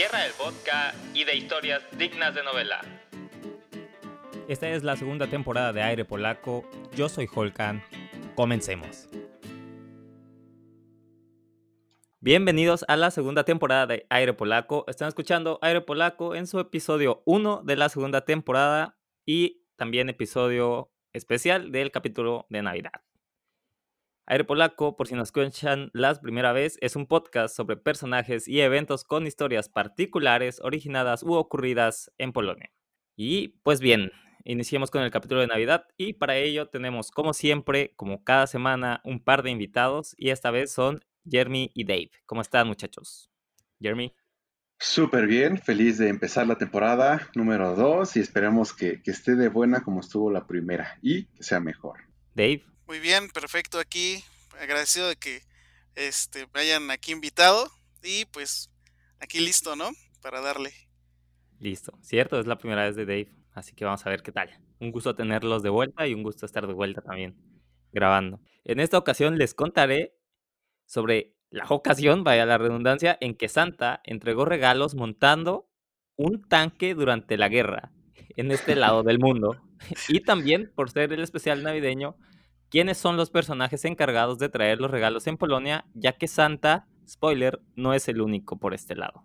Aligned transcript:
tierra 0.00 0.20
del 0.20 0.32
vodka 0.38 0.94
y 1.12 1.24
de 1.24 1.36
historias 1.36 1.82
dignas 1.98 2.34
de 2.34 2.42
novela. 2.42 2.80
Esta 4.48 4.70
es 4.70 4.82
la 4.82 4.96
segunda 4.96 5.26
temporada 5.26 5.74
de 5.74 5.82
Aire 5.82 6.06
Polaco. 6.06 6.64
Yo 6.96 7.10
soy 7.10 7.28
Holkan. 7.30 7.84
Comencemos. 8.34 9.10
Bienvenidos 12.18 12.86
a 12.88 12.96
la 12.96 13.10
segunda 13.10 13.44
temporada 13.44 13.86
de 13.86 14.06
Aire 14.08 14.32
Polaco. 14.32 14.86
Están 14.88 15.08
escuchando 15.08 15.58
Aire 15.60 15.82
Polaco 15.82 16.34
en 16.34 16.46
su 16.46 16.60
episodio 16.60 17.22
1 17.26 17.60
de 17.66 17.76
la 17.76 17.90
segunda 17.90 18.24
temporada 18.24 18.96
y 19.26 19.66
también 19.76 20.08
episodio 20.08 20.90
especial 21.12 21.72
del 21.72 21.90
capítulo 21.90 22.46
de 22.48 22.62
Navidad. 22.62 23.02
Aire 24.30 24.44
Polaco, 24.44 24.96
por 24.96 25.08
si 25.08 25.16
nos 25.16 25.30
escuchan 25.30 25.90
la 25.92 26.14
primera 26.14 26.52
vez, 26.52 26.78
es 26.82 26.94
un 26.94 27.08
podcast 27.08 27.52
sobre 27.52 27.76
personajes 27.76 28.46
y 28.46 28.60
eventos 28.60 29.02
con 29.02 29.26
historias 29.26 29.68
particulares 29.68 30.60
originadas 30.62 31.24
u 31.24 31.32
ocurridas 31.32 32.12
en 32.16 32.32
Polonia. 32.32 32.70
Y 33.16 33.58
pues 33.64 33.80
bien, 33.80 34.12
iniciemos 34.44 34.92
con 34.92 35.02
el 35.02 35.10
capítulo 35.10 35.40
de 35.40 35.48
Navidad 35.48 35.88
y 35.96 36.12
para 36.12 36.36
ello 36.36 36.68
tenemos 36.68 37.10
como 37.10 37.32
siempre, 37.32 37.92
como 37.96 38.22
cada 38.22 38.46
semana, 38.46 39.00
un 39.02 39.18
par 39.18 39.42
de 39.42 39.50
invitados 39.50 40.14
y 40.16 40.30
esta 40.30 40.52
vez 40.52 40.70
son 40.70 41.04
Jeremy 41.28 41.72
y 41.74 41.82
Dave. 41.82 42.12
¿Cómo 42.24 42.40
están 42.40 42.68
muchachos? 42.68 43.32
Jeremy. 43.80 44.14
Súper 44.78 45.26
bien, 45.26 45.58
feliz 45.58 45.98
de 45.98 46.08
empezar 46.08 46.46
la 46.46 46.56
temporada 46.56 47.28
número 47.34 47.74
2 47.74 48.16
y 48.16 48.20
esperemos 48.20 48.74
que, 48.74 49.02
que 49.02 49.10
esté 49.10 49.34
de 49.34 49.48
buena 49.48 49.80
como 49.80 49.98
estuvo 49.98 50.30
la 50.30 50.46
primera 50.46 51.00
y 51.02 51.24
que 51.24 51.42
sea 51.42 51.58
mejor. 51.58 51.98
Dave. 52.36 52.69
Muy 52.90 52.98
bien, 52.98 53.28
perfecto 53.28 53.78
aquí. 53.78 54.24
Agradecido 54.60 55.06
de 55.06 55.14
que 55.14 55.42
este, 55.94 56.48
me 56.52 56.62
hayan 56.62 56.90
aquí 56.90 57.12
invitado 57.12 57.70
y 58.02 58.24
pues 58.24 58.68
aquí 59.20 59.38
listo, 59.38 59.76
¿no? 59.76 59.90
Para 60.20 60.40
darle. 60.40 60.72
Listo, 61.60 61.96
cierto, 62.02 62.40
es 62.40 62.48
la 62.48 62.58
primera 62.58 62.82
vez 62.82 62.96
de 62.96 63.06
Dave, 63.06 63.32
así 63.52 63.76
que 63.76 63.84
vamos 63.84 64.04
a 64.04 64.10
ver 64.10 64.24
qué 64.24 64.32
tal. 64.32 64.50
Un 64.80 64.90
gusto 64.90 65.14
tenerlos 65.14 65.62
de 65.62 65.68
vuelta 65.68 66.08
y 66.08 66.14
un 66.14 66.24
gusto 66.24 66.44
estar 66.44 66.66
de 66.66 66.72
vuelta 66.72 67.00
también 67.00 67.36
grabando. 67.92 68.40
En 68.64 68.80
esta 68.80 68.98
ocasión 68.98 69.38
les 69.38 69.54
contaré 69.54 70.16
sobre 70.84 71.36
la 71.48 71.66
ocasión, 71.68 72.24
vaya 72.24 72.44
la 72.44 72.58
redundancia, 72.58 73.16
en 73.20 73.36
que 73.36 73.48
Santa 73.48 74.00
entregó 74.02 74.46
regalos 74.46 74.96
montando 74.96 75.70
un 76.16 76.42
tanque 76.42 76.96
durante 76.96 77.38
la 77.38 77.48
guerra 77.48 77.92
en 78.30 78.50
este 78.50 78.74
lado 78.74 79.04
del 79.04 79.20
mundo. 79.20 79.62
Y 80.08 80.20
también, 80.20 80.72
por 80.74 80.90
ser 80.90 81.12
el 81.12 81.22
especial 81.22 81.62
navideño, 81.62 82.16
quiénes 82.70 82.98
son 82.98 83.16
los 83.16 83.30
personajes 83.30 83.84
encargados 83.84 84.38
de 84.38 84.48
traer 84.48 84.80
los 84.80 84.90
regalos 84.90 85.26
en 85.26 85.36
Polonia, 85.36 85.84
ya 85.94 86.12
que 86.12 86.28
Santa, 86.28 86.86
spoiler, 87.08 87.60
no 87.74 87.92
es 87.92 88.08
el 88.08 88.20
único 88.20 88.58
por 88.58 88.72
este 88.72 88.94
lado. 88.94 89.24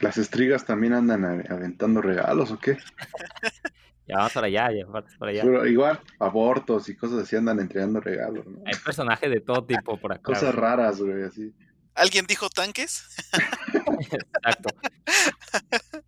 ¿Las 0.00 0.16
estrigas 0.18 0.64
también 0.64 0.92
andan 0.92 1.24
aventando 1.50 2.00
regalos 2.00 2.52
o 2.52 2.58
qué? 2.58 2.76
ya 4.06 4.18
vamos 4.18 4.32
para 4.32 4.46
allá, 4.46 4.70
ya 4.72 4.86
vamos 4.86 5.16
para 5.18 5.32
allá. 5.32 5.42
Pero 5.42 5.66
igual, 5.66 6.00
abortos 6.20 6.88
y 6.88 6.96
cosas 6.96 7.22
así 7.22 7.34
andan 7.34 7.58
entregando 7.58 8.00
regalos, 8.00 8.46
¿no? 8.46 8.58
Hay 8.64 8.74
personajes 8.84 9.30
de 9.30 9.40
todo 9.40 9.64
tipo 9.64 9.98
por 9.98 10.12
acá. 10.12 10.22
Cosas 10.22 10.54
raras, 10.54 11.00
güey, 11.00 11.24
así. 11.24 11.52
¿Alguien 11.94 12.26
dijo 12.26 12.48
tanques? 12.48 13.04
Exacto. 14.12 14.68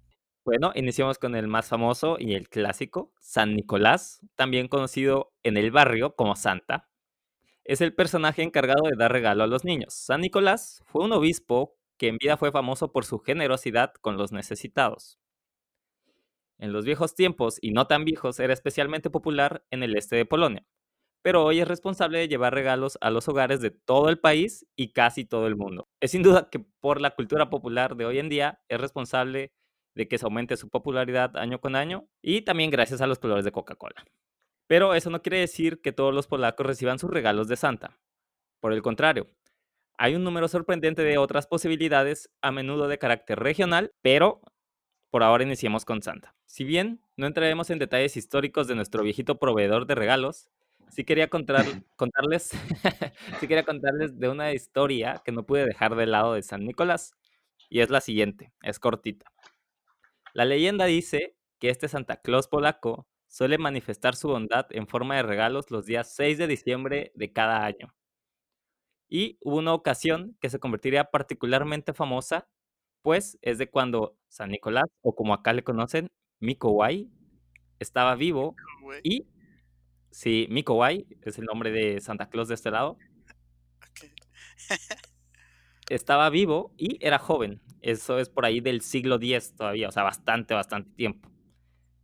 Bueno, 0.50 0.72
iniciamos 0.74 1.16
con 1.16 1.36
el 1.36 1.46
más 1.46 1.68
famoso 1.68 2.16
y 2.18 2.34
el 2.34 2.48
clásico, 2.48 3.12
San 3.20 3.54
Nicolás, 3.54 4.20
también 4.34 4.66
conocido 4.66 5.32
en 5.44 5.56
el 5.56 5.70
barrio 5.70 6.16
como 6.16 6.34
Santa. 6.34 6.88
Es 7.62 7.80
el 7.80 7.94
personaje 7.94 8.42
encargado 8.42 8.82
de 8.90 8.96
dar 8.96 9.12
regalo 9.12 9.44
a 9.44 9.46
los 9.46 9.64
niños. 9.64 9.94
San 9.94 10.22
Nicolás 10.22 10.82
fue 10.86 11.04
un 11.04 11.12
obispo 11.12 11.76
que 11.98 12.08
en 12.08 12.18
vida 12.18 12.36
fue 12.36 12.50
famoso 12.50 12.90
por 12.90 13.04
su 13.04 13.20
generosidad 13.20 13.92
con 14.00 14.16
los 14.16 14.32
necesitados. 14.32 15.20
En 16.58 16.72
los 16.72 16.84
viejos 16.84 17.14
tiempos 17.14 17.58
y 17.60 17.70
no 17.70 17.86
tan 17.86 18.04
viejos 18.04 18.40
era 18.40 18.52
especialmente 18.52 19.08
popular 19.08 19.64
en 19.70 19.84
el 19.84 19.96
este 19.96 20.16
de 20.16 20.26
Polonia, 20.26 20.66
pero 21.22 21.44
hoy 21.44 21.60
es 21.60 21.68
responsable 21.68 22.18
de 22.18 22.26
llevar 22.26 22.54
regalos 22.54 22.98
a 23.00 23.10
los 23.10 23.28
hogares 23.28 23.60
de 23.60 23.70
todo 23.70 24.08
el 24.08 24.18
país 24.18 24.66
y 24.74 24.92
casi 24.94 25.24
todo 25.24 25.46
el 25.46 25.54
mundo. 25.54 25.88
Es 26.00 26.10
sin 26.10 26.24
duda 26.24 26.50
que 26.50 26.58
por 26.58 27.00
la 27.00 27.12
cultura 27.14 27.50
popular 27.50 27.94
de 27.94 28.06
hoy 28.06 28.18
en 28.18 28.28
día 28.28 28.60
es 28.68 28.80
responsable 28.80 29.52
de 29.94 30.08
que 30.08 30.18
se 30.18 30.24
aumente 30.24 30.56
su 30.56 30.68
popularidad 30.68 31.36
año 31.36 31.60
con 31.60 31.76
año 31.76 32.06
y 32.22 32.42
también 32.42 32.70
gracias 32.70 33.00
a 33.00 33.06
los 33.06 33.18
colores 33.18 33.44
de 33.44 33.52
Coca-Cola. 33.52 34.04
Pero 34.66 34.94
eso 34.94 35.10
no 35.10 35.22
quiere 35.22 35.40
decir 35.40 35.80
que 35.80 35.92
todos 35.92 36.14
los 36.14 36.26
polacos 36.26 36.66
reciban 36.66 36.98
sus 36.98 37.10
regalos 37.10 37.48
de 37.48 37.56
Santa. 37.56 37.98
Por 38.60 38.72
el 38.72 38.82
contrario, 38.82 39.26
hay 39.98 40.14
un 40.14 40.24
número 40.24 40.48
sorprendente 40.48 41.02
de 41.02 41.18
otras 41.18 41.46
posibilidades, 41.46 42.30
a 42.40 42.52
menudo 42.52 42.88
de 42.88 42.98
carácter 42.98 43.38
regional, 43.38 43.92
pero 44.00 44.40
por 45.10 45.22
ahora 45.22 45.44
iniciemos 45.44 45.84
con 45.84 46.02
Santa. 46.02 46.34
Si 46.46 46.64
bien 46.64 47.02
no 47.16 47.26
entraremos 47.26 47.68
en 47.70 47.78
detalles 47.78 48.16
históricos 48.16 48.68
de 48.68 48.76
nuestro 48.76 49.02
viejito 49.02 49.38
proveedor 49.38 49.86
de 49.86 49.96
regalos, 49.96 50.48
sí 50.88 51.04
quería 51.04 51.28
contar, 51.28 51.64
contarles, 51.96 52.50
sí 53.40 53.48
quería 53.48 53.64
contarles 53.64 54.18
de 54.18 54.28
una 54.28 54.52
historia 54.52 55.20
que 55.24 55.32
no 55.32 55.44
pude 55.44 55.66
dejar 55.66 55.96
de 55.96 56.06
lado 56.06 56.34
de 56.34 56.42
San 56.42 56.64
Nicolás, 56.64 57.12
y 57.68 57.80
es 57.80 57.90
la 57.90 58.00
siguiente, 58.00 58.52
es 58.62 58.78
cortita. 58.78 59.26
La 60.32 60.44
leyenda 60.44 60.84
dice 60.86 61.36
que 61.58 61.70
este 61.70 61.88
Santa 61.88 62.20
Claus 62.20 62.48
polaco 62.48 63.06
suele 63.28 63.58
manifestar 63.58 64.16
su 64.16 64.28
bondad 64.28 64.66
en 64.70 64.86
forma 64.86 65.16
de 65.16 65.22
regalos 65.22 65.70
los 65.70 65.86
días 65.86 66.14
6 66.14 66.38
de 66.38 66.46
diciembre 66.46 67.12
de 67.14 67.32
cada 67.32 67.64
año. 67.64 67.94
Y 69.08 69.38
hubo 69.42 69.56
una 69.58 69.74
ocasión 69.74 70.36
que 70.40 70.50
se 70.50 70.60
convertiría 70.60 71.04
particularmente 71.10 71.92
famosa, 71.92 72.48
pues 73.02 73.38
es 73.42 73.58
de 73.58 73.68
cuando 73.70 74.16
San 74.28 74.50
Nicolás, 74.50 74.86
o 75.02 75.14
como 75.14 75.34
acá 75.34 75.52
le 75.52 75.64
conocen, 75.64 76.10
Mikołaj, 76.40 77.06
estaba 77.80 78.14
vivo 78.14 78.54
y 79.02 79.26
sí, 80.10 80.46
Mikołaj 80.50 80.98
es 81.22 81.38
el 81.38 81.46
nombre 81.46 81.72
de 81.72 82.00
Santa 82.00 82.28
Claus 82.30 82.48
de 82.48 82.54
este 82.56 82.70
lado. 82.70 82.98
estaba 85.90 86.30
vivo 86.30 86.72
y 86.78 87.04
era 87.04 87.18
joven. 87.18 87.60
Eso 87.82 88.18
es 88.18 88.28
por 88.28 88.46
ahí 88.46 88.60
del 88.60 88.80
siglo 88.80 89.16
X 89.16 89.54
todavía, 89.56 89.88
o 89.88 89.92
sea, 89.92 90.02
bastante, 90.02 90.54
bastante 90.54 90.90
tiempo. 90.94 91.28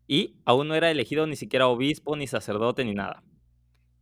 Y 0.07 0.37
aún 0.45 0.69
no 0.69 0.75
era 0.75 0.91
elegido 0.91 1.27
ni 1.27 1.37
siquiera 1.37 1.69
obispo, 1.69 2.17
ni 2.17 2.27
sacerdote, 2.27 2.85
ni 2.85 2.95
nada. 2.95 3.23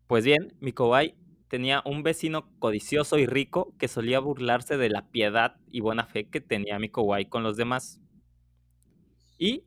Pues 0.07 0.25
bien, 0.25 0.55
Mikołaj 0.61 1.15
tenía 1.49 1.83
un 1.85 2.03
vecino 2.03 2.51
codicioso 2.59 3.19
y 3.19 3.27
rico 3.27 3.75
que 3.79 3.89
solía 3.89 4.19
burlarse 4.21 4.77
de 4.77 4.91
la 4.91 5.09
piedad 5.11 5.57
y 5.71 5.81
buena 5.81 6.07
fe 6.07 6.29
que 6.29 6.41
tenía 6.41 6.79
Mikołaj 6.79 7.29
con 7.29 7.43
los 7.43 7.57
demás. 7.57 8.01
Y 9.39 9.65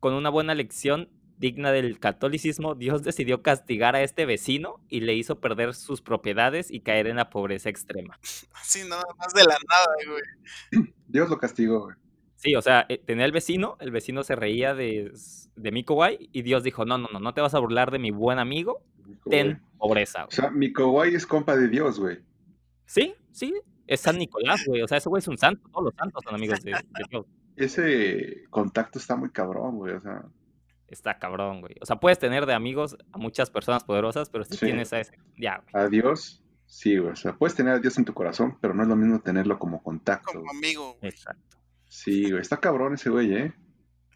con 0.00 0.14
una 0.14 0.30
buena 0.30 0.54
lección 0.54 1.08
digna 1.38 1.70
del 1.70 1.98
catolicismo, 1.98 2.74
Dios 2.74 3.02
decidió 3.02 3.42
castigar 3.42 3.94
a 3.96 4.02
este 4.02 4.26
vecino 4.26 4.80
y 4.88 5.00
le 5.00 5.14
hizo 5.14 5.40
perder 5.40 5.74
sus 5.74 6.00
propiedades 6.00 6.70
y 6.70 6.80
caer 6.80 7.06
en 7.06 7.16
la 7.16 7.30
pobreza 7.30 7.68
extrema. 7.68 8.18
Así 8.52 8.88
nada 8.88 9.04
más 9.18 9.32
de 9.34 9.44
la 9.44 9.56
nada, 9.68 9.96
güey. 10.06 10.94
Dios 11.08 11.28
lo 11.28 11.38
castigó, 11.38 11.84
güey. 11.84 11.96
Sí, 12.36 12.54
o 12.54 12.62
sea, 12.62 12.84
eh, 12.88 12.98
tenía 12.98 13.24
el 13.24 13.32
vecino, 13.32 13.76
el 13.80 13.90
vecino 13.90 14.22
se 14.22 14.36
reía 14.36 14.74
de, 14.74 15.10
de 15.56 15.72
Mikowai 15.72 16.28
y 16.32 16.42
Dios 16.42 16.62
dijo, 16.62 16.84
no, 16.84 16.98
no, 16.98 17.08
no, 17.10 17.18
no 17.18 17.34
te 17.34 17.40
vas 17.40 17.54
a 17.54 17.58
burlar 17.58 17.90
de 17.90 17.98
mi 17.98 18.10
buen 18.10 18.38
amigo, 18.38 18.82
ten 19.28 19.62
pobreza. 19.78 20.24
Güey. 20.24 20.28
O 20.28 20.30
sea, 20.32 20.50
Mikowai 20.50 21.14
es 21.14 21.26
compa 21.26 21.56
de 21.56 21.68
Dios, 21.68 21.98
güey. 21.98 22.18
Sí, 22.84 23.14
sí, 23.32 23.54
es 23.86 24.00
San 24.00 24.18
Nicolás, 24.18 24.62
güey. 24.66 24.82
O 24.82 24.88
sea, 24.88 24.98
ese 24.98 25.08
güey 25.08 25.20
es 25.20 25.28
un 25.28 25.38
santo, 25.38 25.66
todos 25.70 25.86
los 25.86 25.94
santos 25.94 26.22
son 26.24 26.34
amigos 26.34 26.62
de, 26.62 26.72
de 26.72 27.04
Dios. 27.10 27.26
Ese 27.56 28.44
contacto 28.50 28.98
está 28.98 29.16
muy 29.16 29.30
cabrón, 29.30 29.76
güey, 29.76 29.94
o 29.94 30.00
sea 30.02 30.22
está 30.94 31.18
cabrón, 31.18 31.60
güey. 31.60 31.74
O 31.80 31.86
sea, 31.86 31.96
puedes 31.96 32.18
tener 32.18 32.46
de 32.46 32.54
amigos 32.54 32.96
a 33.12 33.18
muchas 33.18 33.50
personas 33.50 33.84
poderosas, 33.84 34.30
pero 34.30 34.44
si 34.44 34.56
tienes 34.56 34.92
a 34.92 35.00
ese, 35.00 35.18
ya, 35.36 35.58
güey. 35.58 35.84
A 35.84 35.88
Dios, 35.88 36.42
sí, 36.66 36.98
güey. 36.98 37.12
O 37.12 37.16
sea, 37.16 37.34
puedes 37.34 37.54
tener 37.54 37.74
a 37.74 37.78
Dios 37.78 37.98
en 37.98 38.04
tu 38.04 38.14
corazón, 38.14 38.56
pero 38.60 38.74
no 38.74 38.82
es 38.82 38.88
lo 38.88 38.96
mismo 38.96 39.20
tenerlo 39.20 39.58
como 39.58 39.82
contacto. 39.82 40.32
Como 40.32 40.50
amigo. 40.50 40.98
Exacto. 41.02 41.58
Sí, 41.88 42.30
güey. 42.30 42.42
Está 42.42 42.58
cabrón 42.58 42.94
ese 42.94 43.10
güey, 43.10 43.34
¿eh? 43.34 43.52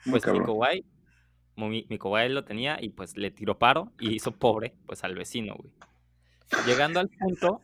Muy 0.04 0.20
pues 0.20 0.32
Mikowai, 0.32 0.84
Mikowai 1.56 2.28
lo 2.30 2.44
tenía 2.44 2.78
y 2.80 2.90
pues 2.90 3.16
le 3.16 3.30
tiró 3.30 3.58
paro 3.58 3.92
y 3.98 4.14
hizo 4.14 4.32
pobre, 4.32 4.74
pues 4.86 5.04
al 5.04 5.14
vecino, 5.14 5.54
güey. 5.56 5.72
Llegando 6.66 6.98
al 6.98 7.08
punto, 7.08 7.60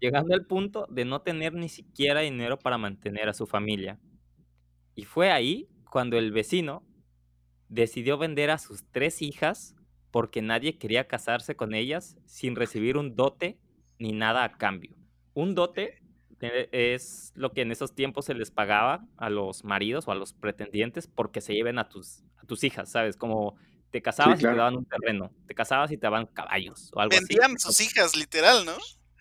llegando 0.00 0.34
al 0.34 0.46
punto 0.46 0.86
de 0.88 1.04
no 1.04 1.20
tener 1.20 1.52
ni 1.52 1.68
siquiera 1.68 2.20
dinero 2.20 2.58
para 2.58 2.78
mantener 2.78 3.28
a 3.28 3.34
su 3.34 3.46
familia. 3.46 3.98
Y 4.94 5.04
fue 5.04 5.30
ahí 5.30 5.68
cuando 5.90 6.16
el 6.16 6.32
vecino 6.32 6.82
decidió 7.72 8.18
vender 8.18 8.50
a 8.50 8.58
sus 8.58 8.84
tres 8.92 9.22
hijas 9.22 9.74
porque 10.10 10.42
nadie 10.42 10.76
quería 10.78 11.08
casarse 11.08 11.56
con 11.56 11.74
ellas 11.74 12.18
sin 12.26 12.54
recibir 12.54 12.98
un 12.98 13.16
dote 13.16 13.58
ni 13.98 14.12
nada 14.12 14.44
a 14.44 14.58
cambio. 14.58 14.94
Un 15.32 15.54
dote 15.54 16.02
es 16.40 17.32
lo 17.34 17.52
que 17.52 17.62
en 17.62 17.72
esos 17.72 17.94
tiempos 17.94 18.26
se 18.26 18.34
les 18.34 18.50
pagaba 18.50 19.06
a 19.16 19.30
los 19.30 19.64
maridos 19.64 20.06
o 20.06 20.12
a 20.12 20.14
los 20.14 20.34
pretendientes 20.34 21.06
porque 21.06 21.40
se 21.40 21.54
lleven 21.54 21.78
a 21.78 21.88
tus, 21.88 22.22
a 22.36 22.44
tus 22.44 22.62
hijas, 22.64 22.90
¿sabes? 22.90 23.16
Como 23.16 23.56
te 23.90 24.02
casabas 24.02 24.40
y 24.40 24.42
te 24.42 24.54
daban 24.54 24.76
un 24.76 24.84
terreno, 24.84 25.32
te 25.46 25.54
casabas 25.54 25.90
y 25.92 25.96
te 25.96 26.02
daban 26.02 26.26
caballos 26.26 26.90
o 26.94 27.00
algo 27.00 27.16
Vendían 27.16 27.58
sus 27.58 27.80
hijas, 27.80 28.16
literal, 28.16 28.66
¿no? 28.66 28.72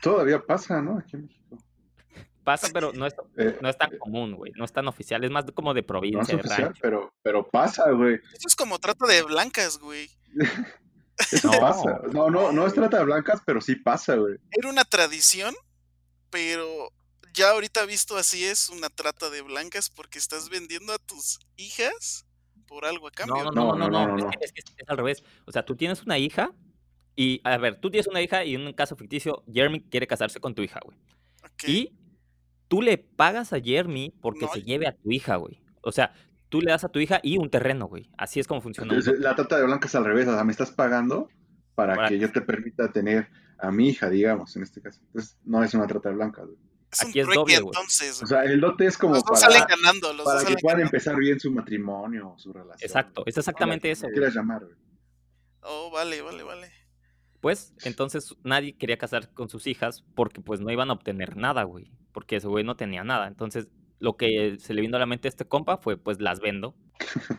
Todavía 0.02 0.42
pasa, 0.42 0.82
¿no? 0.82 0.98
Aquí 0.98 1.16
en 1.16 1.24
México. 1.24 1.41
Pasa, 2.44 2.70
pero 2.74 2.92
no 2.94 3.06
es, 3.06 3.14
Eh, 3.38 3.58
no 3.62 3.70
es 3.70 3.78
tan 3.78 3.98
común, 4.00 4.34
güey. 4.36 4.52
No 4.56 4.66
es 4.66 4.74
tan 4.74 4.88
oficial. 4.88 5.24
Es 5.24 5.30
más 5.32 5.46
como 5.54 5.74
de 5.74 5.82
no 5.82 5.84
es 5.84 5.88
provincia, 5.88 6.36
de 6.38 6.42
rancho. 6.44 6.80
pero, 6.82 7.14
pero 7.22 7.48
pasa, 7.48 7.90
güey. 7.92 8.16
Eso 8.16 8.48
es 8.48 8.56
como 8.56 8.80
trata 8.80 9.06
de 9.06 9.22
blancas, 9.24 9.78
güey. 9.78 10.10
Eso 11.32 11.52
No. 11.52 11.60
pasa. 11.60 12.02
No, 12.12 12.30
no, 12.30 12.52
no 12.52 12.66
es 12.66 12.74
trata 12.74 12.98
de 12.98 13.06
blancas, 13.06 13.42
pero 13.46 13.62
sí 13.62 13.76
pasa, 13.76 14.16
güey. 14.16 14.38
Era 14.52 14.70
una 14.70 14.84
tradición, 14.86 15.54
pero 16.30 16.92
ya 17.34 17.52
ahorita 17.52 17.86
visto 17.86 18.18
así 18.18 18.44
es 18.44 18.70
una 18.70 18.90
trata 18.90 19.30
de 19.30 19.42
blancas 19.42 19.90
porque 19.90 20.18
estás 20.20 20.50
vendiendo 20.50 20.94
a 20.94 20.98
tus 21.00 21.40
hijas 21.58 22.26
por 22.68 22.86
algo 22.86 23.08
a 23.08 23.12
cambio. 23.12 23.44
No, 23.44 23.52
no, 23.52 23.76
no, 23.76 23.76
no, 23.76 23.90
No, 23.90 23.90
no, 23.90 24.08
no. 24.08 24.18
no, 24.18 24.18
Es, 24.18 24.24
no. 24.26 24.30
que, 24.32 24.38
es 24.46 24.52
que 24.54 24.62
es 24.78 24.90
al 24.90 24.98
revés. 24.98 25.24
O 25.46 25.52
sea, 25.52 25.64
tú 25.64 25.76
tienes 25.76 26.02
una 26.02 26.18
hija 26.18 26.52
y, 27.16 27.40
a 27.44 27.58
ver, 27.58 27.80
tú 27.80 27.92
tienes 27.92 28.08
una 28.08 28.22
hija 28.22 28.44
y 28.46 28.56
en 28.56 28.66
un 28.66 28.74
caso 28.74 28.96
ficticio, 28.96 29.44
Jeremy 29.54 29.82
quiere 29.82 30.08
casarse 30.08 30.40
con 30.40 30.56
tu 30.56 30.64
hija, 30.64 30.80
güey. 30.84 30.98
Y 31.68 31.94
tú 32.72 32.82
le 32.82 32.98
pagas 32.98 33.52
a 33.52 33.60
Jeremy 33.60 34.14
porque 34.22 34.46
No. 34.46 34.54
se 34.54 34.64
lleve 34.64 34.88
a 34.88 34.94
tu 34.96 35.12
hija, 35.12 35.36
güey. 35.36 35.62
O 35.82 35.92
sea, 35.92 36.14
tú 36.48 36.62
le 36.62 36.72
das 36.72 36.86
a 36.86 36.90
tu 36.90 37.00
hija 37.00 37.20
y 37.22 37.38
un 37.38 37.50
terreno, 37.50 37.88
güey. 37.88 38.10
Así 38.18 38.40
es 38.40 38.48
como 38.48 38.62
funciona. 38.62 38.94
un 38.94 38.98
Entonces, 39.00 39.22
la 39.22 39.36
trata 39.36 39.58
de 39.58 39.66
blancas 39.66 39.94
al 39.96 40.06
revés. 40.06 40.26
O 40.30 40.34
sea, 40.34 40.46
me 40.46 40.54
estás 40.54 40.72
pagando 40.72 41.28
para 41.76 41.96
Para 41.96 42.08
que 42.08 42.16
que- 42.16 42.22
yo 42.22 42.32
te 42.32 42.40
permita 42.40 42.90
tener 42.94 43.28
a 43.60 43.72
mi 43.72 43.90
hija, 43.90 44.10
digamos, 44.10 44.56
en 44.56 44.64
este 44.64 44.82
caso. 44.82 45.02
Entonces, 45.08 45.38
no 45.44 45.62
es 45.66 45.74
una 45.74 45.86
trata 45.86 46.08
de 46.10 46.16
blancas, 46.16 46.46
güey. 46.46 46.58
Es 46.94 47.02
un 47.04 47.10
aquí 47.10 47.20
es 47.20 47.26
trueque 47.26 47.40
doble, 47.40 47.60
güey. 47.60 47.74
entonces. 47.76 48.24
O 48.24 48.26
sea, 48.26 48.44
el 48.46 48.62
dote 48.62 48.86
es 48.86 48.98
como 48.98 49.16
los 49.16 49.24
para, 49.24 49.36
salen 49.36 49.64
ganando, 49.68 50.14
los 50.14 50.26
dos 50.26 50.34
para 50.36 50.40
que 50.48 50.56
puedan 50.62 50.78
ganando. 50.80 50.96
empezar 50.98 51.16
bien 51.18 51.40
su 51.42 51.52
matrimonio, 51.52 52.36
su 52.38 52.54
relación. 52.54 52.86
Exacto, 52.88 53.24
es 53.26 53.38
exactamente 53.38 53.92
eso, 53.92 54.04
güey. 54.04 54.14
quieras 54.14 54.34
llamar, 54.34 54.64
güey. 54.64 54.76
Oh, 55.62 55.92
vale, 55.92 56.22
vale, 56.22 56.44
vale. 56.44 56.72
Pues, 57.42 57.74
entonces 57.84 58.36
nadie 58.44 58.78
quería 58.78 58.98
casar 58.98 59.34
con 59.34 59.50
sus 59.50 59.68
hijas 59.68 60.04
porque 60.16 60.42
pues 60.42 60.60
no 60.62 60.70
iban 60.72 60.90
a 60.90 60.94
obtener 60.94 61.36
nada, 61.38 61.64
güey. 61.64 61.92
Porque 62.14 62.38
ese 62.38 62.48
güey 62.48 62.64
no 62.64 62.76
tenía 62.76 63.04
nada. 63.04 63.28
Entonces, 63.28 63.68
lo 64.00 64.18
que 64.18 64.58
se 64.60 64.74
le 64.74 64.82
vino 64.82 64.98
a 64.98 65.00
la 65.00 65.06
mente 65.06 65.28
a 65.28 65.30
este 65.30 65.46
compa 65.46 65.78
fue, 65.78 65.98
pues 65.98 66.22
las 66.22 66.40
vendo. 66.40 66.76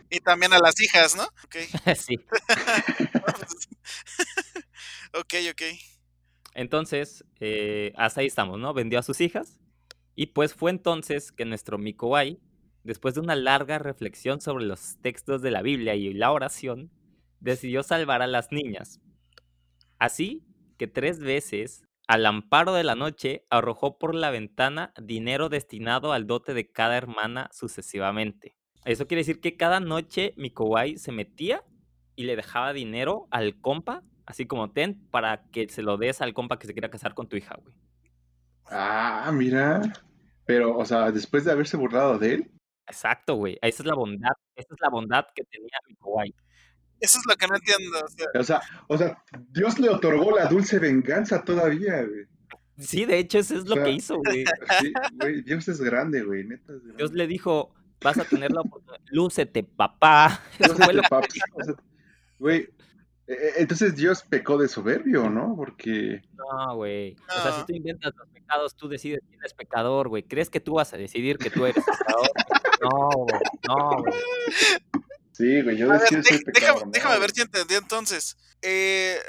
Y 0.09 0.19
también 0.19 0.53
a 0.53 0.59
las 0.59 0.79
hijas, 0.81 1.15
¿no? 1.15 1.23
Ok. 1.23 1.55
sí. 1.97 2.15
ok, 5.13 5.33
ok. 5.51 5.61
Entonces, 6.55 7.23
eh, 7.39 7.93
hasta 7.95 8.21
ahí 8.21 8.27
estamos, 8.27 8.59
¿no? 8.59 8.73
Vendió 8.73 8.99
a 8.99 9.03
sus 9.03 9.21
hijas. 9.21 9.59
Y 10.15 10.27
pues 10.27 10.53
fue 10.53 10.71
entonces 10.71 11.31
que 11.31 11.45
nuestro 11.45 11.77
Mikowai, 11.77 12.39
después 12.83 13.15
de 13.15 13.21
una 13.21 13.35
larga 13.35 13.79
reflexión 13.79 14.41
sobre 14.41 14.65
los 14.65 14.97
textos 15.01 15.41
de 15.41 15.51
la 15.51 15.61
Biblia 15.61 15.95
y 15.95 16.13
la 16.13 16.31
oración, 16.31 16.91
decidió 17.39 17.83
salvar 17.83 18.21
a 18.21 18.27
las 18.27 18.51
niñas. 18.51 18.99
Así 19.99 20.43
que 20.77 20.87
tres 20.87 21.19
veces, 21.19 21.85
al 22.07 22.25
amparo 22.25 22.73
de 22.73 22.83
la 22.83 22.95
noche, 22.95 23.45
arrojó 23.49 23.97
por 23.97 24.15
la 24.15 24.31
ventana 24.31 24.93
dinero 25.01 25.49
destinado 25.49 26.13
al 26.13 26.27
dote 26.27 26.53
de 26.53 26.71
cada 26.71 26.97
hermana 26.97 27.49
sucesivamente. 27.51 28.55
Eso 28.85 29.07
quiere 29.07 29.21
decir 29.21 29.39
que 29.39 29.55
cada 29.55 29.79
noche 29.79 30.33
Mikowai 30.37 30.97
se 30.97 31.11
metía 31.11 31.63
y 32.15 32.23
le 32.23 32.35
dejaba 32.35 32.73
dinero 32.73 33.27
al 33.31 33.59
compa, 33.61 34.03
así 34.25 34.45
como 34.45 34.71
ten, 34.71 35.07
para 35.09 35.45
que 35.51 35.69
se 35.69 35.81
lo 35.81 35.97
des 35.97 36.21
al 36.21 36.33
compa 36.33 36.59
que 36.59 36.67
se 36.67 36.73
quiera 36.73 36.89
casar 36.89 37.13
con 37.13 37.27
tu 37.27 37.37
hija, 37.37 37.57
güey. 37.61 37.73
Ah, 38.65 39.31
mira. 39.33 39.81
Pero, 40.45 40.77
o 40.77 40.85
sea, 40.85 41.11
después 41.11 41.45
de 41.45 41.51
haberse 41.51 41.77
burlado 41.77 42.17
de 42.17 42.33
él, 42.33 42.51
Exacto, 42.87 43.35
güey. 43.35 43.57
Esa 43.61 43.83
es 43.83 43.87
la 43.87 43.95
bondad, 43.95 44.33
esa 44.55 44.73
es 44.73 44.81
la 44.81 44.89
bondad 44.89 45.25
que 45.35 45.43
tenía 45.45 45.77
Mikowai. 45.87 46.33
Eso 47.03 47.19
es 47.19 47.25
lo 47.27 47.35
que 47.35 47.47
no 47.47 47.55
entiendo. 47.57 47.99
o 47.99 48.07
sea, 48.07 48.27
o 48.39 48.43
sea, 48.43 48.61
o 48.87 48.97
sea, 48.97 49.23
Dios 49.49 49.77
le 49.77 49.89
otorgó 49.89 50.37
la 50.37 50.45
dulce 50.45 50.79
venganza 50.79 51.43
todavía, 51.43 52.01
güey. 52.01 52.27
Sí, 52.79 53.03
de 53.03 53.19
hecho, 53.19 53.39
eso 53.39 53.57
es 53.57 53.65
lo 53.65 53.73
O 53.73 53.75
sea, 53.75 53.83
que 53.83 53.91
hizo, 53.91 54.17
güey. 54.19 54.45
Sí, 54.79 54.93
güey, 55.19 55.41
Dios 55.41 55.67
es 55.67 55.81
grande, 55.81 56.23
güey, 56.23 56.45
neta 56.45 56.71
es 56.71 56.79
grande. 56.79 56.97
Dios 56.97 57.11
le 57.11 57.27
dijo, 57.27 57.73
vas 58.01 58.17
a 58.19 58.23
tener 58.23 58.51
la 58.51 58.61
oportunidad. 58.61 59.03
Lúcete, 59.11 59.63
papá. 59.63 60.41
Eso 60.59 60.75
Lúcete, 60.75 61.01
sea, 61.65 61.75
Güey, 62.39 62.61
eh, 62.61 62.69
eh, 63.27 63.51
entonces 63.57 63.97
Dios 63.97 64.23
pecó 64.23 64.57
de 64.57 64.69
soberbio, 64.69 65.29
¿no? 65.29 65.57
Porque, 65.57 66.21
No, 66.37 66.77
güey. 66.77 67.17
O 67.37 67.41
sea, 67.41 67.59
si 67.59 67.65
tú 67.65 67.73
inventas 67.73 68.13
los 68.15 68.29
pecados, 68.29 68.77
tú 68.77 68.87
decides 68.87 69.19
quién 69.27 69.43
es 69.43 69.53
pecador, 69.53 70.07
güey. 70.07 70.23
¿Crees 70.23 70.49
que 70.49 70.61
tú 70.61 70.75
vas 70.75 70.93
a 70.93 70.97
decidir 70.97 71.37
que 71.37 71.49
tú 71.49 71.65
eres 71.65 71.83
pecador? 71.83 72.29
No, 72.81 73.09
güey. 73.09 73.41
no, 73.67 74.03
güey. 74.03 74.13
Sí, 75.33 75.61
güey, 75.61 75.77
yo 75.77 75.91
A 75.91 75.97
ver, 75.97 76.07
ser 76.07 76.23
déjame, 76.87 77.19
ver 77.19 77.31
si 77.31 77.41
entendí 77.41 77.75
entonces. 77.75 78.37
Eh, 78.61 79.19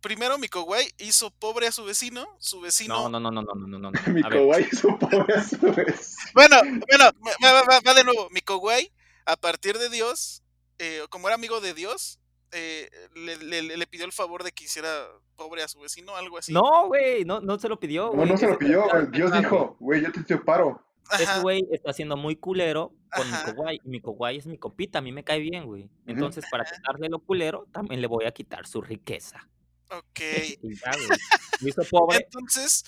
primero 0.00 0.38
Mikowai 0.38 0.88
hizo 0.98 1.30
pobre 1.30 1.66
a 1.66 1.72
su 1.72 1.84
vecino. 1.84 2.26
Su 2.38 2.60
vecino. 2.60 3.08
No, 3.08 3.20
no, 3.20 3.30
no, 3.30 3.30
no, 3.30 3.42
no, 3.42 3.54
no, 3.54 3.78
no, 3.78 3.90
no. 3.90 3.92
Mi 4.12 4.20
A 4.22 4.28
ver, 4.28 4.38
Kawhi 4.48 4.68
hizo 4.70 4.98
pobre 4.98 5.34
a 5.34 5.42
su 5.42 5.58
vez. 5.72 6.16
Bueno, 6.34 6.56
bueno, 6.62 7.10
va, 7.42 7.52
va- 7.52 7.62
va- 7.62 7.80
va 7.86 7.94
de 7.94 8.04
nuevo. 8.04 8.28
Mikowai, 8.30 8.92
a 9.26 9.36
partir 9.36 9.78
de 9.78 9.88
Dios, 9.88 10.42
eh, 10.78 11.02
como 11.10 11.28
era 11.28 11.34
amigo 11.34 11.60
de 11.60 11.74
Dios, 11.74 12.20
eh, 12.52 12.88
le, 13.14 13.36
le- 13.38 13.76
le 13.76 13.86
pidió 13.86 14.04
el 14.04 14.12
favor 14.12 14.44
de 14.44 14.52
que 14.52 14.64
hiciera 14.64 15.08
pobre 15.36 15.62
a 15.64 15.68
su 15.68 15.80
vecino, 15.80 16.14
algo 16.14 16.38
así. 16.38 16.52
no, 16.52 16.86
güey, 16.86 17.24
no, 17.24 17.40
no 17.40 17.58
se 17.58 17.68
lo 17.68 17.80
pidió, 17.80 18.12
No, 18.14 18.24
no 18.26 18.36
se 18.36 18.46
lo 18.46 18.56
pidió. 18.58 18.84
Dios 19.10 19.32
dijo, 19.32 19.76
güey, 19.80 20.02
yo 20.02 20.12
te, 20.12 20.22
te 20.22 20.36
paro. 20.36 20.80
Ese 21.12 21.24
Ajá. 21.24 21.42
güey 21.42 21.66
está 21.70 21.92
siendo 21.92 22.16
muy 22.16 22.36
culero 22.36 22.94
con 23.14 23.26
Ajá. 23.26 23.46
Mikowai. 23.46 23.80
Y 23.84 23.88
Mikowai 23.88 24.36
es 24.38 24.46
mi 24.46 24.58
copita, 24.58 24.98
a 25.00 25.02
mí 25.02 25.12
me 25.12 25.22
cae 25.24 25.38
bien, 25.38 25.66
güey. 25.66 25.90
Entonces, 26.06 26.44
para 26.50 26.64
quitarle 26.64 27.08
lo 27.08 27.18
culero, 27.18 27.66
también 27.72 28.00
le 28.00 28.06
voy 28.06 28.24
a 28.24 28.32
quitar 28.32 28.66
su 28.66 28.80
riqueza. 28.80 29.48
Ok. 29.90 30.20
Ya, 30.62 30.92
hizo 31.60 31.82
pobre. 31.90 32.18
Entonces, 32.18 32.84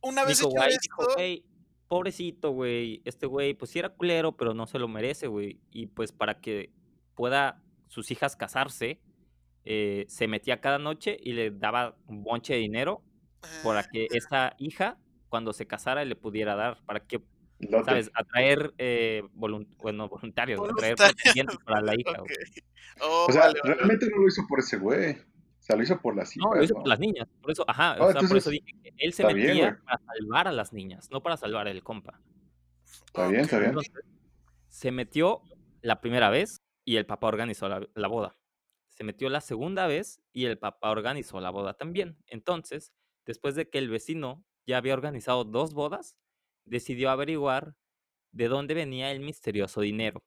una 0.00 0.24
vez 0.24 0.38
hecho 0.38 0.48
Mikowai 0.48 0.70
dijo, 0.70 1.02
esto, 1.02 1.14
güey, 1.14 1.44
pobrecito, 1.88 2.50
güey. 2.50 3.02
Este 3.04 3.26
güey, 3.26 3.54
pues 3.54 3.70
sí 3.70 3.78
era 3.78 3.88
culero, 3.88 4.36
pero 4.36 4.54
no 4.54 4.66
se 4.66 4.78
lo 4.78 4.88
merece, 4.88 5.26
güey. 5.26 5.60
Y 5.70 5.86
pues 5.86 6.12
para 6.12 6.40
que 6.40 6.70
pueda 7.14 7.62
sus 7.88 8.10
hijas 8.10 8.36
casarse, 8.36 9.00
eh, 9.64 10.04
se 10.08 10.28
metía 10.28 10.60
cada 10.60 10.78
noche 10.78 11.16
y 11.20 11.32
le 11.32 11.50
daba 11.50 11.96
un 12.06 12.22
bonche 12.22 12.54
de 12.54 12.60
dinero 12.60 13.02
para 13.64 13.80
eh, 13.80 13.88
que 13.90 14.08
esa 14.12 14.54
hija, 14.58 14.98
cuando 15.28 15.52
se 15.52 15.66
casara, 15.66 16.04
le 16.04 16.14
pudiera 16.16 16.54
dar. 16.54 16.84
Para 16.84 17.00
que 17.00 17.22
Lote. 17.60 17.84
¿sabes? 17.84 18.10
Atraer, 18.14 18.72
eh, 18.78 19.22
volun- 19.34 19.68
bueno, 19.78 20.08
voluntarios, 20.08 20.60
atraer 20.60 20.94
Voluntarios, 20.94 21.14
pretendientes 21.14 21.56
para 21.64 21.80
la 21.82 21.94
hija. 21.98 22.22
Oh, 23.00 23.26
O 23.28 23.32
sea, 23.32 23.42
vale, 23.42 23.60
vale. 23.62 23.74
realmente 23.74 24.06
no 24.10 24.18
lo 24.18 24.28
hizo 24.28 24.42
por 24.48 24.60
ese 24.60 24.76
güey. 24.76 25.12
O 25.12 25.62
sea, 25.68 25.76
lo 25.76 25.82
hizo 25.82 26.00
por 26.00 26.16
las 26.16 26.34
hijas. 26.36 26.48
No, 26.48 26.54
lo 26.56 26.62
hizo 26.62 26.74
¿no? 26.74 26.80
por 26.80 26.88
las 26.88 26.98
niñas, 27.00 27.28
por 27.42 27.50
eso, 27.50 27.64
ajá, 27.68 27.96
o 28.00 28.04
Ah, 28.04 28.12
sea, 28.12 28.22
por 28.28 28.36
eso 28.36 28.50
dije 28.50 28.72
que 28.82 28.92
él 28.96 29.12
se 29.12 29.26
bien, 29.26 29.36
metía 29.48 29.70
güey. 29.70 29.82
para 29.84 29.98
salvar 30.04 30.48
a 30.48 30.52
las 30.52 30.72
niñas, 30.72 31.08
no 31.10 31.22
para 31.22 31.36
salvar 31.36 31.68
al 31.68 31.82
compa. 31.82 32.20
Está 33.06 33.28
bien, 33.28 33.40
está 33.42 33.58
bien. 33.58 33.70
Entonces, 33.70 33.92
se 34.68 34.90
metió 34.92 35.42
la 35.82 36.00
primera 36.00 36.30
vez 36.30 36.62
y 36.84 36.96
el 36.96 37.06
papá 37.06 37.26
organizó 37.26 37.68
la, 37.68 37.86
la 37.94 38.08
boda. 38.08 38.36
Se 38.88 39.04
metió 39.04 39.28
la 39.28 39.40
segunda 39.40 39.86
vez 39.86 40.20
y 40.32 40.46
el 40.46 40.58
papá 40.58 40.90
organizó 40.90 41.40
la 41.40 41.50
boda 41.50 41.74
también. 41.74 42.16
Entonces, 42.26 42.92
después 43.26 43.54
de 43.54 43.68
que 43.68 43.78
el 43.78 43.88
vecino 43.90 44.44
ya 44.66 44.78
había 44.78 44.94
organizado 44.94 45.44
dos 45.44 45.74
bodas, 45.74 46.16
decidió 46.68 47.10
averiguar 47.10 47.74
de 48.32 48.48
dónde 48.48 48.74
venía 48.74 49.10
el 49.10 49.20
misterioso 49.20 49.80
dinero. 49.80 50.22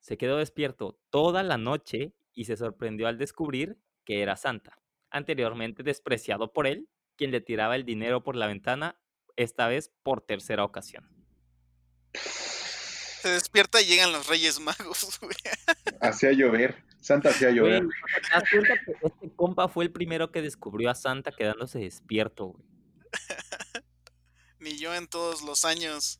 Se 0.00 0.16
quedó 0.16 0.38
despierto 0.38 1.00
toda 1.10 1.42
la 1.42 1.58
noche 1.58 2.14
y 2.32 2.44
se 2.44 2.56
sorprendió 2.56 3.08
al 3.08 3.18
descubrir 3.18 3.78
que 4.04 4.22
era 4.22 4.36
Santa, 4.36 4.78
anteriormente 5.10 5.82
despreciado 5.82 6.52
por 6.52 6.66
él, 6.66 6.88
quien 7.16 7.30
le 7.30 7.40
tiraba 7.40 7.76
el 7.76 7.84
dinero 7.84 8.22
por 8.22 8.36
la 8.36 8.46
ventana, 8.46 8.98
esta 9.36 9.68
vez 9.68 9.92
por 10.02 10.20
tercera 10.20 10.64
ocasión. 10.64 11.08
Se 12.12 13.30
despierta 13.30 13.80
y 13.80 13.86
llegan 13.86 14.12
los 14.12 14.26
Reyes 14.26 14.60
Magos, 14.60 15.18
güey. 15.22 15.34
Hacía 16.00 16.32
llover. 16.32 16.84
Santa 17.00 17.30
hacía 17.30 17.50
llover. 17.50 17.84
o 17.84 17.88
sea, 17.88 18.20
¿te 18.20 18.34
das 18.34 18.50
cuenta 18.50 18.74
que 18.84 19.06
este 19.06 19.36
compa 19.36 19.68
fue 19.68 19.84
el 19.84 19.92
primero 19.92 20.30
que 20.30 20.42
descubrió 20.42 20.90
a 20.90 20.94
Santa 20.94 21.32
quedándose 21.32 21.78
despierto, 21.78 22.48
güey? 22.48 22.64
Ni 24.64 24.78
yo 24.78 24.94
en 24.94 25.06
todos 25.06 25.42
los 25.42 25.66
años 25.66 26.18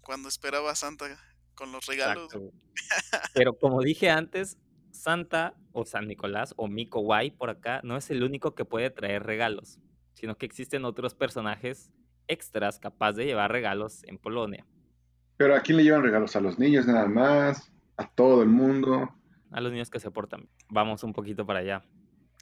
cuando 0.00 0.28
esperaba 0.28 0.72
a 0.72 0.74
Santa 0.74 1.06
con 1.54 1.70
los 1.70 1.86
regalos. 1.86 2.34
Exacto. 2.34 2.52
Pero 3.34 3.56
como 3.56 3.80
dije 3.80 4.10
antes, 4.10 4.58
Santa 4.90 5.54
o 5.70 5.86
San 5.86 6.08
Nicolás 6.08 6.52
o 6.56 6.66
Miko 6.66 6.98
Guay 7.00 7.30
por 7.30 7.48
acá 7.48 7.80
no 7.84 7.96
es 7.96 8.10
el 8.10 8.24
único 8.24 8.56
que 8.56 8.64
puede 8.64 8.90
traer 8.90 9.22
regalos, 9.22 9.78
sino 10.14 10.36
que 10.36 10.46
existen 10.46 10.84
otros 10.84 11.14
personajes 11.14 11.92
extras 12.26 12.80
capaz 12.80 13.12
de 13.12 13.24
llevar 13.24 13.52
regalos 13.52 14.02
en 14.02 14.18
Polonia. 14.18 14.66
Pero 15.36 15.54
¿a 15.54 15.60
quién 15.60 15.76
le 15.76 15.84
llevan 15.84 16.02
regalos? 16.02 16.34
A 16.34 16.40
los 16.40 16.58
niños 16.58 16.86
nada 16.88 17.06
más. 17.06 17.70
A 17.96 18.08
todo 18.08 18.42
el 18.42 18.48
mundo. 18.48 19.14
A 19.52 19.60
los 19.60 19.70
niños 19.70 19.90
que 19.90 20.00
se 20.00 20.10
portan. 20.10 20.48
Vamos 20.70 21.04
un 21.04 21.12
poquito 21.12 21.46
para 21.46 21.60
allá. 21.60 21.84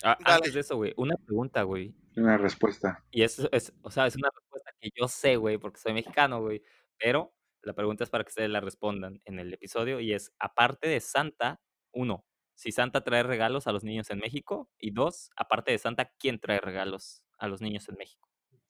Ah. 0.03 0.17
Antes 0.25 0.55
de 0.55 0.61
eso, 0.61 0.77
güey, 0.77 0.95
una 0.97 1.17
pregunta, 1.17 1.65
güey. 1.65 1.95
Una 2.17 2.37
respuesta. 2.39 3.05
Y 3.11 3.23
eso 3.23 3.49
es, 3.53 3.73
o 3.83 3.91
sea, 3.91 4.07
es 4.07 4.17
una 4.17 4.31
respuesta 4.35 4.71
que 4.81 4.91
yo 4.95 5.09
sé, 5.09 5.37
güey, 5.37 5.59
porque 5.59 5.81
soy 5.81 5.93
mexicano, 5.93 6.41
güey. 6.41 6.63
Pero 6.99 7.35
la 7.63 7.73
pregunta 7.73 8.05
es 8.05 8.11
para 8.11 8.25
que 8.25 8.29
ustedes 8.29 8.51
la 8.51 8.61
respondan 8.61 9.21
en 9.25 9.39
el 9.39 9.53
episodio. 9.53 10.01
Y 10.01 10.13
es, 10.13 10.33
aparte 10.39 10.89
de 10.89 11.01
Santa, 11.01 11.61
uno, 11.93 12.25
si 12.55 12.73
Santa 12.73 13.03
trae 13.03 13.23
regalos 13.23 13.67
a 13.67 13.73
los 13.73 13.85
niños 13.85 14.11
en 14.11 14.19
México. 14.19 14.71
Y 14.79 14.93
dos, 14.93 15.31
aparte 15.37 15.73
de 15.73 15.79
Santa, 15.79 16.13
¿quién 16.19 16.39
trae 16.39 16.61
regalos 16.61 17.25
a 17.39 17.49
los 17.49 17.61
niños 17.61 17.89
en 17.89 17.97
México? 17.97 18.29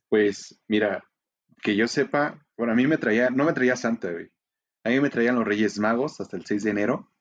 Pues 0.09 0.63
mira, 0.69 1.05
que 1.63 1.77
yo 1.77 1.89
sepa, 1.89 2.47
Bueno, 2.57 2.73
a 2.73 2.77
mí 2.77 2.87
me 2.87 2.99
traía, 2.99 3.31
no 3.31 3.45
me 3.45 3.53
traía 3.53 3.77
Santa, 3.77 4.11
güey. 4.11 4.31
A 4.85 4.91
mí 4.91 5.01
me 5.01 5.11
traían 5.11 5.35
los 5.35 5.47
Reyes 5.47 5.79
Magos 5.79 6.21
hasta 6.21 6.37
el 6.37 6.45
6 6.45 6.63
de 6.65 6.71
enero. 6.71 7.14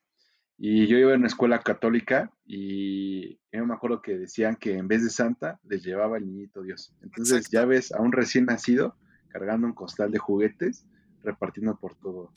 Y 0.56 0.86
yo 0.86 0.98
iba 0.98 1.12
a 1.12 1.16
una 1.16 1.26
escuela 1.26 1.60
católica 1.60 2.32
y 2.46 3.40
yo 3.52 3.66
me 3.66 3.74
acuerdo 3.74 4.02
que 4.02 4.16
decían 4.16 4.56
que 4.56 4.76
en 4.76 4.86
vez 4.86 5.02
de 5.02 5.10
Santa 5.10 5.60
les 5.64 5.82
llevaba 5.82 6.16
el 6.16 6.26
niñito 6.26 6.62
Dios. 6.62 6.94
Entonces 7.02 7.38
Exacto. 7.38 7.52
ya 7.52 7.64
ves 7.64 7.92
a 7.92 8.00
un 8.00 8.12
recién 8.12 8.44
nacido 8.46 8.96
cargando 9.28 9.66
un 9.66 9.74
costal 9.74 10.12
de 10.12 10.18
juguetes, 10.18 10.86
repartiendo 11.24 11.76
por 11.76 11.96
todo, 11.96 12.32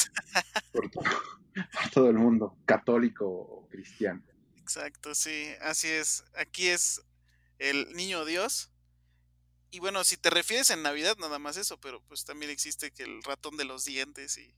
por 0.73 0.89
todo, 0.89 1.03
por 1.53 1.91
todo 1.93 2.09
el 2.09 2.15
mundo, 2.17 2.57
católico 2.65 3.27
o 3.27 3.67
cristiano. 3.69 4.23
Exacto, 4.57 5.13
sí, 5.13 5.49
así 5.61 5.87
es. 5.87 6.25
Aquí 6.35 6.69
es 6.69 7.03
el 7.59 7.93
niño 7.93 8.25
Dios. 8.25 8.71
Y 9.69 9.79
bueno, 9.79 10.03
si 10.03 10.17
te 10.17 10.31
refieres 10.31 10.71
en 10.71 10.81
Navidad, 10.81 11.17
nada 11.19 11.37
más 11.37 11.55
eso, 11.57 11.79
pero 11.79 12.01
pues 12.07 12.25
también 12.25 12.49
existe 12.49 12.89
que 12.89 13.03
el 13.03 13.21
ratón 13.21 13.57
de 13.57 13.65
los 13.65 13.85
dientes 13.85 14.37
y 14.39 14.55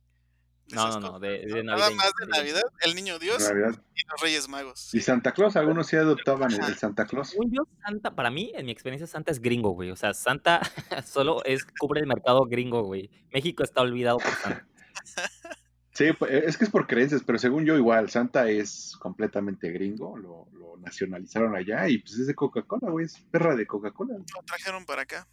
No, 0.72 0.90
no, 0.90 1.00
no, 1.00 1.20
de, 1.20 1.46
de 1.46 1.64
Nada 1.64 1.90
más 1.92 2.12
de. 2.20 2.28
Navidad, 2.28 2.62
el 2.82 2.96
niño 2.96 3.18
Dios 3.20 3.42
Navidad. 3.42 3.82
y 3.96 4.02
los 4.10 4.22
Reyes 4.22 4.48
Magos. 4.48 4.94
Y. 4.94 5.02
Santa 5.02 5.32
Claus, 5.32 5.56
algunos 5.56 5.88
sí 5.88 5.96
adoptaban 5.96 6.52
el, 6.52 6.64
el 6.64 6.76
Santa 6.76 7.06
Claus. 7.06 7.30
Según 7.30 7.52
yo, 7.52 7.64
Santa, 7.86 8.16
para 8.16 8.30
mí, 8.30 8.52
en 8.56 8.66
mi 8.66 8.72
experiencia, 8.72 9.08
Santa 9.08 9.32
es 9.32 9.42
gringo, 9.42 9.72
güey. 9.72 9.92
O 9.92 9.96
sea, 9.96 10.14
Santa 10.14 10.62
solo 11.06 11.44
es, 11.46 11.66
cubre 11.66 12.02
el 12.02 12.08
mercado 12.08 12.46
gringo, 12.46 12.84
güey. 12.84 13.10
México 13.34 13.64
está 13.64 13.82
olvidado 13.82 14.18
por 14.18 14.32
Santa. 14.32 14.68
Sí, 15.92 16.14
pues, 16.18 16.32
es 16.32 16.58
que 16.58 16.64
es 16.64 16.70
por 16.70 16.88
creencias, 16.88 17.24
pero 17.26 17.38
según 17.38 17.66
yo 17.66 17.76
igual, 17.76 18.10
Santa 18.10 18.50
es 18.50 18.96
completamente 19.02 19.70
gringo, 19.70 20.16
lo, 20.18 20.48
lo 20.54 20.78
nacionalizaron 20.78 21.58
allá 21.58 21.90
y 21.90 21.98
pues 21.98 22.14
es 22.18 22.28
de 22.28 22.36
Coca-Cola, 22.36 22.90
güey, 22.90 23.06
es 23.06 23.20
perra 23.32 23.54
de 23.54 23.68
Coca-Cola. 23.68 24.14
Lo 24.14 24.44
trajeron 24.46 24.86
para 24.86 25.02
acá. 25.02 25.28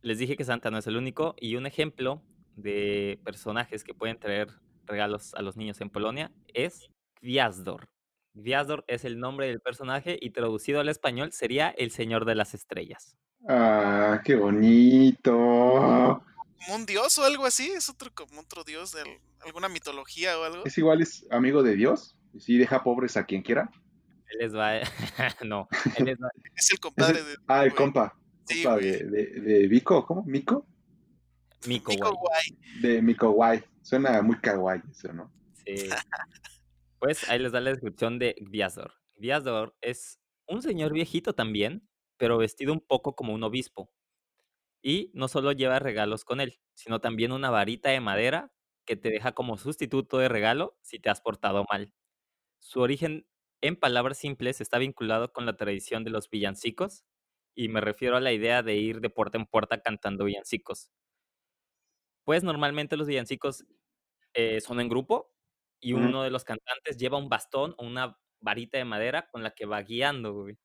Les 0.00 0.16
dije 0.16 0.34
que 0.34 0.44
Santa 0.44 0.70
no 0.70 0.78
es 0.78 0.86
el 0.86 0.96
único 0.96 1.34
y 1.38 1.56
un 1.56 1.66
ejemplo 1.66 2.22
de 2.56 3.20
personajes 3.22 3.84
que 3.84 3.92
pueden 3.92 4.18
traer 4.18 4.48
regalos 4.88 5.34
a 5.34 5.42
los 5.42 5.56
niños 5.56 5.80
en 5.80 5.90
Polonia 5.90 6.32
es 6.54 6.88
Gwiazdor. 7.22 7.88
Gwiazdor 8.34 8.84
es 8.88 9.04
el 9.04 9.18
nombre 9.18 9.46
del 9.48 9.60
personaje 9.60 10.18
y 10.20 10.30
traducido 10.30 10.80
al 10.80 10.88
español 10.88 11.32
sería 11.32 11.68
el 11.70 11.90
Señor 11.90 12.24
de 12.24 12.34
las 12.34 12.54
Estrellas. 12.54 13.16
Ah, 13.48 14.20
qué 14.24 14.34
bonito. 14.36 15.32
Como 15.32 16.74
un 16.74 16.86
dios 16.86 17.18
o 17.18 17.24
algo 17.24 17.46
así, 17.46 17.70
es 17.70 17.88
otro 17.88 18.10
como 18.14 18.40
otro 18.40 18.64
dios 18.64 18.92
de 18.92 19.02
al- 19.02 19.20
alguna 19.44 19.68
mitología 19.68 20.38
o 20.38 20.44
algo. 20.44 20.64
Es 20.64 20.76
igual, 20.78 21.02
es 21.02 21.26
amigo 21.30 21.62
de 21.62 21.76
Dios, 21.76 22.16
y 22.34 22.40
sí 22.40 22.56
deja 22.58 22.82
pobres 22.82 23.16
a 23.16 23.24
quien 23.26 23.42
quiera. 23.42 23.70
Él 24.30 24.38
les 24.40 24.54
va... 24.54 24.72
no, 25.46 25.68
él 25.96 26.04
les 26.04 26.18
va... 26.18 26.28
Es 26.56 26.70
el 26.72 26.80
compadre 26.80 27.22
de 27.22 27.36
Ah, 27.46 27.64
el 27.64 27.74
compa, 27.74 28.14
Sí, 28.46 28.62
compa 28.62 28.78
de, 28.78 29.04
de, 29.04 29.26
de 29.40 29.68
Vico, 29.68 30.04
¿cómo? 30.06 30.22
¿Mico? 30.24 30.66
Miko, 31.66 31.90
Nico 31.92 32.08
güey. 32.14 32.18
Guay. 32.20 32.80
De 32.82 33.02
Mico 33.02 33.30
Guay. 33.30 33.62
Suena 33.88 34.20
muy 34.20 34.38
kawaii 34.38 34.82
eso, 34.90 35.10
¿no? 35.14 35.32
Sí. 35.64 35.88
Pues 36.98 37.26
ahí 37.30 37.38
les 37.38 37.52
da 37.52 37.60
la 37.62 37.70
descripción 37.70 38.18
de 38.18 38.36
Gviazdor. 38.38 38.92
Gviazdor 39.16 39.78
es 39.80 40.20
un 40.46 40.60
señor 40.60 40.92
viejito 40.92 41.34
también, 41.34 41.88
pero 42.18 42.36
vestido 42.36 42.74
un 42.74 42.80
poco 42.80 43.16
como 43.16 43.32
un 43.32 43.42
obispo. 43.44 43.90
Y 44.82 45.10
no 45.14 45.26
solo 45.26 45.52
lleva 45.52 45.78
regalos 45.78 46.26
con 46.26 46.42
él, 46.42 46.60
sino 46.74 47.00
también 47.00 47.32
una 47.32 47.48
varita 47.48 47.88
de 47.88 48.00
madera 48.00 48.52
que 48.84 48.96
te 48.96 49.08
deja 49.08 49.32
como 49.32 49.56
sustituto 49.56 50.18
de 50.18 50.28
regalo 50.28 50.76
si 50.82 50.98
te 50.98 51.08
has 51.08 51.22
portado 51.22 51.64
mal. 51.70 51.94
Su 52.58 52.80
origen, 52.82 53.26
en 53.62 53.74
palabras 53.74 54.18
simples, 54.18 54.60
está 54.60 54.76
vinculado 54.76 55.32
con 55.32 55.46
la 55.46 55.56
tradición 55.56 56.04
de 56.04 56.10
los 56.10 56.28
villancicos, 56.28 57.06
y 57.54 57.68
me 57.68 57.80
refiero 57.80 58.18
a 58.18 58.20
la 58.20 58.34
idea 58.34 58.62
de 58.62 58.76
ir 58.76 59.00
de 59.00 59.08
puerta 59.08 59.38
en 59.38 59.46
puerta 59.46 59.80
cantando 59.80 60.26
villancicos. 60.26 60.90
Pues 62.24 62.44
normalmente 62.44 62.98
los 62.98 63.06
villancicos 63.06 63.64
eh, 64.38 64.60
son 64.60 64.80
en 64.80 64.88
grupo 64.88 65.34
y 65.80 65.92
uno 65.94 66.22
de 66.22 66.30
los 66.30 66.44
cantantes 66.44 66.98
lleva 66.98 67.18
un 67.18 67.28
bastón 67.28 67.74
o 67.78 67.86
una 67.86 68.16
varita 68.40 68.78
de 68.78 68.84
madera 68.84 69.28
con 69.32 69.42
la 69.42 69.50
que 69.52 69.66
va 69.66 69.82
guiando, 69.82 70.32
güey. 70.34 70.58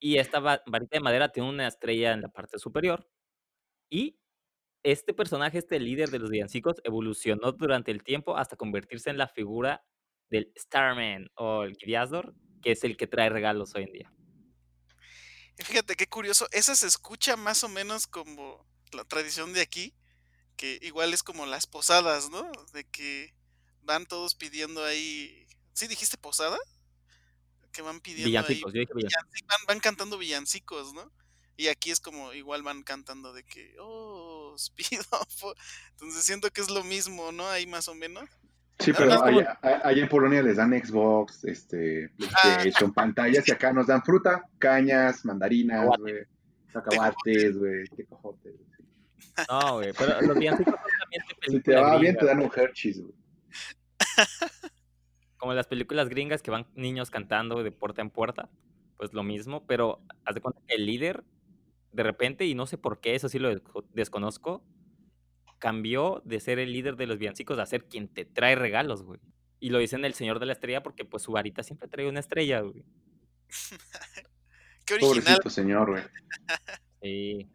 Y 0.00 0.18
esta 0.18 0.40
va- 0.40 0.62
varita 0.66 0.98
de 0.98 1.02
madera 1.04 1.30
tiene 1.30 1.48
una 1.50 1.68
estrella 1.68 2.12
en 2.12 2.22
la 2.22 2.28
parte 2.30 2.58
superior. 2.58 3.10
Y 3.90 4.20
este 4.84 5.14
personaje, 5.14 5.58
este 5.58 5.80
líder 5.80 6.10
de 6.10 6.18
los 6.20 6.30
villancicos, 6.30 6.76
evolucionó 6.84 7.52
durante 7.52 7.90
el 7.92 8.02
tiempo 8.04 8.36
hasta 8.36 8.56
convertirse 8.56 9.10
en 9.10 9.18
la 9.18 9.28
figura 9.28 9.84
del 10.30 10.52
Starman 10.58 11.28
o 11.36 11.64
el 11.64 11.74
Gviazdor, 11.76 12.34
que 12.62 12.72
es 12.72 12.84
el 12.84 12.96
que 12.98 13.06
trae 13.08 13.30
regalos 13.30 13.74
hoy 13.76 13.84
en 13.84 13.92
día. 13.92 14.12
Fíjate 15.56 15.96
qué 15.96 16.06
curioso, 16.06 16.46
esa 16.52 16.74
se 16.76 16.86
escucha 16.86 17.36
más 17.36 17.64
o 17.64 17.68
menos 17.68 18.06
como 18.06 18.64
la 18.92 19.04
tradición 19.04 19.52
de 19.52 19.60
aquí, 19.60 19.94
que 20.58 20.78
igual 20.82 21.14
es 21.14 21.22
como 21.22 21.46
las 21.46 21.66
posadas, 21.66 22.28
¿no? 22.28 22.50
De 22.74 22.84
que 22.84 23.32
van 23.82 24.04
todos 24.04 24.34
pidiendo 24.34 24.84
ahí. 24.84 25.46
¿Sí 25.72 25.86
dijiste 25.86 26.18
posada? 26.18 26.58
Que 27.72 27.80
van 27.80 28.00
pidiendo 28.00 28.24
ahí. 28.26 28.30
Villancicos, 28.32 28.72
yo 28.74 28.80
dije 28.80 28.92
villancicos. 28.94 29.24
villanci- 29.32 29.46
Van, 29.46 29.58
van 29.68 29.80
cantando 29.80 30.18
villancicos, 30.18 30.92
¿no? 30.92 31.10
Y 31.56 31.68
aquí 31.68 31.90
es 31.90 32.00
como 32.00 32.32
igual 32.34 32.62
van 32.62 32.82
cantando 32.82 33.32
de 33.32 33.44
que, 33.44 33.74
oh, 33.80 34.52
os 34.54 34.70
pido. 34.76 35.04
por-". 35.40 35.56
Entonces 35.92 36.24
siento 36.24 36.50
que 36.50 36.60
es 36.60 36.70
lo 36.70 36.82
mismo, 36.84 37.30
¿no? 37.32 37.48
Ahí 37.48 37.66
más 37.66 37.88
o 37.88 37.94
menos. 37.94 38.28
Sí, 38.80 38.92
pero 38.92 39.12
allá, 39.24 39.58
en 40.02 40.08
Polonia 40.08 40.40
les 40.42 40.56
dan 40.56 40.70
Xbox, 40.70 41.42
este, 41.44 42.10
Ah. 42.32 42.40
PlayStation, 42.42 42.92
pantallas, 42.92 43.46
y 43.48 43.52
acá 43.52 43.72
nos 43.72 43.86
dan 43.88 44.02
fruta, 44.04 44.44
cañas, 44.60 45.24
mandarinas, 45.24 45.86
güey, 45.98 46.24
cacahuates, 46.72 47.56
güey, 47.58 47.86
güey. 47.88 48.06
No, 49.48 49.74
güey, 49.76 49.92
pero 49.96 50.20
los 50.22 50.36
villancicos 50.38 50.74
son 50.74 50.90
también 51.00 51.22
de 51.28 51.28
Si 51.28 51.34
te 51.34 51.46
película 51.72 51.80
va 51.82 51.98
bien, 51.98 52.16
te 52.16 52.26
dan 52.26 52.40
un 52.40 52.50
Hershey's, 52.54 53.00
güey. 53.00 53.14
como 55.36 55.54
las 55.54 55.66
películas 55.66 56.08
gringas 56.08 56.42
que 56.42 56.50
van 56.50 56.66
niños 56.74 57.10
cantando 57.10 57.62
de 57.62 57.70
puerta 57.70 58.02
en 58.02 58.10
puerta, 58.10 58.48
pues 58.96 59.12
lo 59.12 59.22
mismo, 59.22 59.64
pero 59.66 60.00
haz 60.24 60.34
de 60.34 60.40
cuenta 60.40 60.60
que 60.66 60.74
el 60.74 60.86
líder, 60.86 61.24
de 61.92 62.02
repente, 62.02 62.44
y 62.46 62.54
no 62.54 62.66
sé 62.66 62.78
por 62.78 63.00
qué, 63.00 63.14
eso 63.14 63.28
sí 63.28 63.38
lo 63.38 63.50
desco- 63.52 63.84
desconozco, 63.92 64.64
cambió 65.58 66.22
de 66.24 66.40
ser 66.40 66.58
el 66.58 66.72
líder 66.72 66.96
de 66.96 67.06
los 67.06 67.18
villancicos 67.18 67.58
a 67.58 67.66
ser 67.66 67.84
quien 67.84 68.08
te 68.08 68.24
trae 68.24 68.56
regalos, 68.56 69.02
güey. 69.02 69.20
Y 69.60 69.70
lo 69.70 69.78
dicen 69.78 70.04
el 70.04 70.14
señor 70.14 70.38
de 70.40 70.46
la 70.46 70.52
estrella 70.52 70.82
porque 70.82 71.04
pues 71.04 71.22
su 71.22 71.32
varita 71.32 71.62
siempre 71.62 71.88
trae 71.88 72.08
una 72.08 72.20
estrella, 72.20 72.60
güey. 72.60 72.84
Qué 74.84 74.94
original. 74.94 75.16
Pobrecito 75.24 75.50
señor, 75.50 75.90
güey. 75.90 76.02
Sí. 77.02 77.48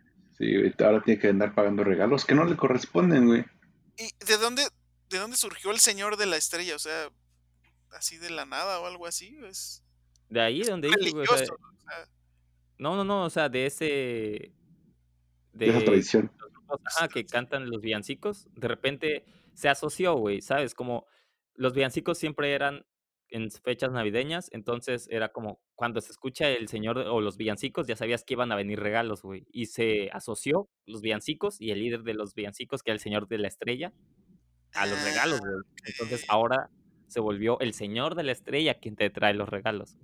Sí, 0.43 0.83
ahora 0.83 1.01
tiene 1.01 1.19
que 1.19 1.29
andar 1.29 1.53
pagando 1.53 1.83
regalos 1.83 2.25
que 2.25 2.35
no 2.35 2.43
le 2.45 2.57
corresponden, 2.57 3.27
güey. 3.27 3.45
¿Y 3.97 4.09
de 4.25 4.37
dónde, 4.37 4.67
de 5.09 5.17
dónde 5.17 5.37
surgió 5.37 5.71
el 5.71 5.79
señor 5.79 6.17
de 6.17 6.25
la 6.25 6.37
estrella? 6.37 6.75
O 6.75 6.79
sea, 6.79 7.09
así 7.91 8.17
de 8.17 8.29
la 8.29 8.45
nada 8.45 8.79
o 8.79 8.85
algo 8.85 9.07
así. 9.07 9.37
Es 9.47 9.83
De 10.29 10.41
ahí 10.41 10.63
donde 10.63 10.89
dije, 10.89 11.11
güey, 11.11 11.25
o 11.29 11.37
sea, 11.37 11.47
no, 12.77 12.95
no, 12.95 13.03
no, 13.03 13.25
o 13.25 13.29
sea, 13.29 13.49
de 13.49 13.65
ese... 13.65 14.51
De 15.53 15.69
esa 15.69 15.85
tradición. 15.85 16.31
los 16.39 16.51
grupos 16.51 16.81
ajá, 16.85 17.07
que 17.07 17.25
cantan 17.25 17.69
los 17.69 17.81
villancicos, 17.81 18.47
de 18.55 18.67
repente 18.67 19.23
se 19.53 19.69
asoció, 19.69 20.15
güey, 20.15 20.41
¿sabes? 20.41 20.73
Como 20.73 21.05
los 21.53 21.73
villancicos 21.73 22.17
siempre 22.17 22.53
eran 22.53 22.83
en 23.33 23.51
fechas 23.51 23.91
navideñas, 23.91 24.49
entonces 24.53 25.07
era 25.11 25.29
como 25.33 25.59
cuando 25.75 26.01
se 26.01 26.11
escucha 26.11 26.49
el 26.49 26.67
señor 26.69 26.99
o 26.99 27.21
los 27.21 27.37
villancicos, 27.37 27.87
ya 27.87 27.95
sabías 27.97 28.23
que 28.23 28.35
iban 28.35 28.51
a 28.51 28.55
venir 28.55 28.79
regalos, 28.79 29.23
güey. 29.23 29.45
Y 29.51 29.67
se 29.67 30.09
asoció 30.13 30.69
los 30.85 31.01
villancicos 31.01 31.59
y 31.59 31.71
el 31.71 31.79
líder 31.79 32.03
de 32.03 32.13
los 32.13 32.35
villancicos, 32.35 32.83
que 32.83 32.91
era 32.91 32.95
el 32.95 33.01
señor 33.01 33.27
de 33.27 33.39
la 33.39 33.47
estrella, 33.49 33.93
a 34.73 34.85
los 34.87 34.99
Ah, 34.99 35.05
regalos, 35.05 35.39
güey. 35.41 35.63
Entonces 35.85 36.25
ahora 36.29 36.71
se 37.07 37.19
volvió 37.21 37.59
el 37.61 37.73
señor 37.73 38.15
de 38.15 38.23
la 38.23 38.31
estrella 38.33 38.79
quien 38.79 38.95
te 38.95 39.09
trae 39.09 39.33
los 39.33 39.49
regalos. 39.49 39.97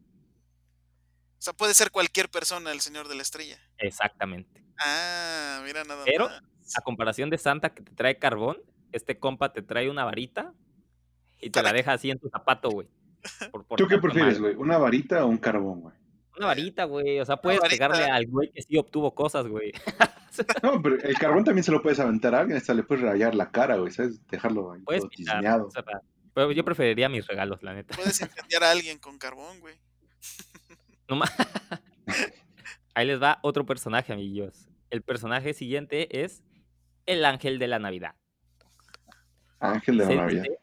O 1.38 1.42
sea, 1.42 1.54
puede 1.54 1.74
ser 1.74 1.92
cualquier 1.92 2.30
persona 2.30 2.72
el 2.72 2.82
señor 2.82 3.08
de 3.08 3.16
la 3.16 3.22
estrella. 3.22 3.60
Exactamente. 3.78 4.64
Ah, 4.78 5.62
mira 5.66 5.84
nada 5.84 6.06
Pero, 6.06 6.26
más. 6.28 6.42
A 6.76 6.82
comparación 6.82 7.30
de 7.30 7.38
Santa 7.38 7.74
que 7.74 7.82
te 7.84 7.94
trae 7.94 8.20
carbón, 8.20 8.58
este 8.92 9.20
compa 9.20 9.54
te 9.54 9.62
trae 9.62 9.90
una 9.90 10.06
varita 10.06 10.54
y 11.42 11.52
te 11.52 11.64
la 11.64 11.74
deja 11.74 11.94
así 11.94 12.12
en 12.12 12.20
tu 12.20 12.30
zapato, 12.30 12.70
güey. 12.70 12.90
por 13.52 13.66
¿Tú 13.78 13.88
qué 13.88 13.98
prefieres, 13.98 14.40
güey? 14.40 14.56
¿Una 14.56 14.78
varita 14.78 15.24
o 15.26 15.28
un 15.28 15.38
carbón, 15.38 15.82
güey? 15.82 15.96
Una 16.38 16.48
varita, 16.48 16.86
güey. 16.86 17.20
O 17.20 17.26
sea, 17.26 17.38
puedes 17.38 17.60
pegarle 17.62 18.06
al 18.06 18.26
güey 18.28 18.50
que 18.52 18.62
sí 18.62 18.78
obtuvo 18.78 19.14
cosas, 19.14 19.48
güey. 19.48 19.72
No, 20.64 20.82
pero 20.82 20.96
el 21.02 21.18
carbón 21.18 21.44
también 21.44 21.64
se 21.66 21.72
lo 21.72 21.82
puedes 21.82 22.00
aventar 22.00 22.34
a 22.34 22.40
alguien, 22.40 22.56
hasta 22.58 22.74
le 22.74 22.84
puedes 22.84 23.04
rayar 23.04 23.36
la 23.36 23.52
cara, 23.52 23.76
güey, 23.76 23.92
¿sabes? 23.92 24.26
Dejarlo 24.28 24.72
ahí 24.72 24.82
Puedes 24.84 25.02
todo 25.02 25.10
pintar. 25.10 25.36
tiznaado. 25.40 25.68
o 25.68 25.72
sea, 25.72 25.84
Pero 26.34 26.52
yo 26.54 26.64
preferiría 26.64 27.10
mis 27.10 27.28
regalos, 27.28 27.62
la 27.62 27.74
neta. 27.74 27.94
Puedes 27.98 28.22
incendiar 28.22 28.64
a 28.64 28.72
alguien 28.72 29.00
con 29.00 29.18
carbón, 29.18 29.60
güey. 29.60 29.76
No 31.10 31.18
ma- 31.18 31.30
Ahí 32.94 33.06
les 33.08 33.22
va 33.22 33.40
otro 33.42 33.66
personaje, 33.66 34.14
amigos. 34.14 34.70
El 34.92 35.02
personaje 35.02 35.54
siguiente 35.54 36.24
es 36.24 36.42
el 37.06 37.26
ángel 37.26 37.60
de 37.60 37.68
la 37.68 37.80
Navidad. 37.80 38.16
Ángel 39.60 39.98
de 39.98 40.04
la 40.06 40.10
Se 40.10 40.16
Navidad. 40.16 40.44
dice, 40.44 40.60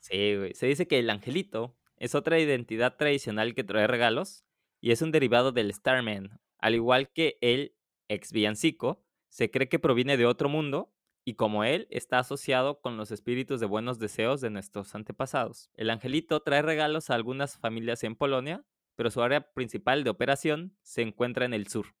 sí, 0.00 0.36
güey. 0.38 0.54
Se 0.54 0.66
dice 0.66 0.88
que 0.88 0.98
el 0.98 1.10
angelito 1.10 1.76
es 2.00 2.14
otra 2.14 2.40
identidad 2.40 2.96
tradicional 2.96 3.54
que 3.54 3.62
trae 3.62 3.86
regalos 3.86 4.44
y 4.80 4.90
es 4.90 5.02
un 5.02 5.12
derivado 5.12 5.52
del 5.52 5.72
Starman. 5.72 6.40
Al 6.58 6.74
igual 6.74 7.10
que 7.10 7.38
el 7.42 7.76
ex 8.08 8.32
villancico, 8.32 9.04
se 9.28 9.50
cree 9.50 9.68
que 9.68 9.78
proviene 9.78 10.16
de 10.16 10.26
otro 10.26 10.48
mundo 10.48 10.92
y 11.24 11.34
como 11.34 11.62
él 11.62 11.86
está 11.90 12.18
asociado 12.18 12.80
con 12.80 12.96
los 12.96 13.10
espíritus 13.10 13.60
de 13.60 13.66
buenos 13.66 13.98
deseos 13.98 14.40
de 14.40 14.48
nuestros 14.48 14.94
antepasados. 14.94 15.70
El 15.74 15.90
angelito 15.90 16.40
trae 16.40 16.62
regalos 16.62 17.10
a 17.10 17.14
algunas 17.14 17.58
familias 17.58 18.02
en 18.02 18.16
Polonia, 18.16 18.64
pero 18.96 19.10
su 19.10 19.22
área 19.22 19.52
principal 19.52 20.02
de 20.02 20.10
operación 20.10 20.74
se 20.82 21.02
encuentra 21.02 21.44
en 21.44 21.52
el 21.52 21.68
sur, 21.68 21.94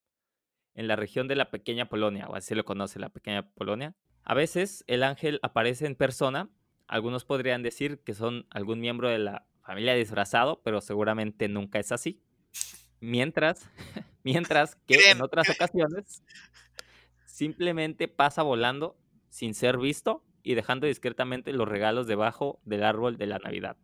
en 0.74 0.88
la 0.88 0.96
región 0.96 1.28
de 1.28 1.36
la 1.36 1.50
pequeña 1.50 1.90
Polonia, 1.90 2.26
o 2.26 2.34
así 2.34 2.54
lo 2.54 2.64
conoce 2.64 2.98
la 2.98 3.10
pequeña 3.10 3.50
Polonia. 3.52 3.94
A 4.24 4.32
veces 4.32 4.82
el 4.86 5.02
ángel 5.02 5.40
aparece 5.42 5.86
en 5.86 5.94
persona, 5.94 6.50
algunos 6.86 7.26
podrían 7.26 7.62
decir 7.62 8.02
que 8.02 8.14
son 8.14 8.46
algún 8.50 8.80
miembro 8.80 9.08
de 9.08 9.18
la 9.18 9.46
familia 9.70 9.94
disfrazado, 9.94 10.60
pero 10.64 10.80
seguramente 10.80 11.46
nunca 11.46 11.78
es 11.78 11.92
así. 11.92 12.20
Mientras, 13.00 13.70
mientras 14.24 14.74
que 14.86 15.12
en 15.12 15.22
otras 15.22 15.48
ocasiones 15.48 16.24
simplemente 17.24 18.08
pasa 18.08 18.42
volando 18.42 18.96
sin 19.28 19.54
ser 19.54 19.78
visto 19.78 20.24
y 20.42 20.54
dejando 20.54 20.88
discretamente 20.88 21.52
los 21.52 21.68
regalos 21.68 22.08
debajo 22.08 22.58
del 22.64 22.82
árbol 22.82 23.16
de 23.16 23.26
la 23.26 23.38
Navidad. 23.38 23.76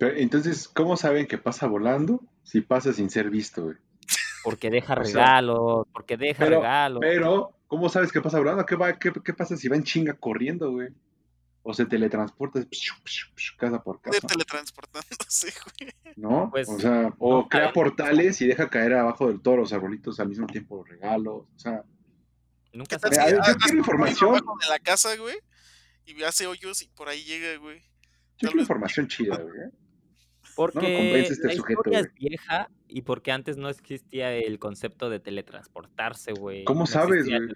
entonces, 0.00 0.66
¿cómo 0.66 0.96
saben 0.96 1.28
que 1.28 1.38
pasa 1.38 1.68
volando 1.68 2.20
si 2.42 2.60
pasa 2.60 2.92
sin 2.92 3.08
ser 3.08 3.30
visto, 3.30 3.62
güey? 3.62 3.76
Porque 4.42 4.70
deja 4.70 4.96
regalos, 4.96 5.86
porque 5.92 6.16
deja 6.16 6.46
regalos. 6.46 6.98
Pero, 7.00 7.52
¿cómo 7.68 7.88
sabes 7.88 8.10
que 8.10 8.20
pasa 8.20 8.38
volando? 8.38 8.66
¿Qué, 8.66 8.74
va, 8.74 8.98
qué, 8.98 9.12
qué 9.24 9.34
pasa 9.34 9.56
si 9.56 9.68
va 9.68 9.76
en 9.76 9.84
chinga 9.84 10.14
corriendo, 10.14 10.72
güey? 10.72 10.88
O 11.62 11.74
se 11.74 11.84
teletransporta 11.84 12.60
casa 13.58 13.82
por 13.82 14.00
casa. 14.00 14.26
teletransportándose, 14.26 15.52
güey. 15.78 16.14
¿No? 16.16 16.48
Pues, 16.50 16.68
o 16.68 16.78
sea, 16.78 17.12
o 17.18 17.48
crea 17.48 17.72
portales 17.72 18.40
y 18.40 18.46
deja 18.46 18.70
caer 18.70 18.94
abajo 18.94 19.30
de 19.30 19.38
todos 19.38 19.58
los 19.58 19.72
arbolitos 19.72 20.18
al 20.20 20.28
mismo 20.28 20.46
tiempo 20.46 20.76
los 20.76 20.88
regalos. 20.88 21.46
O 21.54 21.58
sea, 21.58 21.84
Nunca 22.72 22.98
se 22.98 23.08
Yo 23.08 23.56
quiero 23.58 23.78
información. 23.78 24.34
De 24.34 24.68
la 24.68 24.78
casa, 24.78 25.16
güey, 25.16 25.36
y 26.04 26.22
hace 26.22 26.46
hoyos 26.46 26.82
y 26.82 26.88
por 26.88 27.08
ahí 27.08 27.24
llega, 27.24 27.58
güey. 27.58 27.80
Yo 28.38 28.48
quiero 28.48 28.60
información 28.60 29.08
chida, 29.08 29.36
güey. 29.36 29.60
¿eh? 29.60 29.70
Porque 30.54 31.20
este 31.20 31.46
la 31.46 31.54
historia 31.54 32.00
es 32.00 32.14
vieja 32.14 32.70
y 32.88 33.02
porque 33.02 33.32
antes 33.32 33.56
no 33.56 33.68
existía 33.68 34.32
el 34.32 34.58
concepto 34.58 35.08
de 35.10 35.20
teletransportarse, 35.20 36.32
güey. 36.32 36.64
¿Cómo 36.64 36.86
sabes, 36.86 37.26
güey? 37.26 37.48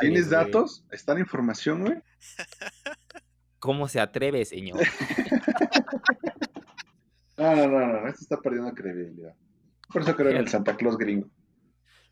¿Tienes 0.00 0.30
datos? 0.30 0.84
¿Está 0.90 1.12
en 1.12 1.20
información, 1.20 1.84
güey? 1.84 1.98
¿Cómo 3.58 3.88
se 3.88 4.00
atreve, 4.00 4.44
señor? 4.44 4.78
no, 7.36 7.56
no, 7.56 7.68
no, 7.68 7.86
no, 7.86 8.08
esto 8.08 8.22
está 8.22 8.40
perdiendo 8.40 8.72
credibilidad. 8.72 9.34
Por 9.92 10.02
eso 10.02 10.14
creo 10.14 10.30
en 10.30 10.36
el 10.36 10.48
Santa 10.48 10.76
Claus 10.76 10.96
gringo. 10.96 11.28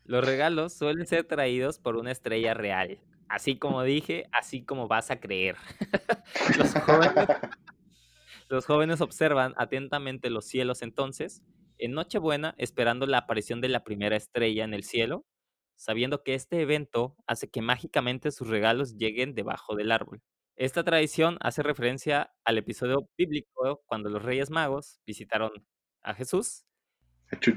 Los 0.03 0.25
regalos 0.25 0.73
suelen 0.73 1.05
ser 1.05 1.25
traídos 1.25 1.79
por 1.79 1.95
una 1.95 2.11
estrella 2.11 2.53
real. 2.53 2.99
Así 3.29 3.57
como 3.57 3.83
dije, 3.83 4.25
así 4.31 4.63
como 4.63 4.87
vas 4.87 5.11
a 5.11 5.19
creer. 5.19 5.57
los, 8.49 8.65
jóvenes, 8.65 9.01
observan 9.01 9.53
atentamente 9.57 10.29
los 10.29 10.45
cielos 10.45 10.81
entonces, 10.81 11.43
en 11.77 11.91
Nochebuena, 11.91 12.55
esperando 12.57 13.05
la 13.05 13.19
aparición 13.19 13.59
de 13.59 13.67
la 13.67 13.83
primera 13.83 14.15
estrella 14.15 14.63
en 14.63 14.73
el 14.73 14.83
cielo, 14.83 15.25
sabiendo 15.75 16.23
que 16.23 16.35
este 16.35 16.61
evento 16.61 17.15
hace 17.27 17.49
que 17.49 17.61
mágicamente 17.61 18.31
sus 18.31 18.47
regalos 18.47 18.95
lleguen 18.95 19.35
debajo 19.35 19.75
del 19.75 19.91
árbol. 19.91 20.21
Esta 20.57 20.83
tradición 20.83 21.37
hace 21.39 21.63
referencia 21.63 22.33
al 22.43 22.57
episodio 22.57 23.07
bíblico 23.15 23.83
cuando 23.85 24.09
los 24.09 24.23
Reyes 24.23 24.49
Magos 24.49 24.99
visitaron 25.05 25.51
a 26.01 26.13
Jesús. 26.13 26.65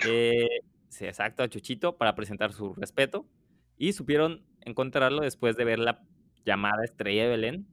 Eh, 0.07 0.61
Sí, 0.91 1.07
exacto, 1.07 1.43
a 1.43 1.49
Chuchito 1.49 1.97
para 1.97 2.15
presentar 2.15 2.53
su 2.53 2.75
respeto. 2.75 3.27
Y 3.79 3.93
supieron 3.95 4.45
encontrarlo 4.61 5.23
después 5.23 5.57
de 5.57 5.65
ver 5.65 5.79
la 5.79 6.05
llamada 6.45 6.85
estrella 6.85 7.23
de 7.23 7.29
Belén. 7.31 7.67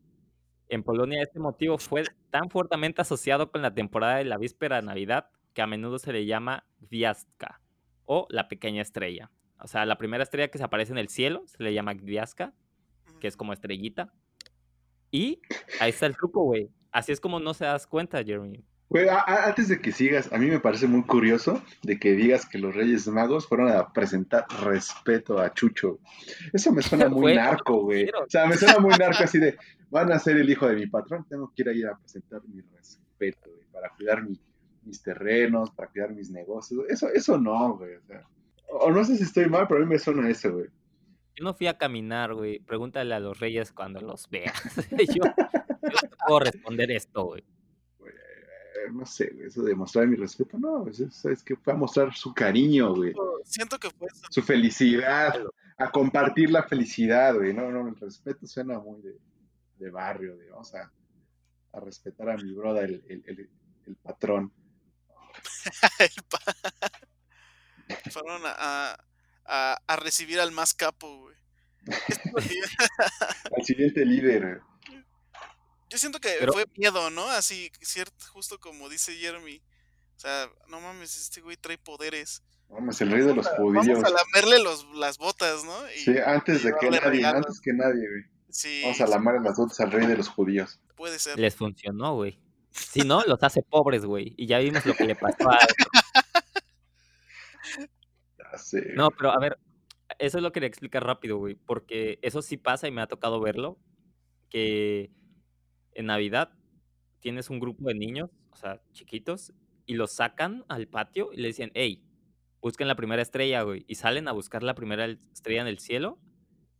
En 0.69 0.83
Polonia 0.83 1.21
este 1.21 1.39
motivo 1.39 1.77
fue 1.77 2.03
tan 2.29 2.49
fuertemente 2.49 3.01
asociado 3.01 3.51
con 3.51 3.61
la 3.61 3.73
temporada 3.73 4.17
de 4.17 4.25
la 4.25 4.37
víspera 4.37 4.77
de 4.77 4.83
Navidad 4.83 5.29
que 5.53 5.61
a 5.61 5.67
menudo 5.67 5.97
se 5.97 6.13
le 6.13 6.25
llama 6.25 6.65
Gwiazdka 6.79 7.61
o 8.05 8.27
la 8.29 8.47
pequeña 8.47 8.81
estrella. 8.81 9.31
O 9.59 9.67
sea, 9.67 9.85
la 9.85 9.97
primera 9.97 10.23
estrella 10.23 10.49
que 10.49 10.59
se 10.59 10.63
aparece 10.63 10.91
en 10.91 10.99
el 10.99 11.09
cielo 11.09 11.43
se 11.47 11.61
le 11.63 11.73
llama 11.73 11.95
Gwiazdka, 11.95 12.53
que 13.19 13.27
es 13.27 13.35
como 13.35 13.51
estrellita. 13.51 14.13
Y 15.11 15.41
ahí 15.79 15.89
está 15.89 16.05
el 16.05 16.15
truco, 16.15 16.43
güey. 16.43 16.69
Así 16.91 17.11
es 17.11 17.19
como 17.19 17.39
no 17.39 17.53
se 17.53 17.65
das 17.65 17.87
cuenta, 17.87 18.23
Jeremy 18.23 18.63
antes 19.27 19.67
de 19.67 19.81
que 19.81 19.91
sigas, 19.91 20.31
a 20.31 20.37
mí 20.37 20.47
me 20.47 20.59
parece 20.59 20.87
muy 20.87 21.03
curioso 21.03 21.61
de 21.83 21.99
que 21.99 22.13
digas 22.13 22.45
que 22.47 22.57
los 22.57 22.73
Reyes 22.73 23.07
Magos 23.07 23.47
fueron 23.47 23.69
a 23.69 23.91
presentar 23.91 24.45
respeto 24.63 25.39
a 25.39 25.53
Chucho. 25.53 25.99
Eso 26.53 26.71
me 26.71 26.81
suena 26.81 27.09
muy 27.09 27.35
narco, 27.35 27.81
güey. 27.81 28.07
O 28.09 28.29
sea, 28.29 28.47
me 28.47 28.55
suena 28.55 28.79
muy 28.79 28.95
narco 28.95 29.23
así 29.23 29.39
de, 29.39 29.57
van 29.89 30.11
a 30.11 30.19
ser 30.19 30.37
el 30.37 30.49
hijo 30.49 30.67
de 30.67 30.75
mi 30.75 30.87
patrón, 30.87 31.25
tengo 31.29 31.51
que 31.53 31.63
ir 31.63 31.69
a 31.69 31.73
ir 31.73 31.87
a 31.87 31.97
presentar 31.97 32.41
mi 32.47 32.61
respeto, 32.61 33.49
güey, 33.49 33.65
para 33.71 33.89
cuidar 33.89 34.23
mis 34.23 35.03
terrenos, 35.03 35.69
para 35.71 35.89
cuidar 35.89 36.13
mis 36.13 36.29
negocios. 36.29 36.85
Eso, 36.87 37.09
eso 37.09 37.37
no, 37.37 37.77
güey. 37.77 37.95
O, 37.95 38.05
sea, 38.05 38.23
o 38.69 38.91
no 38.91 39.03
sé 39.03 39.17
si 39.17 39.23
estoy 39.23 39.49
mal, 39.49 39.67
pero 39.67 39.81
a 39.81 39.85
mí 39.85 39.89
me 39.89 39.99
suena 39.99 40.29
eso, 40.29 40.53
güey. 40.53 40.67
Yo 41.37 41.43
no 41.43 41.53
fui 41.53 41.67
a 41.67 41.77
caminar, 41.77 42.33
güey. 42.33 42.59
Pregúntale 42.59 43.13
a 43.13 43.19
los 43.19 43.39
reyes 43.39 43.71
cuando 43.71 44.01
los 44.01 44.27
veas. 44.29 44.53
yo, 45.15 45.23
yo 45.23 45.25
no 45.83 46.09
puedo 46.25 46.39
responder 46.39 46.91
esto, 46.91 47.25
güey 47.25 47.43
no 48.91 49.05
sé, 49.05 49.31
eso 49.43 49.63
de 49.63 49.75
mostrar 49.75 50.07
mi 50.07 50.15
respeto, 50.15 50.57
no, 50.57 50.87
es, 50.87 51.43
que 51.43 51.55
fue 51.55 51.73
a 51.73 51.75
mostrar 51.75 52.15
su 52.15 52.33
cariño, 52.33 52.95
güey. 52.95 53.13
Siento 53.43 53.77
que 53.79 53.91
fue 53.91 54.07
Su 54.29 54.41
felicidad, 54.41 55.35
a 55.77 55.91
compartir 55.91 56.49
la 56.49 56.63
felicidad, 56.63 57.35
güey. 57.35 57.53
No, 57.53 57.69
no, 57.71 57.87
el 57.87 57.95
respeto 57.95 58.47
suena 58.47 58.79
muy 58.79 59.01
de, 59.77 59.89
barrio, 59.89 60.35
de 60.37 60.49
vamos 60.49 60.73
a, 60.75 60.91
respetar 61.79 62.29
a 62.29 62.37
mi 62.37 62.53
broda, 62.53 62.81
el, 62.81 63.03
el, 63.07 63.49
patrón. 64.01 64.51
Fueron 68.11 68.41
a, 68.45 68.55
a, 68.57 68.97
recibir 69.97 70.39
al 70.39 70.51
más 70.51 70.73
capo, 70.73 71.19
güey. 71.19 71.35
al 73.55 73.63
siguiente 73.63 74.05
líder. 74.05 74.61
Yo 75.89 75.97
siento 75.97 76.19
que 76.19 76.29
fue 76.51 76.65
miedo, 76.75 77.09
¿no? 77.09 77.29
Así, 77.29 77.71
cierto, 77.81 78.25
justo 78.31 78.59
como 78.59 78.89
dice 78.89 79.15
Jeremy. 79.15 79.61
O 80.15 80.19
sea, 80.19 80.49
no 80.67 80.81
mames, 80.81 81.15
este 81.15 81.41
güey 81.41 81.57
trae 81.57 81.77
poderes. 81.77 82.41
Vamos, 82.69 82.99
el 82.99 83.11
rey 83.11 83.23
de 83.23 83.33
los 83.33 83.47
judíos. 83.47 83.87
Vamos 83.87 84.03
a 84.03 84.09
lamerle 84.09 84.61
los, 84.61 84.85
las 84.95 85.17
botas, 85.17 85.63
¿no? 85.63 85.73
sí, 85.95 86.15
antes 86.25 86.63
de 86.63 86.73
que 86.79 86.89
nadie, 86.89 87.25
antes 87.25 87.61
que 87.61 87.71
nadie, 87.71 88.07
güey. 88.07 88.23
Sí, 88.49 88.81
Vamos 88.83 89.01
a 89.01 89.07
lamarle 89.07 89.41
las 89.41 89.57
botas 89.57 89.79
al 89.79 89.91
rey 89.91 90.07
de 90.07 90.17
los 90.17 90.27
judíos. 90.27 90.79
Puede 90.95 91.19
ser. 91.19 91.39
Les 91.39 91.55
funcionó, 91.55 92.15
güey. 92.15 92.39
Si 92.71 93.01
no, 93.01 93.23
los 93.23 93.41
hace 93.41 93.61
pobres, 93.61 94.03
güey. 94.03 94.33
Y 94.37 94.47
ya 94.47 94.59
vimos 94.59 94.85
lo 94.85 94.95
que 94.95 95.05
le 95.05 95.15
pasó 95.15 95.49
a 95.49 95.59
No, 98.95 99.09
pero 99.11 99.31
a 99.31 99.39
ver, 99.39 99.57
eso 100.19 100.37
es 100.37 100.43
lo 100.43 100.51
que 100.51 100.59
le 100.59 100.67
explica 100.67 100.99
rápido, 100.99 101.37
güey. 101.37 101.55
Porque 101.55 102.19
eso 102.21 102.41
sí 102.41 102.57
pasa 102.57 102.87
y 102.87 102.91
me 102.91 103.01
ha 103.01 103.07
tocado 103.07 103.39
verlo. 103.39 103.79
Que 104.49 105.11
en 105.93 106.07
Navidad 106.07 106.51
tienes 107.19 107.49
un 107.49 107.59
grupo 107.59 107.87
de 107.87 107.95
niños, 107.95 108.29
o 108.51 108.55
sea, 108.55 108.81
chiquitos, 108.93 109.53
y 109.85 109.95
los 109.95 110.13
sacan 110.13 110.65
al 110.69 110.87
patio 110.87 111.31
y 111.33 111.37
le 111.37 111.47
dicen, 111.47 111.71
hey, 111.73 112.03
busquen 112.61 112.87
la 112.87 112.95
primera 112.95 113.21
estrella, 113.21 113.61
güey. 113.63 113.85
Y 113.87 113.95
salen 113.95 114.27
a 114.27 114.31
buscar 114.31 114.63
la 114.63 114.75
primera 114.75 115.05
estrella 115.05 115.61
en 115.61 115.67
el 115.67 115.79
cielo. 115.79 116.19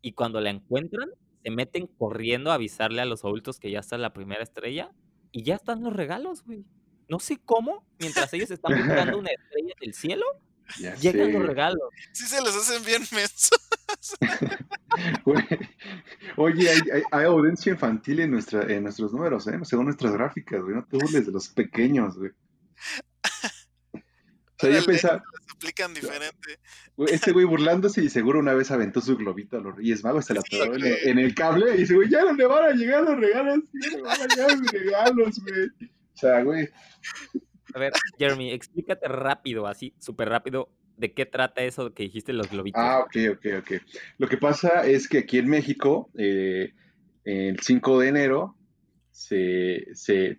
Y 0.02 0.14
cuando 0.14 0.42
la 0.42 0.50
encuentran, 0.50 1.10
se 1.44 1.52
meten 1.52 1.88
corriendo 1.88 2.52
a 2.52 2.56
avisarle 2.56 3.02
a 3.02 3.06
los 3.06 3.24
adultos 3.24 3.60
que 3.60 3.72
ya 3.72 3.80
está 3.80 3.98
la 3.98 4.14
primera 4.14 4.44
estrella. 4.44 4.92
Y 5.32 5.44
ya 5.44 5.56
están 5.56 5.84
los 5.84 5.94
regalos, 5.94 6.44
güey. 6.44 6.66
No 7.10 7.20
sé 7.20 7.38
cómo, 7.44 7.88
mientras 8.00 8.34
ellos 8.34 8.52
están 8.52 8.78
buscando 8.78 9.18
una 9.20 9.30
estrella 9.30 9.74
en 9.80 9.88
el 9.88 9.94
cielo, 9.94 10.26
llegan 11.00 11.34
los 11.34 11.46
regalos. 11.46 11.90
Sí 12.12 12.26
se 12.26 12.42
los 12.42 12.56
hacen 12.56 12.84
bien 12.84 13.04
mensos. 13.12 13.60
Oye, 16.38 16.70
hay, 17.12 17.26
audiencia 17.26 17.72
infantil 17.72 18.20
en, 18.20 18.32
nuestra, 18.32 18.64
en 18.64 18.84
nuestros 18.84 19.14
números, 19.14 19.48
¿eh? 19.48 19.60
según 19.64 19.86
nuestras 19.86 20.14
gráficas, 20.14 20.62
güey. 20.62 20.76
No 20.76 20.86
te 20.86 20.98
burles 20.98 21.26
de 21.26 21.32
los 21.32 21.50
pequeños, 21.50 22.18
güey. 22.18 22.32
O 23.94 24.60
sea, 24.60 24.72
yo 24.72 24.86
pensaba. 24.86 25.24
explican 25.44 25.94
diferente. 25.94 26.60
Este 27.08 27.32
güey 27.32 27.46
burlándose 27.46 28.04
y 28.04 28.10
seguro 28.10 28.40
una 28.40 28.54
vez 28.54 28.72
aventó 28.72 29.02
su 29.02 29.16
globito 29.16 29.58
a 29.58 29.62
los 29.62 29.76
Reyes 29.76 30.04
Magos, 30.04 30.26
se 30.26 30.34
la 30.34 30.42
pegó 30.42 30.74
en, 30.74 31.20
el 31.20 31.36
cable 31.36 31.76
y 31.76 31.78
dice, 31.78 31.94
güey, 31.94 32.10
ya 32.10 32.22
no 32.22 32.34
le 32.34 32.46
van 32.48 32.66
a 32.66 32.72
llegar 32.72 33.04
los 33.04 33.20
regalos, 33.20 33.60
ya 33.74 33.92
no 33.92 33.98
le 33.98 34.02
van 34.04 34.22
a 34.22 34.28
llegar 34.28 34.58
los 34.58 34.72
regalos, 34.72 35.40
güey. 35.40 35.68
O 35.90 36.20
sea, 36.20 36.42
güey. 36.42 36.68
A 37.78 37.80
ver, 37.80 37.94
Jeremy, 38.18 38.52
explícate 38.52 39.08
rápido, 39.08 39.68
así, 39.68 39.94
súper 40.00 40.30
rápido, 40.30 40.70
¿De 40.98 41.14
qué 41.14 41.28
trata 41.28 41.62
eso 41.62 41.94
que 41.94 42.02
dijiste 42.02 42.34
los 42.34 42.50
globitos? 42.50 42.82
Ah, 42.84 43.02
ok, 43.02 43.16
ok, 43.34 43.46
ok. 43.60 43.82
Lo 44.18 44.28
que 44.28 44.38
pasa 44.38 44.84
es 44.84 45.08
que 45.08 45.20
aquí 45.20 45.38
en 45.38 45.48
México, 45.48 46.10
eh, 46.18 46.74
el 47.24 47.60
5 47.60 48.00
de 48.00 48.08
enero, 48.08 48.56
se, 49.12 49.86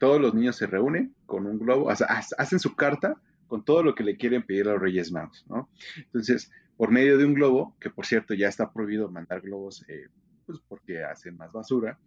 todos 0.01 0.21
los 0.21 0.35
niños 0.35 0.57
se 0.57 0.67
reúnen 0.67 1.15
con 1.27 1.47
un 1.47 1.61
globo, 1.61 1.91
hacen 1.91 2.59
su 2.59 2.75
carta 2.75 3.15
con 3.47 3.65
todo 3.65 3.85
lo 3.85 3.95
que 3.95 4.03
le 4.03 4.17
quieren 4.17 4.43
pedir 4.43 4.69
a 4.69 4.73
los 4.73 4.83
Reyes 4.83 5.13
Magos, 5.13 5.45
¿no? 5.49 5.71
Entonces, 5.97 6.51
por 6.77 6.91
medio 6.91 7.19
de 7.19 7.25
un 7.25 7.35
globo, 7.35 7.77
que 7.79 7.91
por 7.91 8.05
cierto 8.05 8.35
ya 8.35 8.49
está 8.49 8.73
prohibido 8.73 9.09
mandar 9.09 9.41
globos, 9.43 9.85
eh, 9.89 10.09
pues 10.45 10.59
porque 10.67 11.05
hacen 11.05 11.37
más 11.37 11.53
basura, 11.53 12.01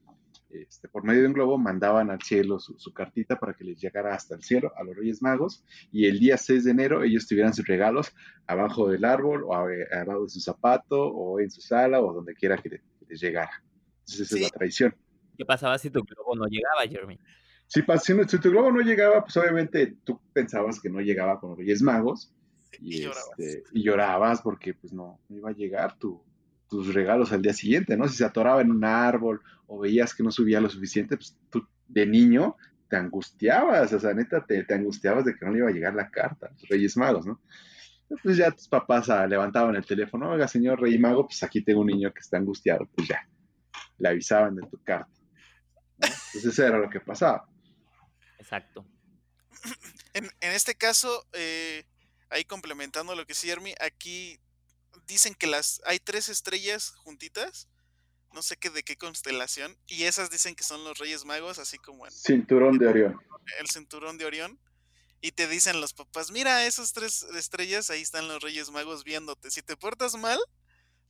este, 0.49 0.87
por 0.87 1.03
medio 1.03 1.21
de 1.21 1.27
un 1.27 1.33
globo 1.33 1.57
mandaban 1.57 2.09
al 2.11 2.21
cielo 2.21 2.59
su, 2.59 2.93
cartita 2.93 3.39
para 3.39 3.53
que 3.53 3.63
les 3.63 3.79
llegara 3.81 4.13
hasta 4.13 4.35
el 4.35 4.43
cielo 4.43 4.71
a 4.75 4.83
los 4.83 4.95
Reyes 4.95 5.21
Magos 5.21 5.63
y 5.91 6.07
el 6.07 6.19
día 6.19 6.37
6 6.37 6.65
de 6.65 6.71
enero 6.71 7.03
ellos 7.03 7.27
tuvieran 7.27 7.53
sus 7.53 7.65
regalos 7.65 8.13
abajo 8.47 8.89
del 8.89 9.05
árbol 9.05 9.43
o 9.45 9.55
abajo 9.55 10.23
de 10.23 10.29
su 10.29 10.39
zapato 10.39 11.01
o 11.01 11.39
en 11.39 11.49
su 11.49 11.61
sala 11.61 12.01
o 12.01 12.13
donde 12.13 12.33
quiera 12.33 12.57
que, 12.57 12.81
les 13.07 13.21
llegara. 13.21 13.63
Entonces 14.01 14.21
esa 14.21 14.35
es 14.35 14.41
la 14.43 14.49
tradición. 14.49 14.95
¿Qué 15.37 15.45
pasaba 15.45 15.77
si 15.77 15.89
tu 15.89 16.01
globo 16.03 16.35
no 16.35 16.45
llegaba, 16.45 16.81
Jeremy? 16.89 17.19
Si, 17.67 17.81
si, 17.81 18.39
tu 18.39 18.51
globo 18.51 18.71
no 18.71 18.81
llegaba, 18.81 19.23
pues 19.23 19.35
obviamente 19.37 19.95
tú 20.03 20.19
pensabas 20.33 20.79
que 20.79 20.89
no 20.89 20.99
llegaba 20.99 21.39
con 21.39 21.51
los 21.51 21.59
Reyes 21.59 21.81
Magos 21.81 22.33
y, 22.79 23.05
este, 23.05 23.63
llorabas. 23.73 24.41
porque 24.41 24.73
pues 24.73 24.93
no, 24.93 25.19
no 25.29 25.37
iba 25.37 25.49
a 25.49 25.53
llegar 25.53 25.97
tu, 25.97 26.21
tus 26.71 26.93
regalos 26.93 27.33
al 27.33 27.41
día 27.41 27.51
siguiente, 27.51 27.97
¿no? 27.97 28.07
Si 28.07 28.15
se 28.15 28.23
atoraba 28.23 28.61
en 28.61 28.71
un 28.71 28.85
árbol 28.85 29.41
o 29.67 29.77
veías 29.77 30.15
que 30.15 30.23
no 30.23 30.31
subía 30.31 30.61
lo 30.61 30.69
suficiente, 30.69 31.17
pues 31.17 31.37
tú 31.49 31.67
de 31.85 32.05
niño 32.05 32.55
te 32.89 32.95
angustiabas, 32.95 33.91
o 33.91 33.99
sea, 33.99 34.13
neta, 34.13 34.45
te, 34.45 34.65
angustiabas 34.73 35.25
de 35.25 35.35
que 35.35 35.45
no 35.45 35.51
le 35.51 35.57
iba 35.57 35.67
a 35.67 35.73
llegar 35.73 35.93
la 35.93 36.09
carta, 36.09 36.49
los 36.49 36.69
Reyes 36.69 36.95
Magos, 36.95 37.25
¿no? 37.25 37.41
Pues 38.23 38.37
ya 38.37 38.51
tus 38.51 38.69
papás 38.69 39.09
ah, 39.09 39.27
levantaban 39.27 39.75
el 39.75 39.85
teléfono, 39.85 40.31
oiga, 40.31 40.47
señor 40.47 40.79
Rey 40.79 40.97
Mago, 40.97 41.27
pues 41.27 41.43
aquí 41.43 41.61
tengo 41.61 41.81
un 41.81 41.87
niño 41.87 42.13
que 42.13 42.21
está 42.21 42.37
angustiado, 42.37 42.89
pues 42.95 43.09
ya, 43.09 43.19
le 43.97 44.07
avisaban 44.07 44.55
de 44.55 44.65
tu 44.67 44.81
carta. 44.81 45.11
Entonces 45.99 46.45
eso 46.45 46.65
era 46.65 46.77
lo 46.77 46.89
que 46.89 47.01
pasaba. 47.01 47.49
Exacto. 48.39 48.87
En, 50.13 50.29
este 50.39 50.75
caso, 50.75 51.25
eh, 51.33 51.83
ahí 52.29 52.45
complementando 52.45 53.13
lo 53.13 53.25
que 53.25 53.33
sí, 53.33 53.49
Hermi, 53.49 53.73
aquí 53.81 54.39
dicen 55.07 55.35
que 55.35 55.47
las 55.47 55.81
hay 55.85 55.99
tres 55.99 56.29
estrellas 56.29 56.91
juntitas, 56.97 57.67
no 58.33 58.41
sé 58.41 58.57
qué 58.57 58.69
de 58.69 58.83
qué 58.83 58.95
constelación, 58.95 59.77
y 59.87 60.03
esas 60.03 60.29
dicen 60.29 60.55
que 60.55 60.63
son 60.63 60.83
los 60.83 60.97
Reyes 60.97 61.25
Magos, 61.25 61.59
así 61.59 61.77
como 61.77 62.05
en 62.05 62.11
cinturón 62.11 62.77
de 62.77 62.87
Orión. 62.87 63.21
El 63.59 63.69
cinturón 63.69 64.17
de 64.17 64.25
Orión. 64.25 64.59
Y 65.23 65.33
te 65.33 65.47
dicen 65.47 65.79
los 65.79 65.93
papás, 65.93 66.31
mira, 66.31 66.65
esas 66.65 66.93
tres 66.93 67.23
estrellas, 67.35 67.91
ahí 67.91 68.01
están 68.01 68.27
los 68.27 68.41
Reyes 68.41 68.71
Magos 68.71 69.03
viéndote. 69.03 69.51
Si 69.51 69.61
te 69.61 69.77
portas 69.77 70.15
mal, 70.15 70.39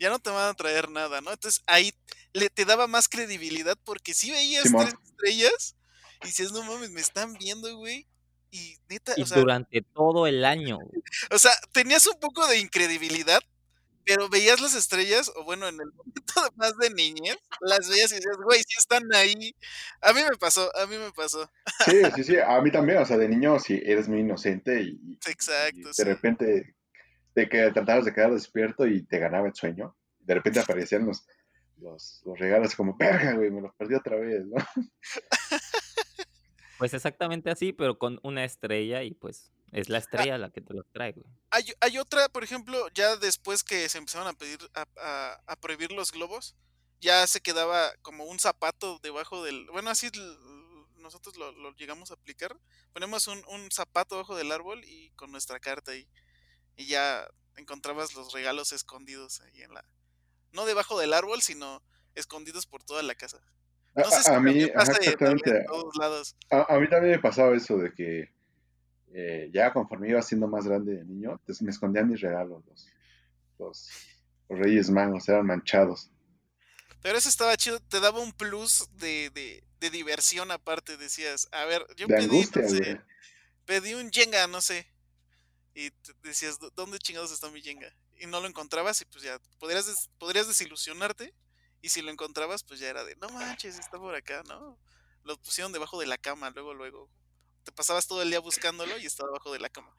ya 0.01 0.09
no 0.09 0.19
te 0.19 0.31
van 0.31 0.49
a 0.49 0.53
traer 0.53 0.89
nada, 0.89 1.21
¿no? 1.21 1.31
Entonces 1.31 1.63
ahí 1.67 1.93
le 2.33 2.49
te 2.49 2.65
daba 2.65 2.87
más 2.87 3.07
credibilidad 3.07 3.77
porque 3.85 4.13
si 4.13 4.31
veías 4.31 4.63
tres 4.63 4.95
estrellas 5.05 5.75
y 6.23 6.27
dices, 6.27 6.51
no 6.51 6.63
mames, 6.63 6.89
me 6.89 7.01
están 7.01 7.33
viendo, 7.33 7.73
güey. 7.77 8.07
Y 8.49 8.77
neta, 8.89 9.13
y 9.15 9.23
durante 9.23 9.81
todo 9.81 10.27
el 10.27 10.43
año. 10.43 10.77
O 11.31 11.39
sea, 11.39 11.51
tenías 11.71 12.05
un 12.07 12.19
poco 12.19 12.45
de 12.47 12.59
incredibilidad, 12.59 13.41
pero 14.05 14.29
veías 14.29 14.61
las 14.61 14.75
estrellas, 14.75 15.31
o 15.35 15.43
bueno, 15.43 15.67
en 15.67 15.75
el 15.75 15.91
momento 15.93 16.33
más 16.55 16.77
de 16.77 16.89
niñez, 16.91 17.37
las 17.61 17.89
veías 17.89 18.11
y 18.11 18.15
decías, 18.15 18.37
güey, 18.43 18.61
si 18.67 18.77
están 18.77 19.03
ahí. 19.13 19.55
A 20.01 20.13
mí 20.13 20.21
me 20.29 20.37
pasó, 20.37 20.69
a 20.77 20.85
mí 20.87 20.97
me 20.97 21.11
pasó. 21.11 21.49
Sí, 21.85 22.01
sí, 22.15 22.23
sí, 22.23 22.37
a 22.37 22.61
mí 22.61 22.71
también, 22.71 22.99
o 22.99 23.05
sea, 23.05 23.17
de 23.17 23.29
niño 23.29 23.59
si 23.59 23.81
eres 23.85 24.07
muy 24.07 24.19
inocente 24.19 24.81
y, 24.81 25.17
Exacto, 25.27 25.89
de 25.97 26.03
repente 26.03 26.75
te 27.33 27.47
que 27.47 27.71
tratabas 27.71 28.05
de 28.05 28.13
quedar 28.13 28.33
despierto 28.33 28.85
y 28.85 29.03
te 29.03 29.19
ganaba 29.19 29.47
el 29.47 29.55
sueño. 29.55 29.95
De 30.19 30.35
repente 30.35 30.59
aparecían 30.59 31.05
los, 31.05 31.25
los, 31.77 32.21
los 32.25 32.37
regalos 32.37 32.75
como, 32.75 32.97
perga, 32.97 33.33
güey, 33.33 33.49
me 33.49 33.61
los 33.61 33.73
perdí 33.75 33.95
otra 33.95 34.17
vez, 34.17 34.45
¿no? 34.45 34.55
Pues 36.81 36.95
exactamente 36.95 37.51
así, 37.51 37.73
pero 37.73 37.99
con 37.99 38.19
una 38.23 38.43
estrella 38.43 39.03
y 39.03 39.13
pues 39.13 39.51
es 39.71 39.89
la 39.89 39.97
ah 39.97 39.99
estrella 39.99 40.37
la 40.37 40.49
que 40.49 40.61
te 40.61 40.73
los 40.73 40.85
trae, 40.91 41.13
güey. 41.13 41.25
Hay, 41.49 41.65
hay 41.79 41.97
otra, 41.97 42.27
por 42.29 42.43
ejemplo, 42.43 42.87
ya 42.93 43.15
después 43.15 43.63
que 43.63 43.87
se 43.89 43.97
empezaron 43.97 44.27
a 44.27 44.33
pedir, 44.33 44.59
a, 44.75 45.55
prohibir 45.61 45.91
los 45.91 46.11
globos, 46.11 46.55
ya 46.99 47.25
se 47.27 47.41
quedaba 47.41 47.93
como 48.01 48.25
un 48.25 48.39
zapato 48.39 48.99
debajo 48.99 49.43
del. 49.43 49.67
Bueno, 49.71 49.89
así 49.89 50.09
nosotros 50.97 51.37
lo, 51.37 51.75
llegamos 51.75 52.11
a 52.11 52.15
aplicar. 52.15 52.55
Ponemos 52.93 53.27
un, 53.27 53.43
un, 53.47 53.71
zapato 53.71 54.15
debajo 54.15 54.35
del 54.35 54.51
árbol 54.51 54.83
y 54.83 55.11
con 55.11 55.31
nuestra 55.31 55.59
carta 55.59 55.91
ahí. 55.91 56.07
Y 56.75 56.85
ya 56.85 57.27
encontrabas 57.55 58.13
los 58.13 58.33
regalos 58.33 58.71
escondidos 58.71 59.41
ahí 59.41 59.61
en 59.61 59.73
la. 59.73 59.85
No 60.51 60.65
debajo 60.65 60.99
del 60.99 61.13
árbol, 61.13 61.41
sino 61.41 61.81
escondidos 62.15 62.65
por 62.65 62.83
toda 62.83 63.03
la 63.03 63.15
casa. 63.15 63.41
No 63.95 64.09
sé 64.09 64.23
si 64.23 64.31
a, 64.31 64.39
mí, 64.39 64.67
pasa 64.67 64.93
exactamente. 64.93 65.65
todos 65.67 65.95
lados. 65.97 66.35
A, 66.49 66.77
mí 66.79 66.89
también 66.89 67.15
me 67.15 67.19
pasaba 67.19 67.55
eso 67.55 67.77
de 67.77 67.93
que 67.93 68.33
eh, 69.13 69.49
ya 69.53 69.73
conforme 69.73 70.09
iba 70.09 70.21
siendo 70.21 70.47
más 70.47 70.65
grande 70.65 70.95
de 70.95 71.05
niño, 71.05 71.39
me 71.61 71.71
escondían 71.71 72.07
mis 72.09 72.21
regalos. 72.21 72.63
Los, 72.65 72.87
los, 73.59 73.89
Reyes 74.49 74.89
Magos 74.89 75.29
eran 75.29 75.45
manchados. 75.45 76.09
Pero 77.01 77.17
eso 77.17 77.29
estaba 77.29 77.55
chido, 77.57 77.79
te 77.79 77.99
daba 77.99 78.19
un 78.19 78.31
plus 78.33 78.87
de, 78.97 79.29
de, 79.31 79.63
de 79.79 79.89
diversión 79.89 80.51
aparte. 80.51 80.97
Decías, 80.97 81.47
a 81.51 81.65
ver, 81.65 81.85
yo 81.95 82.07
pedí, 82.07 82.25
angustia, 82.25 83.05
pedí 83.65 83.93
un 83.93 84.11
Jenga, 84.11 84.47
no 84.47 84.61
sé. 84.61 84.87
Y 85.73 85.89
decías, 86.21 86.59
¿dónde 86.75 86.99
chingados 86.99 87.31
está 87.31 87.49
mi 87.49 87.61
Jenga? 87.61 87.93
Y 88.19 88.27
no 88.27 88.39
lo 88.41 88.47
encontrabas 88.47 89.01
y 89.01 89.05
pues 89.05 89.23
ya 89.23 89.39
podrías, 89.57 90.09
podrías 90.19 90.47
desilusionarte 90.47 91.33
y 91.81 91.89
si 91.89 92.01
lo 92.01 92.11
encontrabas, 92.11 92.63
pues 92.63 92.79
ya 92.79 92.89
era 92.89 93.03
de, 93.03 93.15
no 93.15 93.29
manches, 93.29 93.79
está 93.79 93.97
por 93.97 94.13
acá, 94.13 94.43
¿no? 94.47 94.77
Lo 95.23 95.37
pusieron 95.37 95.71
debajo 95.71 95.99
de 95.99 96.05
la 96.05 96.17
cama, 96.17 96.51
luego, 96.51 96.73
luego. 96.73 97.09
Te 97.63 97.71
pasabas 97.71 98.07
todo 98.07 98.21
el 98.21 98.29
día 98.29 98.39
buscándolo 98.39 98.97
y 98.97 99.05
estaba 99.05 99.29
debajo 99.29 99.53
de 99.53 99.59
la 99.59 99.69
cama. 99.69 99.95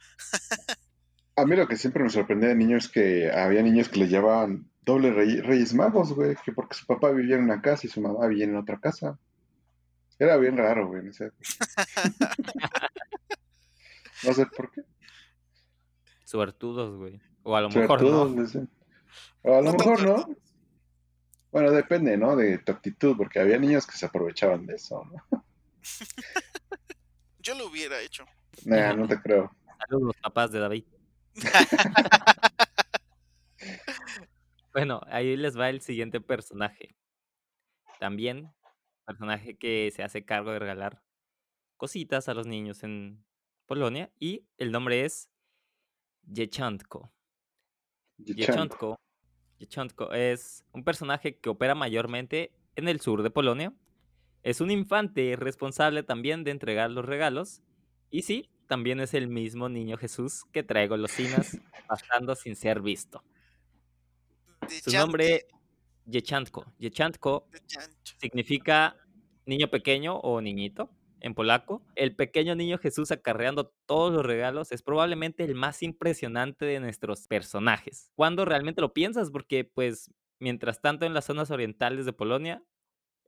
A 1.36 1.46
mí 1.46 1.56
lo 1.56 1.66
que 1.66 1.76
siempre 1.76 2.02
me 2.02 2.10
sorprendía 2.10 2.50
de 2.50 2.54
niños 2.54 2.86
es 2.86 2.90
que 2.90 3.30
había 3.30 3.62
niños 3.62 3.88
que 3.88 4.00
le 4.00 4.08
llevaban 4.08 4.70
doble 4.82 5.12
reyes 5.12 5.74
magos, 5.74 6.12
güey, 6.12 6.36
que 6.44 6.52
porque 6.52 6.74
su 6.74 6.86
papá 6.86 7.10
vivía 7.10 7.36
en 7.36 7.44
una 7.44 7.62
casa 7.62 7.86
y 7.86 7.90
su 7.90 8.00
mamá 8.00 8.26
vivía 8.26 8.44
en 8.44 8.56
otra 8.56 8.78
casa. 8.78 9.18
Era 10.18 10.36
bien 10.36 10.56
raro, 10.56 10.88
güey, 10.88 11.02
no 11.02 11.12
sé. 11.12 11.30
no 14.24 14.34
sé 14.34 14.46
por 14.46 14.70
qué. 14.70 14.82
Suertudos, 16.24 16.96
güey. 16.96 17.20
O 17.42 17.56
a 17.56 17.60
lo 17.60 17.70
mejor 17.70 18.02
no. 18.02 18.22
O 19.42 19.54
a 19.54 19.62
lo 19.62 19.72
mejor 19.72 20.02
no. 20.02 20.36
Bueno, 21.50 21.70
depende, 21.70 22.16
¿no? 22.16 22.36
De 22.36 22.58
tu 22.58 22.72
actitud, 22.72 23.16
porque 23.16 23.40
había 23.40 23.58
niños 23.58 23.86
que 23.86 23.96
se 23.96 24.06
aprovechaban 24.06 24.66
de 24.66 24.76
eso, 24.76 25.04
¿no? 25.04 25.44
Yo 27.42 27.54
lo 27.54 27.66
hubiera 27.66 28.00
hecho. 28.00 28.24
Nah, 28.64 28.94
no 28.94 29.08
te 29.08 29.20
creo. 29.20 29.54
Saludos, 29.88 30.16
papás 30.22 30.52
de 30.52 30.60
David. 30.60 30.84
bueno, 34.72 35.00
ahí 35.06 35.36
les 35.36 35.58
va 35.58 35.68
el 35.68 35.80
siguiente 35.80 36.20
personaje. 36.20 36.94
También, 37.98 38.52
personaje 39.04 39.56
que 39.56 39.90
se 39.94 40.02
hace 40.02 40.24
cargo 40.24 40.52
de 40.52 40.60
regalar 40.60 41.02
cositas 41.76 42.28
a 42.28 42.34
los 42.34 42.46
niños 42.46 42.84
en 42.84 43.24
Polonia. 43.66 44.12
Y 44.18 44.46
el 44.58 44.70
nombre 44.70 45.04
es 45.04 45.28
Yechantko. 46.22 47.12
Yechantko 48.18 49.00
Chontko 49.66 50.12
es 50.12 50.64
un 50.72 50.84
personaje 50.84 51.38
que 51.38 51.50
opera 51.50 51.74
mayormente 51.74 52.52
en 52.76 52.88
el 52.88 53.00
sur 53.00 53.22
de 53.22 53.30
Polonia. 53.30 53.72
Es 54.42 54.60
un 54.60 54.70
infante 54.70 55.36
responsable 55.36 56.02
también 56.02 56.44
de 56.44 56.50
entregar 56.50 56.90
los 56.90 57.04
regalos. 57.04 57.62
Y 58.10 58.22
sí, 58.22 58.50
también 58.66 59.00
es 59.00 59.14
el 59.14 59.28
mismo 59.28 59.68
niño 59.68 59.96
Jesús 59.96 60.44
que 60.52 60.62
trae 60.62 60.88
golosinas 60.88 61.58
pasando 61.88 62.34
sin 62.34 62.56
ser 62.56 62.80
visto. 62.80 63.22
Su 64.68 64.90
nombre 64.92 65.46
Yechantko. 66.06 66.72
Yechantko 66.78 67.46
significa 68.18 68.96
niño 69.46 69.68
pequeño 69.68 70.16
o 70.16 70.40
niñito 70.40 70.90
en 71.20 71.34
polaco. 71.34 71.82
El 71.94 72.16
pequeño 72.16 72.54
niño 72.54 72.78
Jesús 72.78 73.10
acarreando 73.10 73.72
todos 73.86 74.12
los 74.12 74.26
regalos 74.26 74.72
es 74.72 74.82
probablemente 74.82 75.44
el 75.44 75.54
más 75.54 75.82
impresionante 75.82 76.64
de 76.64 76.80
nuestros 76.80 77.26
personajes. 77.28 78.10
Cuando 78.14 78.44
realmente 78.44 78.80
lo 78.80 78.92
piensas, 78.92 79.30
porque 79.30 79.64
pues 79.64 80.10
mientras 80.38 80.80
tanto 80.80 81.06
en 81.06 81.14
las 81.14 81.26
zonas 81.26 81.50
orientales 81.50 82.06
de 82.06 82.12
Polonia 82.12 82.62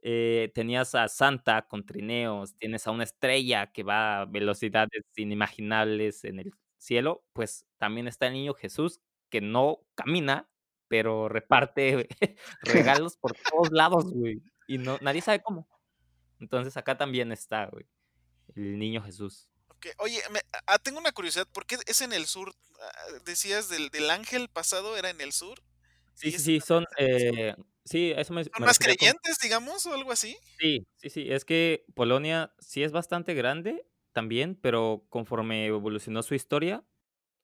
eh, 0.06 0.52
tenías 0.54 0.94
a 0.94 1.08
Santa 1.08 1.66
con 1.66 1.86
trineos, 1.86 2.54
tienes 2.58 2.86
a 2.86 2.90
una 2.90 3.04
estrella 3.04 3.72
que 3.72 3.82
va 3.82 4.20
a 4.20 4.24
velocidades 4.26 5.02
inimaginables 5.16 6.24
en 6.24 6.40
el 6.40 6.52
cielo, 6.76 7.24
pues 7.32 7.64
también 7.78 8.06
está 8.06 8.26
el 8.26 8.34
niño 8.34 8.52
Jesús 8.52 9.00
que 9.30 9.40
no 9.40 9.80
camina, 9.94 10.46
pero 10.88 11.30
reparte 11.30 12.06
regalos 12.62 13.16
por 13.16 13.32
todos 13.50 13.72
lados, 13.72 14.12
güey. 14.12 14.42
Y 14.68 14.76
no, 14.76 14.98
nadie 15.00 15.22
sabe 15.22 15.40
cómo. 15.42 15.66
Entonces 16.38 16.76
acá 16.76 16.98
también 16.98 17.32
está, 17.32 17.64
güey, 17.66 17.86
el 18.56 18.78
niño 18.78 19.02
Jesús. 19.02 19.48
Oye, 19.98 20.20
ah, 20.66 20.78
tengo 20.78 20.98
una 20.98 21.12
curiosidad, 21.12 21.48
¿por 21.50 21.64
qué 21.64 21.78
es 21.86 22.02
en 22.02 22.12
el 22.12 22.26
sur? 22.26 22.54
Ah, 22.78 22.92
decías 23.24 23.70
del, 23.70 23.88
del 23.88 24.10
ángel 24.10 24.50
pasado 24.50 24.98
era 24.98 25.08
en 25.08 25.22
el 25.22 25.32
sur. 25.32 25.62
Sí, 26.12 26.30
sí, 26.30 26.38
sí, 26.38 26.60
son, 26.60 26.84
eh, 26.98 27.54
sí, 27.84 28.12
eso 28.16 28.32
me, 28.32 28.44
¿Son 28.44 28.52
más 28.60 28.78
creyentes, 28.78 29.38
digamos, 29.42 29.86
o 29.86 29.94
algo 29.94 30.12
así? 30.12 30.36
Sí, 30.58 30.86
sí, 30.96 31.10
sí, 31.10 31.30
es 31.30 31.44
que 31.44 31.84
Polonia 31.94 32.54
sí 32.58 32.82
es 32.82 32.92
bastante 32.92 33.34
grande 33.34 33.86
también, 34.12 34.56
pero 34.60 35.04
conforme 35.08 35.66
evolucionó 35.66 36.22
su 36.22 36.34
historia, 36.34 36.84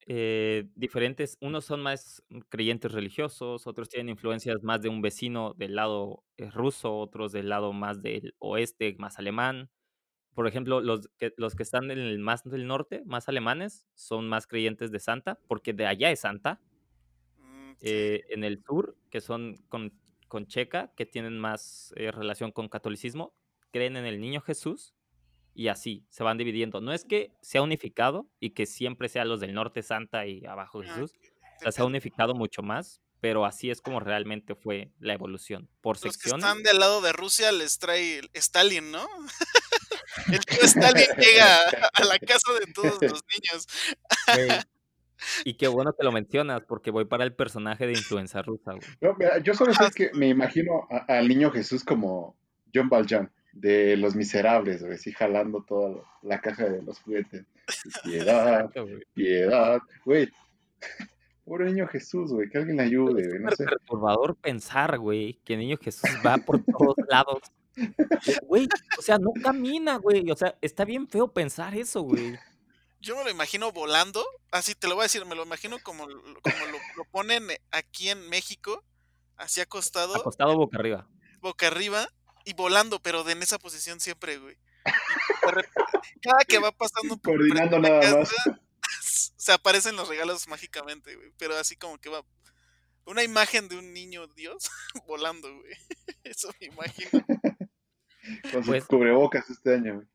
eh, 0.06 0.68
diferentes, 0.74 1.36
unos 1.40 1.64
son 1.64 1.82
más 1.82 2.22
creyentes 2.48 2.92
religiosos, 2.92 3.66
otros 3.66 3.88
tienen 3.88 4.08
influencias 4.08 4.62
más 4.62 4.80
de 4.82 4.88
un 4.88 5.02
vecino 5.02 5.54
del 5.54 5.76
lado 5.76 6.24
eh, 6.36 6.50
ruso, 6.50 6.96
otros 6.96 7.32
del 7.32 7.48
lado 7.48 7.72
más 7.72 8.02
del 8.02 8.34
oeste, 8.38 8.96
más 8.98 9.18
alemán. 9.18 9.70
Por 10.34 10.48
ejemplo, 10.48 10.80
los 10.80 11.08
que, 11.18 11.32
los 11.36 11.54
que 11.54 11.62
están 11.62 11.90
en 11.90 11.98
el 11.98 12.18
más 12.18 12.44
del 12.44 12.66
norte, 12.66 13.02
más 13.04 13.28
alemanes, 13.28 13.86
son 13.94 14.28
más 14.28 14.46
creyentes 14.46 14.90
de 14.90 15.00
Santa, 15.00 15.38
porque 15.46 15.72
de 15.74 15.86
allá 15.86 16.10
es 16.10 16.20
Santa. 16.20 16.60
Mm. 17.38 17.72
Eh, 17.82 18.22
en 18.30 18.44
el 18.44 18.62
sur, 18.64 18.96
que 19.10 19.20
son 19.20 19.56
con, 19.68 19.92
con 20.30 20.46
Checa, 20.46 20.92
que 20.96 21.04
tienen 21.04 21.38
más 21.38 21.92
eh, 21.96 22.12
relación 22.12 22.52
con 22.52 22.68
catolicismo, 22.68 23.34
creen 23.72 23.96
en 23.96 24.06
el 24.06 24.20
niño 24.20 24.40
Jesús 24.40 24.94
y 25.54 25.68
así 25.68 26.06
se 26.08 26.22
van 26.22 26.38
dividiendo. 26.38 26.80
No 26.80 26.92
es 26.92 27.04
que 27.04 27.32
sea 27.42 27.60
unificado 27.60 28.30
y 28.38 28.50
que 28.50 28.64
siempre 28.64 29.08
sea 29.08 29.24
los 29.24 29.40
del 29.40 29.52
norte 29.52 29.82
Santa 29.82 30.26
y 30.26 30.46
abajo 30.46 30.80
Ah, 30.80 30.84
Jesús, 30.86 31.12
o 31.56 31.62
sea, 31.62 31.72
se 31.72 31.82
ha 31.82 31.84
unificado 31.84 32.34
mucho 32.34 32.62
más, 32.62 33.02
pero 33.20 33.44
así 33.44 33.70
es 33.70 33.80
como 33.82 33.98
realmente 33.98 34.54
fue 34.54 34.92
la 35.00 35.14
evolución. 35.14 35.68
Por 35.80 35.96
Los 35.96 36.02
que 36.04 36.10
secciones, 36.12 36.46
están 36.46 36.62
del 36.62 36.78
lado 36.78 37.00
de 37.00 37.12
Rusia 37.12 37.50
les 37.50 37.78
trae 37.78 38.20
Stalin, 38.32 38.92
¿no? 38.92 39.06
El 40.32 40.44
tío 40.44 40.62
Stalin 40.62 41.08
llega 41.18 41.56
a 41.92 42.04
la 42.04 42.18
casa 42.20 42.52
de 42.58 42.72
todos 42.72 43.02
los 43.02 43.24
niños. 43.34 43.66
Y 45.44 45.54
qué 45.54 45.68
bueno 45.68 45.92
que 45.92 46.04
lo 46.04 46.12
mencionas, 46.12 46.62
porque 46.66 46.90
voy 46.90 47.04
para 47.04 47.24
el 47.24 47.32
personaje 47.34 47.86
de 47.86 47.92
influenza 47.92 48.42
rusa, 48.42 48.72
güey. 48.72 48.82
No, 49.00 49.14
mira, 49.18 49.38
yo 49.38 49.54
solo 49.54 49.72
sé 49.74 49.84
que 49.94 50.10
me 50.14 50.28
imagino 50.28 50.86
al 51.08 51.28
niño 51.28 51.50
Jesús 51.50 51.84
como 51.84 52.36
John 52.74 52.88
Valjean, 52.88 53.30
de 53.52 53.96
Los 53.96 54.14
Miserables, 54.14 54.80
güey, 54.82 54.94
así 54.94 55.12
jalando 55.12 55.62
toda 55.64 56.02
la 56.22 56.40
caja 56.40 56.68
de 56.68 56.82
los 56.82 57.00
juguetes. 57.00 57.44
Piedad, 58.04 58.60
Exacto, 58.60 58.82
güey. 58.86 59.02
piedad, 59.14 59.78
güey. 60.04 60.28
Pobre 61.44 61.64
niño 61.66 61.88
Jesús, 61.88 62.32
güey, 62.32 62.48
que 62.48 62.58
alguien 62.58 62.76
le 62.76 62.84
ayude, 62.84 63.22
Es 63.22 63.28
güey, 63.28 63.40
no 63.40 63.50
sé. 63.50 63.64
perturbador 63.64 64.36
pensar, 64.36 64.98
güey, 64.98 65.40
que 65.44 65.56
Niño 65.56 65.76
Jesús 65.78 66.08
va 66.24 66.36
por 66.38 66.62
todos 66.62 66.94
lados. 67.08 67.42
Güey, 68.46 68.68
o 68.98 69.02
sea, 69.02 69.18
no 69.18 69.32
camina, 69.42 69.96
güey. 69.96 70.30
O 70.30 70.36
sea, 70.36 70.56
está 70.60 70.84
bien 70.84 71.08
feo 71.08 71.26
pensar 71.32 71.74
eso, 71.74 72.02
güey. 72.02 72.38
Yo 73.00 73.16
me 73.16 73.24
lo 73.24 73.30
imagino 73.30 73.72
volando, 73.72 74.24
así 74.50 74.74
te 74.74 74.86
lo 74.88 74.94
voy 74.94 75.02
a 75.02 75.04
decir, 75.04 75.24
me 75.24 75.34
lo 75.34 75.42
imagino 75.44 75.78
como, 75.82 76.06
lo- 76.06 76.22
como 76.42 76.66
lo, 76.66 76.78
lo 76.96 77.04
ponen 77.10 77.48
aquí 77.70 78.10
en 78.10 78.28
México, 78.28 78.84
así 79.36 79.60
acostado, 79.60 80.14
Acostado 80.16 80.54
boca 80.56 80.78
arriba. 80.78 81.08
boca 81.40 81.66
arriba 81.66 82.08
y 82.44 82.52
volando, 82.52 83.00
pero 83.00 83.24
de 83.24 83.32
en 83.32 83.42
esa 83.42 83.58
posición 83.58 84.00
siempre, 84.00 84.36
güey. 84.38 84.56
Cada 86.22 86.44
que 86.46 86.58
va 86.58 86.72
pasando 86.72 87.16
por 87.16 87.34
Coordinando 87.36 87.78
nada 87.78 88.16
más. 88.18 88.30
se 89.36 89.52
aparecen 89.52 89.96
los 89.96 90.08
regalos 90.08 90.46
mágicamente, 90.48 91.16
güey. 91.16 91.32
Pero 91.38 91.56
así 91.56 91.76
como 91.76 91.98
que 91.98 92.10
va 92.10 92.22
una 93.06 93.22
imagen 93.22 93.68
de 93.68 93.76
un 93.78 93.92
niño 93.94 94.26
Dios 94.28 94.68
volando, 95.06 95.54
güey. 95.54 95.72
Eso 96.22 96.50
me 96.60 96.66
imagino. 96.66 97.24
Con 98.52 98.62
su 98.64 98.70
Pues- 98.70 98.84
cubrebocas 98.84 99.48
este 99.48 99.74
año, 99.74 99.94
güey. 99.94 100.06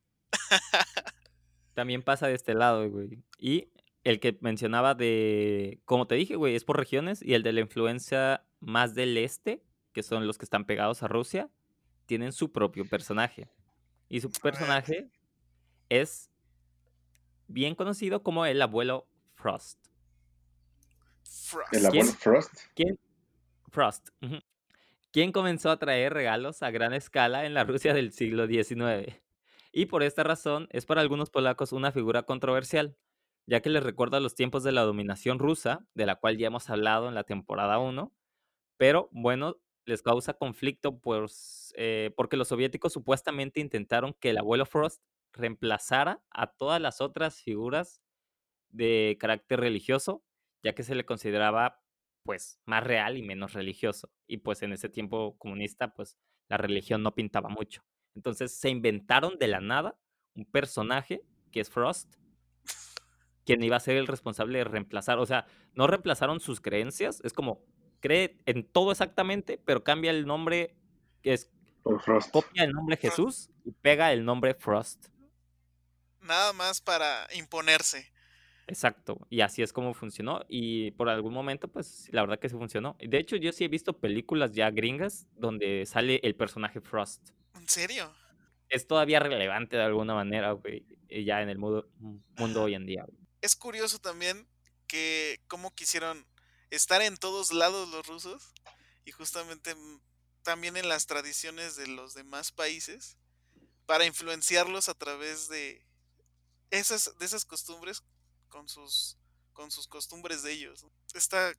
También 1.75 2.01
pasa 2.01 2.27
de 2.27 2.33
este 2.33 2.55
lado, 2.55 2.89
güey. 2.89 3.21
Y 3.37 3.67
el 4.03 4.19
que 4.19 4.37
mencionaba 4.41 4.95
de, 4.95 5.81
como 5.85 6.07
te 6.07 6.15
dije, 6.15 6.35
güey, 6.35 6.55
es 6.55 6.63
por 6.63 6.77
regiones. 6.77 7.21
Y 7.21 7.35
el 7.35 7.43
de 7.43 7.53
la 7.53 7.59
influencia 7.59 8.43
más 8.59 8.95
del 8.95 9.17
este, 9.17 9.61
que 9.91 10.01
son 10.01 10.25
los 10.25 10.37
que 10.37 10.45
están 10.45 10.65
pegados 10.65 11.03
a 11.03 11.07
Rusia, 11.07 11.49
tienen 12.05 12.31
su 12.31 12.51
propio 12.51 12.85
personaje. 12.89 13.49
Y 14.09 14.21
su 14.21 14.31
personaje 14.31 15.09
es 15.89 16.31
bien 17.47 17.75
conocido 17.75 18.23
como 18.23 18.45
el 18.45 18.61
abuelo 18.61 19.07
Frost. 19.35 19.79
Frost. 21.23 21.73
El 21.73 21.85
abuelo. 21.85 22.11
Frost. 22.13 22.53
¿Quién? 22.73 22.97
Frost. 23.69 24.09
¿Quién 25.11 25.31
comenzó 25.31 25.71
a 25.71 25.77
traer 25.77 26.13
regalos 26.13 26.63
a 26.63 26.71
gran 26.71 26.93
escala 26.93 27.45
en 27.45 27.53
la 27.53 27.63
Rusia 27.65 27.93
del 27.93 28.13
siglo 28.13 28.47
XIX? 28.47 29.24
Y 29.77 29.87
por 29.87 30.03
esta 30.03 30.23
razón 30.23 30.69
es 30.71 30.85
para 30.85 31.01
algunos 31.01 31.29
polacos 31.29 31.73
una 31.73 31.91
figura 31.91 32.23
controversial, 32.23 32.95
ya 33.45 33.59
que 33.59 33.69
les 33.69 33.83
recuerda 33.83 34.21
los 34.21 34.33
tiempos 34.33 34.63
de 34.63 34.71
la 34.71 34.83
dominación 34.83 35.37
rusa, 35.37 35.85
de 35.93 36.05
la 36.05 36.15
cual 36.15 36.37
ya 36.37 36.47
hemos 36.47 36.69
hablado 36.69 37.09
en 37.09 37.13
la 37.13 37.25
temporada 37.25 37.77
1, 37.77 38.15
pero 38.77 39.09
bueno, 39.11 39.57
les 39.85 40.01
causa 40.01 40.35
conflicto 40.35 40.99
pues, 40.99 41.73
eh, 41.77 42.13
porque 42.15 42.37
los 42.37 42.47
soviéticos 42.49 42.93
supuestamente 42.93 43.59
intentaron 43.59 44.13
que 44.13 44.31
el 44.31 44.37
abuelo 44.37 44.65
Frost 44.65 45.03
reemplazara 45.33 46.23
a 46.31 46.47
todas 46.53 46.81
las 46.81 47.01
otras 47.01 47.41
figuras 47.41 48.01
de 48.69 49.17
carácter 49.19 49.59
religioso, 49.61 50.23
ya 50.63 50.75
que 50.75 50.83
se 50.83 50.95
le 50.95 51.05
consideraba 51.05 51.81
pues 52.23 52.59
más 52.65 52.83
real 52.83 53.17
y 53.17 53.23
menos 53.23 53.53
religioso. 53.53 54.11
Y 54.27 54.37
pues 54.37 54.63
en 54.63 54.73
ese 54.73 54.89
tiempo 54.89 55.37
comunista 55.37 55.93
pues 55.93 56.17
la 56.49 56.57
religión 56.57 57.03
no 57.03 57.15
pintaba 57.15 57.49
mucho. 57.49 57.83
Entonces 58.15 58.53
se 58.53 58.69
inventaron 58.69 59.37
de 59.37 59.47
la 59.47 59.59
nada 59.59 59.97
un 60.35 60.45
personaje 60.45 61.21
que 61.51 61.59
es 61.59 61.69
Frost, 61.69 62.15
quien 63.45 63.63
iba 63.63 63.77
a 63.77 63.79
ser 63.79 63.97
el 63.97 64.07
responsable 64.07 64.57
de 64.57 64.63
reemplazar, 64.63 65.19
o 65.19 65.25
sea, 65.25 65.45
no 65.73 65.87
reemplazaron 65.87 66.39
sus 66.39 66.59
creencias, 66.59 67.21
es 67.23 67.31
como 67.33 67.63
cree 68.01 68.41
en 68.45 68.67
todo 68.67 68.91
exactamente, 68.91 69.57
pero 69.63 69.83
cambia 69.83 70.11
el 70.11 70.25
nombre, 70.25 70.75
que 71.21 71.33
es 71.33 71.51
Por 71.83 72.01
Frost. 72.01 72.31
copia 72.31 72.63
el 72.63 72.71
nombre 72.71 72.97
Jesús 72.97 73.49
y 73.63 73.71
pega 73.71 74.11
el 74.11 74.25
nombre 74.25 74.55
Frost. 74.55 75.07
Nada 76.21 76.53
más 76.53 76.81
para 76.81 77.27
imponerse. 77.35 78.11
Exacto, 78.67 79.19
y 79.29 79.41
así 79.41 79.61
es 79.61 79.71
como 79.71 79.93
funcionó. 79.93 80.43
Y 80.49 80.91
por 80.91 81.07
algún 81.09 81.33
momento, 81.33 81.67
pues 81.67 82.09
la 82.11 82.21
verdad 82.21 82.39
que 82.39 82.49
sí 82.49 82.55
funcionó. 82.55 82.97
De 82.99 83.19
hecho, 83.19 83.35
yo 83.35 83.51
sí 83.51 83.63
he 83.63 83.67
visto 83.67 83.99
películas 83.99 84.53
ya 84.53 84.71
gringas 84.71 85.27
donde 85.35 85.85
sale 85.85 86.19
el 86.23 86.35
personaje 86.35 86.81
Frost. 86.81 87.29
¿En 87.55 87.67
serio? 87.69 88.13
Es 88.69 88.87
todavía 88.87 89.19
relevante 89.19 89.77
de 89.77 89.83
alguna 89.83 90.13
manera, 90.13 90.51
güey, 90.51 90.85
eh, 91.09 91.23
ya 91.23 91.41
en 91.41 91.49
el 91.49 91.57
mundo, 91.57 91.89
mundo 91.99 92.63
hoy 92.63 92.75
en 92.75 92.85
día. 92.85 93.05
güey. 93.07 93.17
Es 93.41 93.55
curioso 93.55 93.99
también 93.99 94.47
que 94.87 95.39
cómo 95.47 95.73
quisieron 95.73 96.25
estar 96.69 97.01
en 97.01 97.17
todos 97.17 97.53
lados 97.53 97.89
los 97.89 98.05
rusos 98.07 98.53
y 99.05 99.11
justamente 99.11 99.75
mm, 99.75 100.01
también 100.43 100.77
en 100.77 100.89
las 100.89 101.05
tradiciones 101.05 101.75
de 101.75 101.87
los 101.87 102.13
demás 102.13 102.51
países 102.51 103.17
para 103.85 104.05
influenciarlos 104.05 104.89
a 104.89 104.93
través 104.93 105.47
de 105.47 105.85
esas, 106.71 107.17
de 107.17 107.25
esas 107.25 107.45
costumbres 107.45 108.03
con 108.49 108.67
sus, 108.67 109.17
con 109.53 109.71
sus 109.71 109.87
costumbres 109.87 110.43
de 110.43 110.51
ellos. 110.51 110.85
Está 111.13 111.53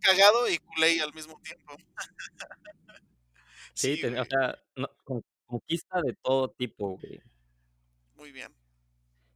cagado 0.00 0.48
y 0.48 0.58
culé 0.58 1.00
al 1.00 1.12
mismo 1.14 1.40
tiempo. 1.42 1.76
Sí, 3.74 3.96
Sí, 3.96 4.02
ten- 4.02 4.18
o 4.18 4.24
sea, 4.24 4.58
no- 4.76 4.90
con- 5.04 5.22
conquista 5.46 6.00
de 6.02 6.14
todo 6.22 6.50
tipo, 6.50 6.98
güey. 6.98 7.20
muy 8.16 8.32
bien. 8.32 8.52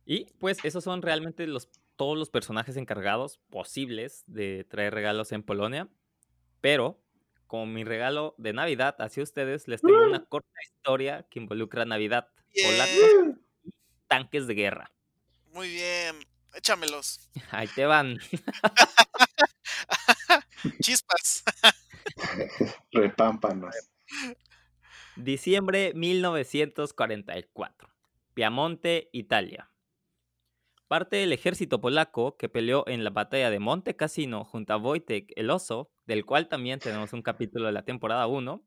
Y 0.05 0.25
pues 0.41 0.59
esos 0.65 0.83
son 0.85 1.01
realmente 1.03 1.47
los, 1.47 1.69
todos 1.97 2.19
los 2.19 2.29
personajes 2.31 2.77
encargados 2.77 3.39
posibles 3.51 4.25
de 4.27 4.65
traer 4.65 4.93
regalos 4.95 5.31
en 5.33 5.43
Polonia. 5.45 5.89
Pero, 6.61 7.01
como 7.47 7.67
mi 7.67 7.85
regalo 7.85 8.35
de 8.39 8.53
Navidad 8.53 8.97
hacia 9.01 9.23
ustedes, 9.23 9.69
les 9.69 9.81
tengo 9.81 10.03
una 10.05 10.25
corta 10.25 10.51
historia 10.65 11.27
que 11.31 11.39
involucra 11.39 11.85
Navidad, 11.85 12.29
polacos 12.65 13.39
y 13.65 13.71
tanques 14.09 14.47
de 14.49 14.55
guerra. 14.55 14.91
Muy 15.53 15.69
bien. 15.69 16.17
Échamelos. 16.55 17.31
Ahí 17.51 17.69
te 17.69 17.85
van. 17.87 18.19
Chispas. 20.83 21.45
Repámpanos. 22.93 23.75
Diciembre 25.17 25.93
1944. 25.95 27.89
Piamonte, 28.35 29.11
Italia. 29.13 29.71
Parte 30.89 31.17
del 31.17 31.33
ejército 31.33 31.81
polaco 31.81 32.37
que 32.37 32.49
peleó 32.49 32.87
en 32.87 33.05
la 33.05 33.11
batalla 33.11 33.51
de 33.51 33.59
Monte 33.59 33.95
Cassino 33.95 34.45
junto 34.45 34.73
a 34.73 34.79
Wojtek 34.79 35.33
el 35.37 35.51
Oso, 35.51 35.91
del 36.07 36.25
cual 36.25 36.49
también 36.49 36.81
tenemos 36.81 37.13
un 37.13 37.23
capítulo 37.23 37.67
de 37.67 37.73
la 37.73 37.85
temporada 37.85 38.27
1, 38.27 38.63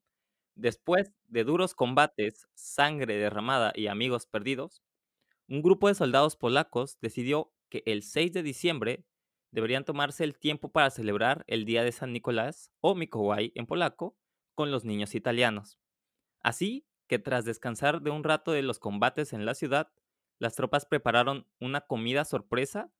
después 0.56 1.12
de 1.28 1.44
duros 1.44 1.74
combates, 1.74 2.48
sangre 2.54 3.18
derramada 3.18 3.74
y 3.76 3.88
amigos 3.88 4.26
perdidos, 4.26 4.84
un 5.48 5.62
grupo 5.62 5.88
de 5.88 5.96
soldados 5.96 6.36
polacos 6.36 6.98
decidió 7.02 7.52
que 7.70 7.84
el 7.86 8.02
6 8.04 8.34
de 8.34 8.44
diciembre 8.44 9.06
deberían 9.52 9.86
tomarse 9.86 10.24
el 10.24 10.38
tiempo 10.38 10.72
para 10.72 10.90
celebrar 10.90 11.44
el 11.48 11.66
Día 11.66 11.84
de 11.84 11.92
San 11.92 12.14
Nicolás 12.14 12.72
o 12.82 12.96
Mikołaj 12.96 13.52
en 13.54 13.66
polaco 13.66 14.18
con 14.56 14.72
los 14.72 14.86
niños 14.86 15.14
italianos. 15.14 15.80
Así 16.42 16.88
que 17.08 17.20
tras 17.20 17.46
descansar 17.46 18.02
de 18.02 18.10
un 18.10 18.24
rato 18.24 18.52
de 18.52 18.64
los 18.64 18.80
combates 18.80 19.34
en 19.34 19.46
la 19.46 19.54
ciudad, 19.54 19.92
las 20.40 20.56
tropas 20.56 20.86
prepararon 20.86 21.48
una 21.60 21.82
comida 21.82 22.26
sorpresa 22.26 22.92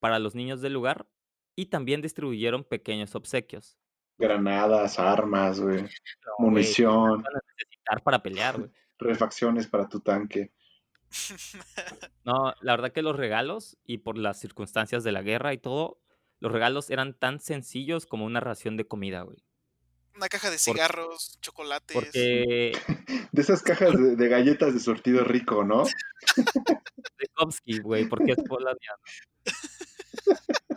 para 0.00 0.18
los 0.18 0.34
niños 0.34 0.60
del 0.60 0.72
lugar 0.72 1.08
y 1.54 1.66
también 1.66 2.00
distribuyeron 2.00 2.64
pequeños 2.64 3.14
obsequios. 3.14 3.76
Granadas, 4.16 4.98
armas, 4.98 5.60
güey. 5.60 5.82
No, 5.82 5.88
güey, 6.38 6.50
Munición, 6.50 7.22
van 7.22 7.36
a 7.36 7.40
necesitar 7.56 8.02
para 8.02 8.22
pelear, 8.22 8.58
güey. 8.58 8.70
refacciones 8.98 9.66
para 9.66 9.88
tu 9.88 10.00
tanque. 10.00 10.52
No, 12.24 12.52
la 12.60 12.72
verdad 12.72 12.92
que 12.92 13.00
los 13.00 13.16
regalos 13.16 13.78
y 13.86 13.98
por 13.98 14.18
las 14.18 14.38
circunstancias 14.38 15.02
de 15.02 15.12
la 15.12 15.22
guerra 15.22 15.54
y 15.54 15.58
todo, 15.58 16.02
los 16.40 16.52
regalos 16.52 16.90
eran 16.90 17.14
tan 17.14 17.40
sencillos 17.40 18.04
como 18.04 18.26
una 18.26 18.40
ración 18.40 18.76
de 18.76 18.86
comida, 18.86 19.22
güey. 19.22 19.38
Una 20.18 20.28
caja 20.28 20.50
de 20.50 20.56
Por- 20.56 20.60
cigarros, 20.60 21.38
chocolates. 21.40 21.94
Porque 21.94 22.72
De 23.32 23.40
esas 23.42 23.62
cajas 23.62 23.92
de, 23.92 24.16
de 24.16 24.28
galletas 24.28 24.74
de 24.74 24.80
sortido 24.80 25.22
rico, 25.22 25.62
¿no? 25.64 25.84
Tchaikovsky, 27.16 27.78
güey, 27.78 28.08
porque 28.08 28.32
es 28.32 28.38
Polonia. 28.48 28.96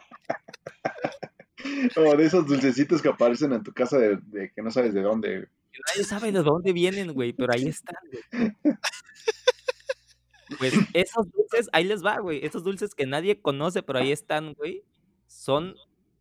O 1.96 2.16
de 2.18 2.26
esos 2.26 2.46
dulcecitos 2.48 3.02
que 3.02 3.10
aparecen 3.10 3.54
en 3.54 3.64
tu 3.64 3.72
casa 3.72 3.98
de, 3.98 4.18
de 4.24 4.52
que 4.52 4.62
no 4.62 4.72
sabes 4.72 4.94
de 4.94 5.02
dónde. 5.02 5.48
que 5.72 5.80
Nadie 5.88 6.04
sabe 6.04 6.32
de 6.32 6.42
dónde 6.42 6.74
vienen, 6.74 7.14
güey, 7.14 7.34
pero 7.34 7.54
ahí 7.54 7.68
están, 7.68 7.96
güey. 8.32 8.54
Pues 10.58 10.74
esos 10.94 11.32
dulces, 11.32 11.70
ahí 11.72 11.84
les 11.84 12.04
va, 12.04 12.20
güey. 12.20 12.44
Esos 12.46 12.64
dulces 12.64 12.94
que 12.96 13.06
nadie 13.06 13.40
conoce, 13.42 13.84
pero 13.84 14.00
ahí 14.00 14.12
están, 14.12 14.54
güey, 14.54 14.84
son 15.28 15.76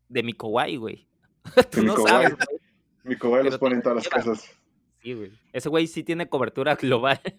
de 0.09 0.22
mi 0.22 0.35
kawaii, 0.35 0.76
güey. 0.76 1.09
Tú 1.70 1.83
no 1.83 1.96
sabes, 2.06 2.35
güey. 2.37 2.59
Mi 3.04 3.16
cobayal 3.16 3.46
los 3.46 3.58
pone 3.58 3.76
en 3.76 3.82
todas 3.82 3.96
las 3.96 4.04
llevas. 4.04 4.24
casas. 4.24 4.60
Sí, 5.02 5.14
güey. 5.14 5.32
Ese 5.52 5.68
güey 5.68 5.86
sí 5.86 6.04
tiene 6.04 6.28
cobertura 6.28 6.74
global. 6.74 7.20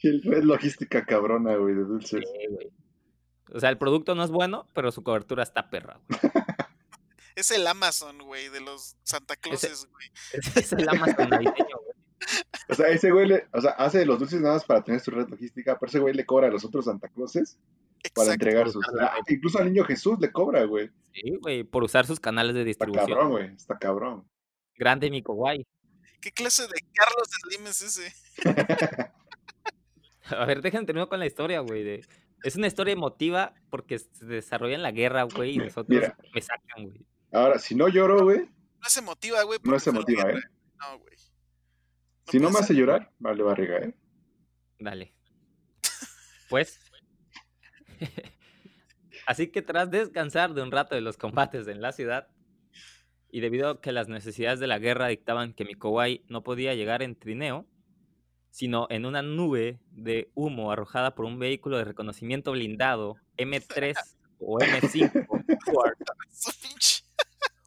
Es 0.00 0.44
logística 0.44 1.04
cabrona, 1.04 1.56
güey, 1.56 1.74
de 1.74 1.82
dulces. 1.82 2.24
Sí, 2.24 2.46
güey. 2.48 2.70
O 3.52 3.60
sea, 3.60 3.70
el 3.70 3.78
producto 3.78 4.14
no 4.14 4.22
es 4.22 4.30
bueno, 4.30 4.66
pero 4.72 4.92
su 4.92 5.02
cobertura 5.02 5.42
está 5.42 5.70
perra, 5.70 6.00
güey. 6.08 6.20
Es 7.34 7.52
el 7.52 7.64
Amazon, 7.68 8.18
güey, 8.18 8.48
de 8.48 8.60
los 8.60 8.96
Santa 9.04 9.36
Clauses, 9.36 9.86
güey. 9.92 10.10
Ese 10.32 10.58
es 10.58 10.72
el 10.72 10.88
Amazon 10.88 11.30
navideño, 11.30 11.54
güey. 11.84 11.94
O 12.68 12.74
sea, 12.74 12.88
ese 12.88 13.12
güey 13.12 13.28
le, 13.28 13.46
o 13.52 13.60
sea, 13.60 13.70
hace 13.72 14.04
los 14.04 14.18
dulces 14.18 14.40
nada 14.40 14.54
más 14.54 14.64
para 14.64 14.82
tener 14.82 15.00
su 15.00 15.12
red 15.12 15.28
logística, 15.28 15.78
pero 15.78 15.88
ese 15.88 16.00
güey 16.00 16.14
le 16.14 16.26
cobra 16.26 16.48
a 16.48 16.50
los 16.50 16.64
otros 16.64 16.86
Santa 16.86 17.08
Clauses 17.08 17.56
para 18.14 18.32
entregar 18.32 18.70
sus. 18.70 18.84
Ah, 19.00 19.14
incluso 19.28 19.58
al 19.58 19.66
niño 19.66 19.84
Jesús 19.84 20.18
le 20.20 20.30
cobra, 20.32 20.64
güey. 20.64 20.90
Sí, 21.12 21.36
güey, 21.40 21.64
por 21.64 21.82
usar 21.84 22.06
sus 22.06 22.20
canales 22.20 22.54
de 22.54 22.60
Está 22.68 22.84
distribución. 22.86 23.08
cabrón, 23.08 23.30
güey. 23.32 23.54
Está 23.54 23.78
cabrón. 23.78 24.28
Grande 24.76 25.10
mi 25.10 25.22
kawaii. 25.22 25.66
¿Qué 26.20 26.30
clase 26.32 26.62
de 26.64 26.80
Carlos 26.94 27.28
Slim 27.42 27.66
es 27.66 27.82
ese? 27.82 28.12
A 30.30 30.44
ver, 30.44 30.60
déjenme 30.62 30.86
terminar 30.86 31.08
con 31.08 31.18
la 31.18 31.26
historia, 31.26 31.60
güey. 31.60 31.82
de- 31.84 32.06
Es 32.44 32.56
una 32.56 32.66
historia 32.66 32.92
emotiva 32.92 33.54
porque 33.70 33.98
se 33.98 34.24
desarrolla 34.26 34.74
en 34.74 34.82
la 34.82 34.92
guerra, 34.92 35.22
güey, 35.24 35.50
y 35.50 35.54
Mira, 35.54 35.64
nosotros 35.66 35.88
mira. 35.88 36.16
me 36.34 36.40
sacan, 36.42 36.84
güey. 36.84 37.06
Ahora, 37.32 37.58
si 37.58 37.74
no 37.74 37.88
lloro, 37.88 38.22
güey, 38.24 38.40
No 38.40 38.86
es 38.86 38.96
emotiva, 38.96 39.42
güey. 39.42 39.58
no 39.64 39.76
es 39.76 39.86
emotiva. 39.86 40.30
¿eh? 40.30 40.40
No, 40.80 40.98
güey. 41.00 41.16
No 41.16 42.30
Si 42.32 42.38
no 42.38 42.50
me 42.50 42.58
hace 42.60 42.74
llorar, 42.74 43.10
vale 43.18 43.42
barriga, 43.42 43.78
¿eh? 43.78 43.94
Dale. 44.78 45.14
Pues. 46.48 46.78
Así 49.26 49.48
que 49.48 49.62
tras 49.62 49.90
descansar 49.90 50.54
de 50.54 50.62
un 50.62 50.70
rato 50.70 50.94
de 50.94 51.00
los 51.00 51.16
combates 51.16 51.66
en 51.68 51.80
la 51.80 51.92
ciudad, 51.92 52.28
y 53.30 53.40
debido 53.40 53.68
a 53.68 53.80
que 53.80 53.92
las 53.92 54.08
necesidades 54.08 54.58
de 54.58 54.66
la 54.66 54.78
guerra 54.78 55.08
dictaban 55.08 55.52
que 55.52 55.64
Mikowai 55.66 56.22
no 56.28 56.42
podía 56.42 56.74
llegar 56.74 57.02
en 57.02 57.14
trineo, 57.14 57.66
sino 58.50 58.86
en 58.88 59.04
una 59.04 59.20
nube 59.20 59.80
de 59.90 60.30
humo 60.34 60.72
arrojada 60.72 61.14
por 61.14 61.26
un 61.26 61.38
vehículo 61.38 61.76
de 61.76 61.84
reconocimiento 61.84 62.52
blindado 62.52 63.16
M3 63.36 63.94
o 64.40 64.58
M5 64.58 65.26
Ford, 65.64 65.92
Su 66.30 66.50
pinche- 66.52 67.04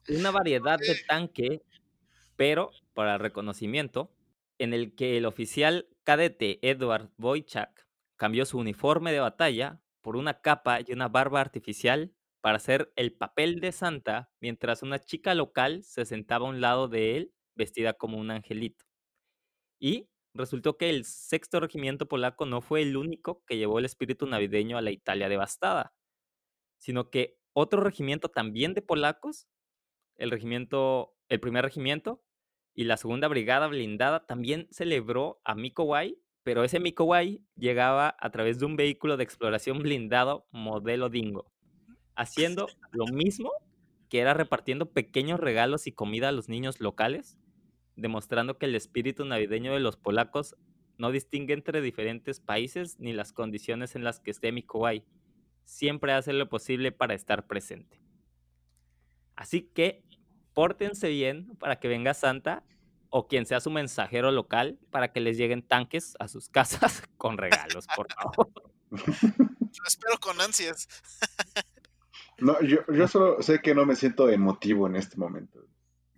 una 0.09 0.31
variedad 0.31 0.79
de 0.79 0.95
tanque, 1.07 1.61
pero 2.35 2.71
para 2.95 3.19
reconocimiento, 3.19 4.11
en 4.57 4.73
el 4.73 4.95
que 4.95 5.17
el 5.17 5.25
oficial 5.25 5.87
cadete 6.03 6.57
Edward 6.67 7.09
Boychak 7.17 7.87
cambió 8.15 8.45
su 8.45 8.57
uniforme 8.57 9.11
de 9.11 9.19
batalla 9.19 9.79
por 10.01 10.15
una 10.15 10.41
capa 10.41 10.79
y 10.81 10.91
una 10.93 11.07
barba 11.07 11.41
artificial 11.41 12.13
para 12.41 12.57
hacer 12.57 12.91
el 12.95 13.13
papel 13.13 13.59
de 13.59 13.71
Santa, 13.71 14.31
mientras 14.39 14.83
una 14.83 14.99
chica 14.99 15.35
local 15.35 15.83
se 15.83 16.05
sentaba 16.05 16.47
a 16.47 16.49
un 16.49 16.61
lado 16.61 16.87
de 16.87 17.17
él 17.17 17.33
vestida 17.55 17.93
como 17.93 18.17
un 18.17 18.31
angelito. 18.31 18.85
Y 19.79 20.09
resultó 20.33 20.77
que 20.77 20.89
el 20.89 21.05
sexto 21.05 21.59
regimiento 21.59 22.07
polaco 22.07 22.45
no 22.45 22.61
fue 22.61 22.81
el 22.81 22.97
único 22.97 23.43
que 23.45 23.57
llevó 23.57 23.79
el 23.79 23.85
espíritu 23.85 24.25
navideño 24.27 24.77
a 24.77 24.81
la 24.81 24.91
Italia 24.91 25.29
devastada, 25.29 25.93
sino 26.79 27.09
que 27.09 27.37
otro 27.53 27.81
regimiento 27.81 28.29
también 28.29 28.73
de 28.73 28.81
polacos 28.81 29.47
el 30.21 30.29
regimiento, 30.31 31.15
el 31.29 31.39
primer 31.39 31.65
regimiento 31.65 32.23
y 32.75 32.83
la 32.83 32.97
segunda 32.97 33.27
brigada 33.27 33.67
blindada 33.67 34.25
también 34.27 34.67
celebró 34.71 35.41
a 35.43 35.55
Mikowai, 35.55 36.21
pero 36.43 36.63
ese 36.63 36.79
Mikowai 36.79 37.41
llegaba 37.55 38.15
a 38.19 38.29
través 38.31 38.59
de 38.59 38.65
un 38.65 38.75
vehículo 38.75 39.17
de 39.17 39.23
exploración 39.23 39.79
blindado 39.79 40.47
modelo 40.51 41.09
Dingo, 41.09 41.51
haciendo 42.15 42.67
lo 42.91 43.05
mismo 43.05 43.51
que 44.09 44.19
era 44.19 44.33
repartiendo 44.33 44.91
pequeños 44.91 45.39
regalos 45.39 45.87
y 45.87 45.91
comida 45.91 46.29
a 46.29 46.31
los 46.33 46.49
niños 46.49 46.81
locales, 46.81 47.37
demostrando 47.95 48.57
que 48.57 48.65
el 48.65 48.75
espíritu 48.75 49.23
navideño 49.25 49.73
de 49.73 49.79
los 49.79 49.97
polacos 49.97 50.55
no 50.97 51.11
distingue 51.11 51.53
entre 51.53 51.81
diferentes 51.81 52.39
países 52.39 52.99
ni 52.99 53.13
las 53.13 53.31
condiciones 53.33 53.95
en 53.95 54.03
las 54.03 54.19
que 54.19 54.31
esté 54.31 54.51
Mikowai. 54.51 55.05
Siempre 55.63 56.11
hace 56.13 56.33
lo 56.33 56.49
posible 56.49 56.91
para 56.91 57.13
estar 57.13 57.47
presente. 57.47 58.01
Así 59.35 59.61
que 59.61 60.03
pórtense 60.53 61.09
bien 61.09 61.55
para 61.57 61.79
que 61.79 61.87
venga 61.87 62.13
Santa 62.13 62.63
o 63.11 63.27
quien 63.27 63.45
sea 63.45 63.59
su 63.59 63.69
mensajero 63.69 64.31
local 64.31 64.79
para 64.89 65.11
que 65.11 65.19
les 65.19 65.37
lleguen 65.37 65.61
tanques 65.61 66.15
a 66.19 66.27
sus 66.27 66.49
casas 66.49 67.03
con 67.17 67.37
regalos, 67.37 67.85
por 67.95 68.07
favor. 68.11 68.49
Lo 68.89 69.85
espero 69.87 70.17
con 70.19 70.41
ansias. 70.41 70.87
No, 72.39 72.59
yo, 72.61 72.79
yo 72.91 73.07
solo 73.07 73.41
sé 73.41 73.59
que 73.61 73.75
no 73.75 73.85
me 73.85 73.95
siento 73.95 74.27
emotivo 74.29 74.87
en 74.87 74.95
este 74.95 75.17
momento. 75.17 75.59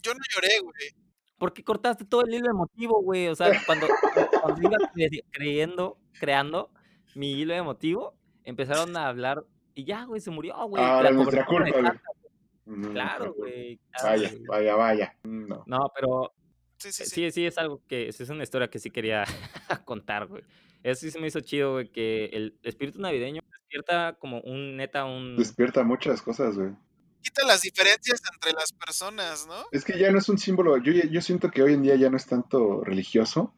Yo 0.01 0.13
no 0.13 0.19
lloré, 0.33 0.59
güey. 0.61 0.95
Porque 1.37 1.63
cortaste 1.63 2.05
todo 2.05 2.21
el 2.21 2.33
hilo 2.33 2.49
emotivo, 2.49 3.01
güey. 3.01 3.27
O 3.27 3.35
sea, 3.35 3.49
cuando, 3.65 3.87
cuando 4.41 4.61
iba 4.61 4.77
cre- 4.95 5.23
creyendo, 5.31 5.97
creando 6.19 6.71
mi 7.15 7.33
hilo 7.33 7.53
emotivo, 7.53 8.15
empezaron 8.43 8.95
a 8.95 9.07
hablar 9.09 9.43
y 9.75 9.83
ya, 9.85 10.05
güey, 10.05 10.21
se 10.21 10.31
murió, 10.31 10.55
güey. 10.67 10.81
Ah, 10.83 11.01
la 11.03 11.11
nuestra 11.11 11.45
culpa, 11.45 11.69
güey. 11.71 11.91
Mm, 12.65 12.91
Claro, 12.91 13.33
güey. 13.33 13.79
claro, 13.91 14.07
Vaya, 14.09 14.29
güey. 14.29 14.45
vaya, 14.45 14.75
vaya. 14.75 15.15
Mm, 15.23 15.47
No. 15.47 15.63
No, 15.65 15.91
pero 15.93 16.33
Sí, 16.83 16.91
sí, 16.91 17.03
Eh, 17.03 17.05
sí. 17.05 17.15
Sí, 17.15 17.31
sí, 17.31 17.45
es 17.45 17.57
algo 17.57 17.81
que 17.87 18.09
es 18.09 18.29
una 18.29 18.43
historia 18.43 18.69
que 18.69 18.79
sí 18.79 18.91
quería 18.91 19.23
contar, 19.85 20.27
güey. 20.27 20.43
Eso 20.83 21.01
sí 21.01 21.11
se 21.11 21.19
me 21.19 21.27
hizo 21.27 21.39
chido, 21.39 21.73
güey, 21.73 21.89
que 21.89 22.25
el 22.25 22.57
espíritu 22.63 22.99
navideño 22.99 23.41
despierta 23.49 24.17
como 24.19 24.41
un 24.41 24.75
neta, 24.75 25.05
un... 25.05 25.37
Despierta 25.37 25.83
muchas 25.83 26.21
cosas, 26.21 26.57
güey. 26.57 26.71
Quita 27.21 27.45
las 27.45 27.61
diferencias 27.61 28.21
entre 28.33 28.51
las 28.51 28.73
personas, 28.73 29.47
¿no? 29.47 29.63
Es 29.71 29.85
que 29.85 29.97
ya 29.97 30.11
no 30.11 30.17
es 30.17 30.27
un 30.27 30.37
símbolo. 30.37 30.75
Yo, 30.77 30.91
yo 30.91 31.21
siento 31.21 31.49
que 31.49 31.63
hoy 31.63 31.73
en 31.73 31.83
día 31.83 31.95
ya 31.95 32.09
no 32.09 32.17
es 32.17 32.25
tanto 32.25 32.83
religioso. 32.83 33.53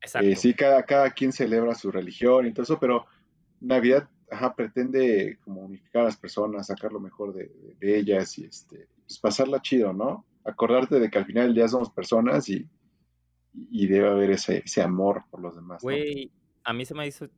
Exacto. 0.00 0.26
Eh, 0.26 0.34
sí, 0.34 0.54
cada, 0.54 0.82
cada 0.84 1.10
quien 1.10 1.30
celebra 1.30 1.74
su 1.74 1.90
religión 1.90 2.46
y 2.46 2.54
todo 2.54 2.62
eso, 2.62 2.78
pero 2.80 3.04
Navidad 3.60 4.08
ajá, 4.30 4.54
pretende 4.54 5.38
como 5.44 5.60
unificar 5.60 6.02
a 6.02 6.06
las 6.06 6.16
personas, 6.16 6.68
sacar 6.68 6.90
lo 6.90 7.00
mejor 7.00 7.34
de, 7.34 7.50
de 7.78 7.98
ellas 7.98 8.38
y 8.38 8.46
este, 8.46 8.88
pues 9.06 9.18
pasarla 9.18 9.60
chido, 9.60 9.92
¿no? 9.92 10.24
Acordarte 10.44 10.98
de 11.00 11.10
que 11.10 11.18
al 11.18 11.24
final 11.24 11.46
del 11.46 11.54
día 11.54 11.68
somos 11.68 11.90
personas 11.90 12.48
y, 12.48 12.68
y 13.52 13.86
debe 13.86 14.08
haber 14.08 14.30
ese, 14.30 14.62
ese 14.64 14.82
amor 14.82 15.24
por 15.30 15.40
los 15.40 15.54
demás. 15.54 15.82
¿no? 15.82 15.86
Güey, 15.86 16.32
a 16.64 16.72
mí 16.72 16.84
se 16.84 16.94
me 16.94 17.06
hizo... 17.06 17.28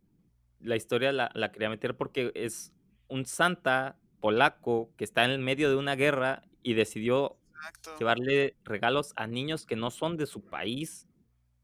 La 0.60 0.76
historia 0.76 1.12
la, 1.12 1.30
la 1.34 1.52
quería 1.52 1.68
meter 1.68 1.94
porque 1.96 2.32
es 2.34 2.72
un 3.08 3.26
santa 3.26 3.98
polaco 4.20 4.90
que 4.96 5.04
está 5.04 5.24
en 5.24 5.30
el 5.30 5.38
medio 5.40 5.68
de 5.68 5.76
una 5.76 5.94
guerra 5.94 6.42
y 6.62 6.72
decidió 6.72 7.36
Exacto. 7.56 7.98
llevarle 7.98 8.56
regalos 8.64 9.12
a 9.16 9.26
niños 9.26 9.66
que 9.66 9.76
no 9.76 9.90
son 9.90 10.16
de 10.16 10.24
su 10.24 10.42
país, 10.42 11.06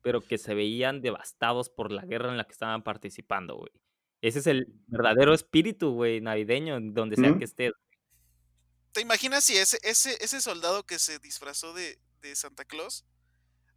pero 0.03 0.20
que 0.20 0.37
se 0.37 0.55
veían 0.55 1.00
devastados 1.00 1.70
por 1.70 1.90
la 1.90 2.05
guerra 2.05 2.31
en 2.31 2.37
la 2.37 2.44
que 2.44 2.53
estaban 2.53 2.83
participando, 2.83 3.57
güey. 3.57 3.72
Ese 4.20 4.40
es 4.40 4.46
el 4.46 4.66
verdadero 4.87 5.33
espíritu, 5.33 5.92
güey, 5.92 6.21
navideño, 6.21 6.79
donde 6.81 7.17
sea 7.17 7.38
que 7.38 7.44
estés. 7.44 7.73
¿Te 8.92 9.00
imaginas 9.00 9.44
si 9.44 9.56
ese, 9.56 9.78
ese, 9.82 10.16
ese 10.24 10.40
soldado 10.40 10.84
que 10.86 10.98
se 10.98 11.18
disfrazó 11.18 11.72
de, 11.74 12.00
de 12.20 12.34
Santa 12.36 12.64
Claus, 12.64 13.04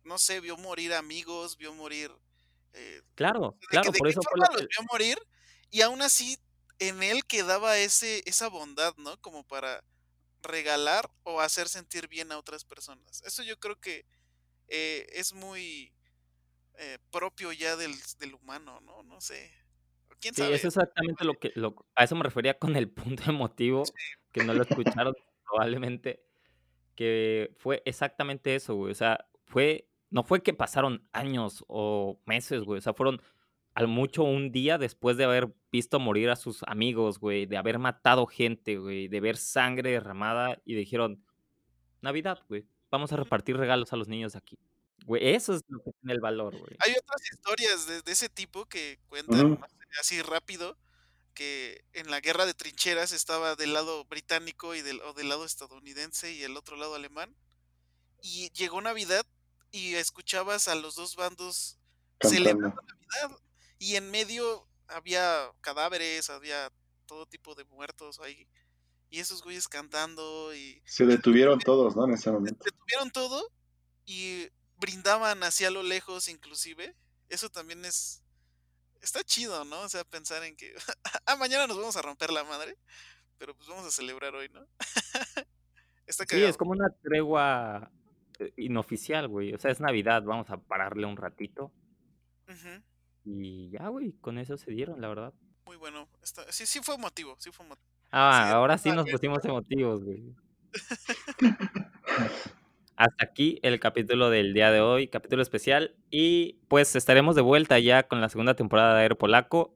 no 0.04 0.20
sé, 0.20 0.40
vio 0.42 0.58
morir 0.58 0.94
amigos, 0.94 1.58
vio 1.58 1.74
morir... 1.74 2.12
eh, 2.74 3.02
Claro, 3.16 3.60
de, 3.62 3.68
claro, 3.70 3.92
que- 3.92 3.92
de 3.92 4.00
por 4.00 4.08
qué 4.08 4.14
eso 4.14 4.24
fue 4.30 4.40
forma 4.40 4.48
lo 4.52 4.54
los 4.54 4.68
vio 4.68 4.88
morir 4.92 5.20
y 5.72 5.82
aún 5.82 6.02
así 6.02 6.38
en 6.80 7.04
él 7.04 7.26
quedaba 7.26 7.78
ese, 7.78 8.24
esa 8.28 8.50
bondad, 8.50 8.96
¿no? 8.98 9.18
Como 9.22 9.46
para 9.48 9.84
regalar 10.44 11.12
o 11.24 11.42
hacer 11.42 11.70
sentir 11.70 12.08
bien 12.10 12.32
a 12.32 12.38
otras 12.40 12.66
personas. 12.66 13.22
Eso 13.26 13.44
yo 13.44 13.60
creo 13.60 13.80
que 13.80 14.06
eh, 14.70 15.08
es 15.14 15.34
muy 15.34 15.94
eh, 16.76 17.00
propio 17.12 17.52
ya 17.54 17.78
del, 17.78 17.96
del 18.20 18.34
humano, 18.36 18.82
¿no? 18.82 19.04
No 19.04 19.22
sé. 19.22 19.54
¿Quién 20.22 20.36
Sí, 20.36 20.44
sabe? 20.44 20.52
eso 20.52 20.68
es 20.68 20.76
exactamente 20.78 21.26
lo 21.26 21.38
que... 21.40 21.52
Lo, 21.56 21.76
a 21.96 22.04
eso 22.04 22.16
me 22.16 22.24
refería 22.24 22.58
con 22.58 22.76
el 22.76 22.90
punto 22.92 23.24
emotivo, 23.30 23.94
que 24.34 24.44
no 24.44 24.54
lo 24.54 24.64
escucharon 24.64 25.16
probablemente, 25.46 26.26
que 26.96 27.54
fue 27.58 27.82
exactamente 27.86 28.56
eso, 28.56 28.76
güey. 28.76 28.92
O 28.92 28.96
sea, 28.96 29.26
fue... 29.46 29.88
No 30.10 30.24
fue 30.24 30.44
que 30.44 30.54
pasaron 30.54 31.08
años 31.12 31.66
o 31.68 32.22
meses, 32.28 32.64
güey. 32.64 32.78
O 32.78 32.82
sea, 32.82 32.94
fueron 32.94 33.20
al 33.74 33.88
mucho 33.88 34.24
un 34.24 34.52
día 34.52 34.78
después 34.78 35.18
de 35.18 35.24
haber 35.24 35.54
visto 35.72 36.00
morir 36.00 36.30
a 36.30 36.36
sus 36.36 36.62
amigos, 36.68 37.20
güey, 37.20 37.46
de 37.48 37.58
haber 37.58 37.80
matado 37.80 38.28
gente, 38.28 38.78
güey, 38.78 39.08
de 39.08 39.20
ver 39.20 39.38
sangre 39.38 39.92
derramada 39.92 40.62
y 40.66 40.76
dijeron, 40.76 41.24
Navidad, 42.02 42.40
güey, 42.48 42.68
vamos 42.92 43.12
a 43.12 43.16
repartir 43.16 43.58
regalos 43.58 43.92
a 43.94 43.96
los 43.96 44.08
niños 44.08 44.36
aquí. 44.36 44.60
Güey, 45.06 45.34
eso 45.34 45.56
es 45.56 45.64
lo 45.68 45.80
que 45.82 45.92
tiene 46.00 46.14
el 46.14 46.22
valor, 46.22 46.56
güey. 46.56 46.76
Hay 46.80 46.92
otras 46.92 47.22
historias 47.32 47.88
de, 47.88 48.02
de 48.04 48.12
ese 48.12 48.30
tipo 48.30 48.66
que 48.66 49.00
cuentan 49.08 49.60
así 50.00 50.22
rápido 50.22 50.78
que 51.34 51.84
en 51.94 52.10
la 52.10 52.20
guerra 52.20 52.46
de 52.46 52.54
trincheras 52.54 53.12
estaba 53.12 53.56
del 53.56 53.74
lado 53.74 54.06
británico 54.06 54.76
y 54.76 54.82
del, 54.82 55.02
o 55.02 55.14
del 55.14 55.30
lado 55.30 55.46
estadounidense 55.46 56.32
y 56.32 56.44
el 56.44 56.58
otro 56.58 56.76
lado 56.76 56.96
alemán. 56.96 57.36
Y 58.22 58.50
llegó 58.52 58.82
Navidad 58.82 59.26
y 59.72 59.96
escuchabas 59.96 60.68
a 60.68 60.76
los 60.76 60.96
dos 60.96 61.16
bandos 61.16 61.78
celebrando. 62.22 62.82
Navidad. 63.22 63.38
Y 63.80 63.96
en 63.96 64.10
medio 64.12 64.68
había 64.88 65.52
cadáveres, 65.62 66.30
había 66.30 66.72
todo 67.06 67.26
tipo 67.26 67.56
de 67.56 67.66
muertos 67.66 68.20
ahí. 68.20 68.48
Y 69.10 69.20
esos 69.20 69.44
güeyes 69.44 69.68
cantando 69.68 70.56
y 70.56 70.82
Se 70.86 71.06
detuvieron 71.06 71.60
todos, 71.60 71.96
¿no? 71.96 72.06
En 72.06 72.14
ese 72.14 72.32
momento. 72.32 72.64
detuvieron 72.64 73.12
todo 73.12 73.52
y 74.06 74.50
brindaban 74.78 75.44
hacia 75.44 75.70
lo 75.70 75.84
lejos 75.84 76.28
inclusive. 76.30 76.96
Eso 77.30 77.50
también 77.50 77.86
es... 77.86 78.23
Está 79.04 79.22
chido, 79.22 79.66
¿no? 79.66 79.82
O 79.82 79.90
sea, 79.90 80.06
pensar 80.06 80.42
en 80.44 80.56
que... 80.56 80.74
ah, 81.26 81.36
mañana 81.36 81.68
nos 81.68 81.78
vamos 81.78 81.98
a 81.98 82.02
romper 82.02 82.32
la 82.32 82.46
madre. 82.46 82.78
Pero 83.38 83.54
pues 83.54 83.68
vamos 83.68 83.86
a 83.86 83.92
celebrar 83.92 84.34
hoy, 84.34 84.48
¿no? 84.48 84.66
Está 86.08 86.24
Sí, 86.26 86.42
es 86.42 86.56
como 86.56 86.72
una 86.72 86.90
tregua 87.02 87.92
eh, 88.40 88.54
inoficial, 88.56 89.28
güey. 89.28 89.54
O 89.54 89.60
sea, 89.60 89.72
es 89.72 89.82
Navidad, 89.82 90.24
vamos 90.24 90.50
a 90.50 90.58
pararle 90.58 91.06
un 91.06 91.18
ratito. 91.18 91.74
Y 93.26 93.72
ya, 93.72 93.90
güey, 93.90 94.14
con 94.14 94.38
eso 94.38 94.58
se 94.58 94.72
dieron, 94.72 95.02
la 95.02 95.10
verdad. 95.10 95.34
Muy 95.66 95.76
bueno. 95.76 96.08
Está... 96.22 96.50
Sí, 96.52 96.66
sí 96.66 96.80
fue 96.82 96.96
emotivo, 96.96 97.36
sí 97.40 97.52
fue 97.52 97.66
emotivo. 97.66 97.88
Ah, 98.12 98.46
Sí, 98.48 98.54
ahora 98.54 98.78
sí 98.78 98.92
nos 98.92 99.10
pusimos 99.10 99.44
emotivos, 99.44 100.02
güey. 100.04 100.34
Hasta 102.96 103.26
aquí 103.26 103.60
el 103.64 103.80
capítulo 103.80 104.30
del 104.30 104.54
día 104.54 104.72
de 104.72 104.82
hoy, 104.82 105.08
capítulo 105.08 105.42
especial. 105.42 105.96
Y 106.12 106.60
pues 106.68 106.96
estaremos 106.96 107.36
de 107.36 107.42
vuelta 107.42 107.80
ya 107.80 108.04
con 108.04 108.22
la 108.22 108.30
segunda 108.30 108.56
temporada 108.56 108.96
de 108.96 109.02
Aero 109.02 109.18
Polaco. 109.18 109.76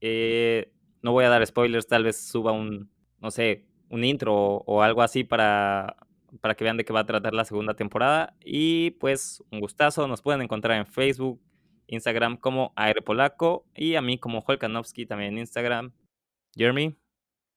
Eh, 0.00 0.72
no 1.02 1.12
voy 1.12 1.24
a 1.24 1.28
dar 1.28 1.46
spoilers, 1.46 1.86
tal 1.86 2.04
vez 2.04 2.16
suba 2.26 2.52
un, 2.52 2.90
no 3.20 3.30
sé, 3.30 3.66
un 3.90 4.04
intro 4.04 4.34
o, 4.34 4.82
algo 4.82 5.02
así 5.02 5.24
para, 5.24 5.96
para 6.40 6.54
que 6.54 6.64
vean 6.64 6.78
de 6.78 6.84
qué 6.84 6.92
va 6.92 7.00
a 7.00 7.06
tratar 7.06 7.34
la 7.34 7.44
segunda 7.44 7.74
temporada. 7.74 8.34
Y 8.42 8.92
pues 8.92 9.42
un 9.50 9.60
gustazo, 9.60 10.08
nos 10.08 10.22
pueden 10.22 10.40
encontrar 10.40 10.78
en 10.78 10.86
Facebook, 10.86 11.42
Instagram 11.86 12.38
como 12.38 12.72
Aero 12.76 13.04
Polaco 13.04 13.66
y 13.74 13.96
a 13.96 14.02
mí 14.02 14.18
como 14.18 14.42
Holkanowski 14.46 15.04
también 15.04 15.34
en 15.34 15.40
Instagram. 15.40 15.92
Jeremy. 16.56 16.96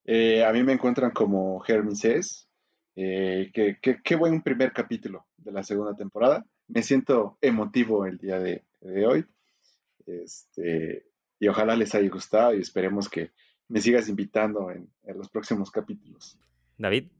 Eh, 0.05 0.43
a 0.43 0.51
mí 0.51 0.63
me 0.63 0.73
encuentran 0.73 1.11
como 1.11 1.63
Hermises. 1.65 2.46
Eh, 2.99 3.51
qué, 3.53 3.77
qué- 3.79 4.01
qué 4.03 4.15
buen 4.15 4.41
primer 4.41 4.73
capítulo 4.73 5.27
de 5.37 5.51
la 5.51 5.61
segunda 5.63 5.95
temporada. 5.95 6.43
Me 6.67 6.81
siento 6.81 7.37
emotivo 7.41 8.07
el 8.07 8.17
día 8.17 8.39
de, 8.39 8.63
de 8.81 9.05
hoy. 9.05 9.23
Este, 10.07 11.05
y 11.39 11.47
ojalá 11.47 11.75
les 11.75 11.93
haya 11.93 12.09
gustado 12.09 12.55
y 12.55 12.61
esperemos 12.61 13.07
que 13.07 13.31
me 13.67 13.81
sigas 13.81 14.09
invitando 14.09 14.71
en, 14.71 14.91
en 15.03 15.15
los 15.17 15.29
próximos 15.29 15.69
capítulos. 15.69 16.39
David. 16.77 17.11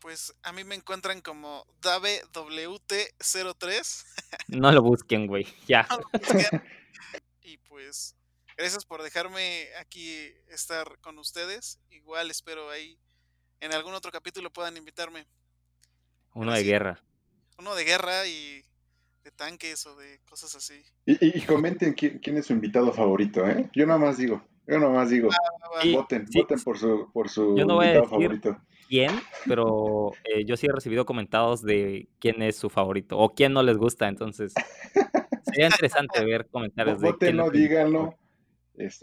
Pues 0.00 0.34
a 0.42 0.52
mí 0.52 0.64
me 0.64 0.74
encuentran 0.74 1.20
como 1.20 1.66
DaveWT03. 1.82 4.04
No 4.48 4.72
lo 4.72 4.80
busquen, 4.82 5.26
güey. 5.26 5.46
Ya. 5.66 5.86
No 5.90 5.98
lo 5.98 6.04
busquen. 6.18 6.62
y 7.42 7.58
pues 7.58 8.16
gracias 8.56 8.86
por 8.86 9.02
dejarme 9.02 9.66
aquí 9.78 10.28
estar 10.48 10.98
con 11.00 11.18
ustedes. 11.18 11.78
Igual 11.90 12.30
espero 12.30 12.70
ahí 12.70 12.98
en 13.60 13.72
algún 13.72 13.94
otro 13.94 14.10
capítulo 14.10 14.50
puedan 14.50 14.76
invitarme. 14.76 15.26
Uno 16.34 16.52
de 16.52 16.62
guerra. 16.62 17.02
Uno 17.58 17.74
de 17.74 17.84
guerra 17.84 18.26
y 18.26 18.64
de 19.24 19.30
tanques 19.32 19.84
o 19.86 19.96
de 19.96 20.20
cosas 20.28 20.54
así. 20.54 20.82
Y, 21.04 21.12
y- 21.24 21.38
y 21.38 21.40
comenten 21.42 21.92
quién, 21.92 22.18
quién 22.18 22.38
es 22.38 22.46
su 22.46 22.52
invitado 22.52 22.92
favorito, 22.92 23.46
¿eh? 23.46 23.68
Yo 23.74 23.86
nada 23.86 23.98
más 23.98 24.16
digo, 24.16 24.42
yo 24.66 24.78
nada 24.78 24.92
más 24.92 25.10
digo, 25.10 25.28
Sí, 25.82 25.92
voten, 25.94 26.26
sí. 26.28 26.38
voten 26.40 26.60
por 26.62 26.78
su, 26.78 27.10
por 27.12 27.28
su 27.28 27.56
Yo 27.56 27.64
no 27.66 27.74
voy 27.74 27.86
a 27.86 27.94
invitado 27.94 28.18
decir- 28.18 28.40
favorito. 28.40 28.62
quién, 28.88 29.20
pero 29.46 30.12
eh, 30.24 30.44
yo 30.46 30.56
sí 30.56 30.66
he 30.66 30.72
recibido 30.72 31.04
comentarios 31.04 31.62
de 31.62 32.08
quién 32.18 32.40
es 32.42 32.56
su 32.56 32.70
favorito 32.70 33.18
o 33.18 33.34
quién 33.34 33.52
no 33.52 33.62
les 33.62 33.76
gusta, 33.76 34.08
entonces 34.08 34.54
sería 35.44 35.66
interesante 35.66 36.24
ver 36.24 36.48
comentarios 36.48 37.00
de 37.00 37.08
es 37.08 37.14
su 37.18 37.24
invitado 37.26 37.50
díganlo. 37.50 38.18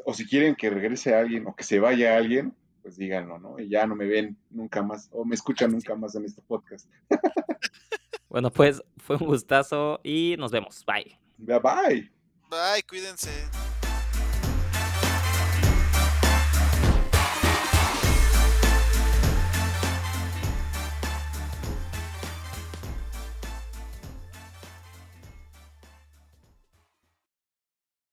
o 0.06 0.14
si 0.14 0.26
quieren 0.28 0.56
que 0.56 0.70
regrese 0.72 1.14
alguien 1.14 1.46
o 1.48 1.56
que 1.56 1.64
se 1.64 1.80
vaya 1.80 2.18
alguien, 2.18 2.54
pues 2.88 2.96
díganlo, 2.96 3.38
¿no? 3.38 3.60
Y 3.60 3.68
ya 3.68 3.86
no 3.86 3.98
me 3.98 4.06
ven 4.06 4.38
nunca 4.50 4.82
más 4.82 5.10
o 5.12 5.26
me 5.26 5.36
escuchan 5.36 5.74
nunca 5.74 5.94
más 5.94 6.16
en 6.16 6.24
este 6.24 6.42
podcast. 6.42 6.90
Bueno, 8.30 8.52
pues 8.52 8.84
fue 8.98 9.16
un 9.16 9.26
gustazo 9.26 10.02
y 10.04 10.36
nos 10.38 10.52
vemos. 10.52 10.86
Bye. 10.86 11.18
Bye 11.38 11.60
bye. 11.60 12.12
Bye, 12.50 12.84
cuídense. 12.88 13.67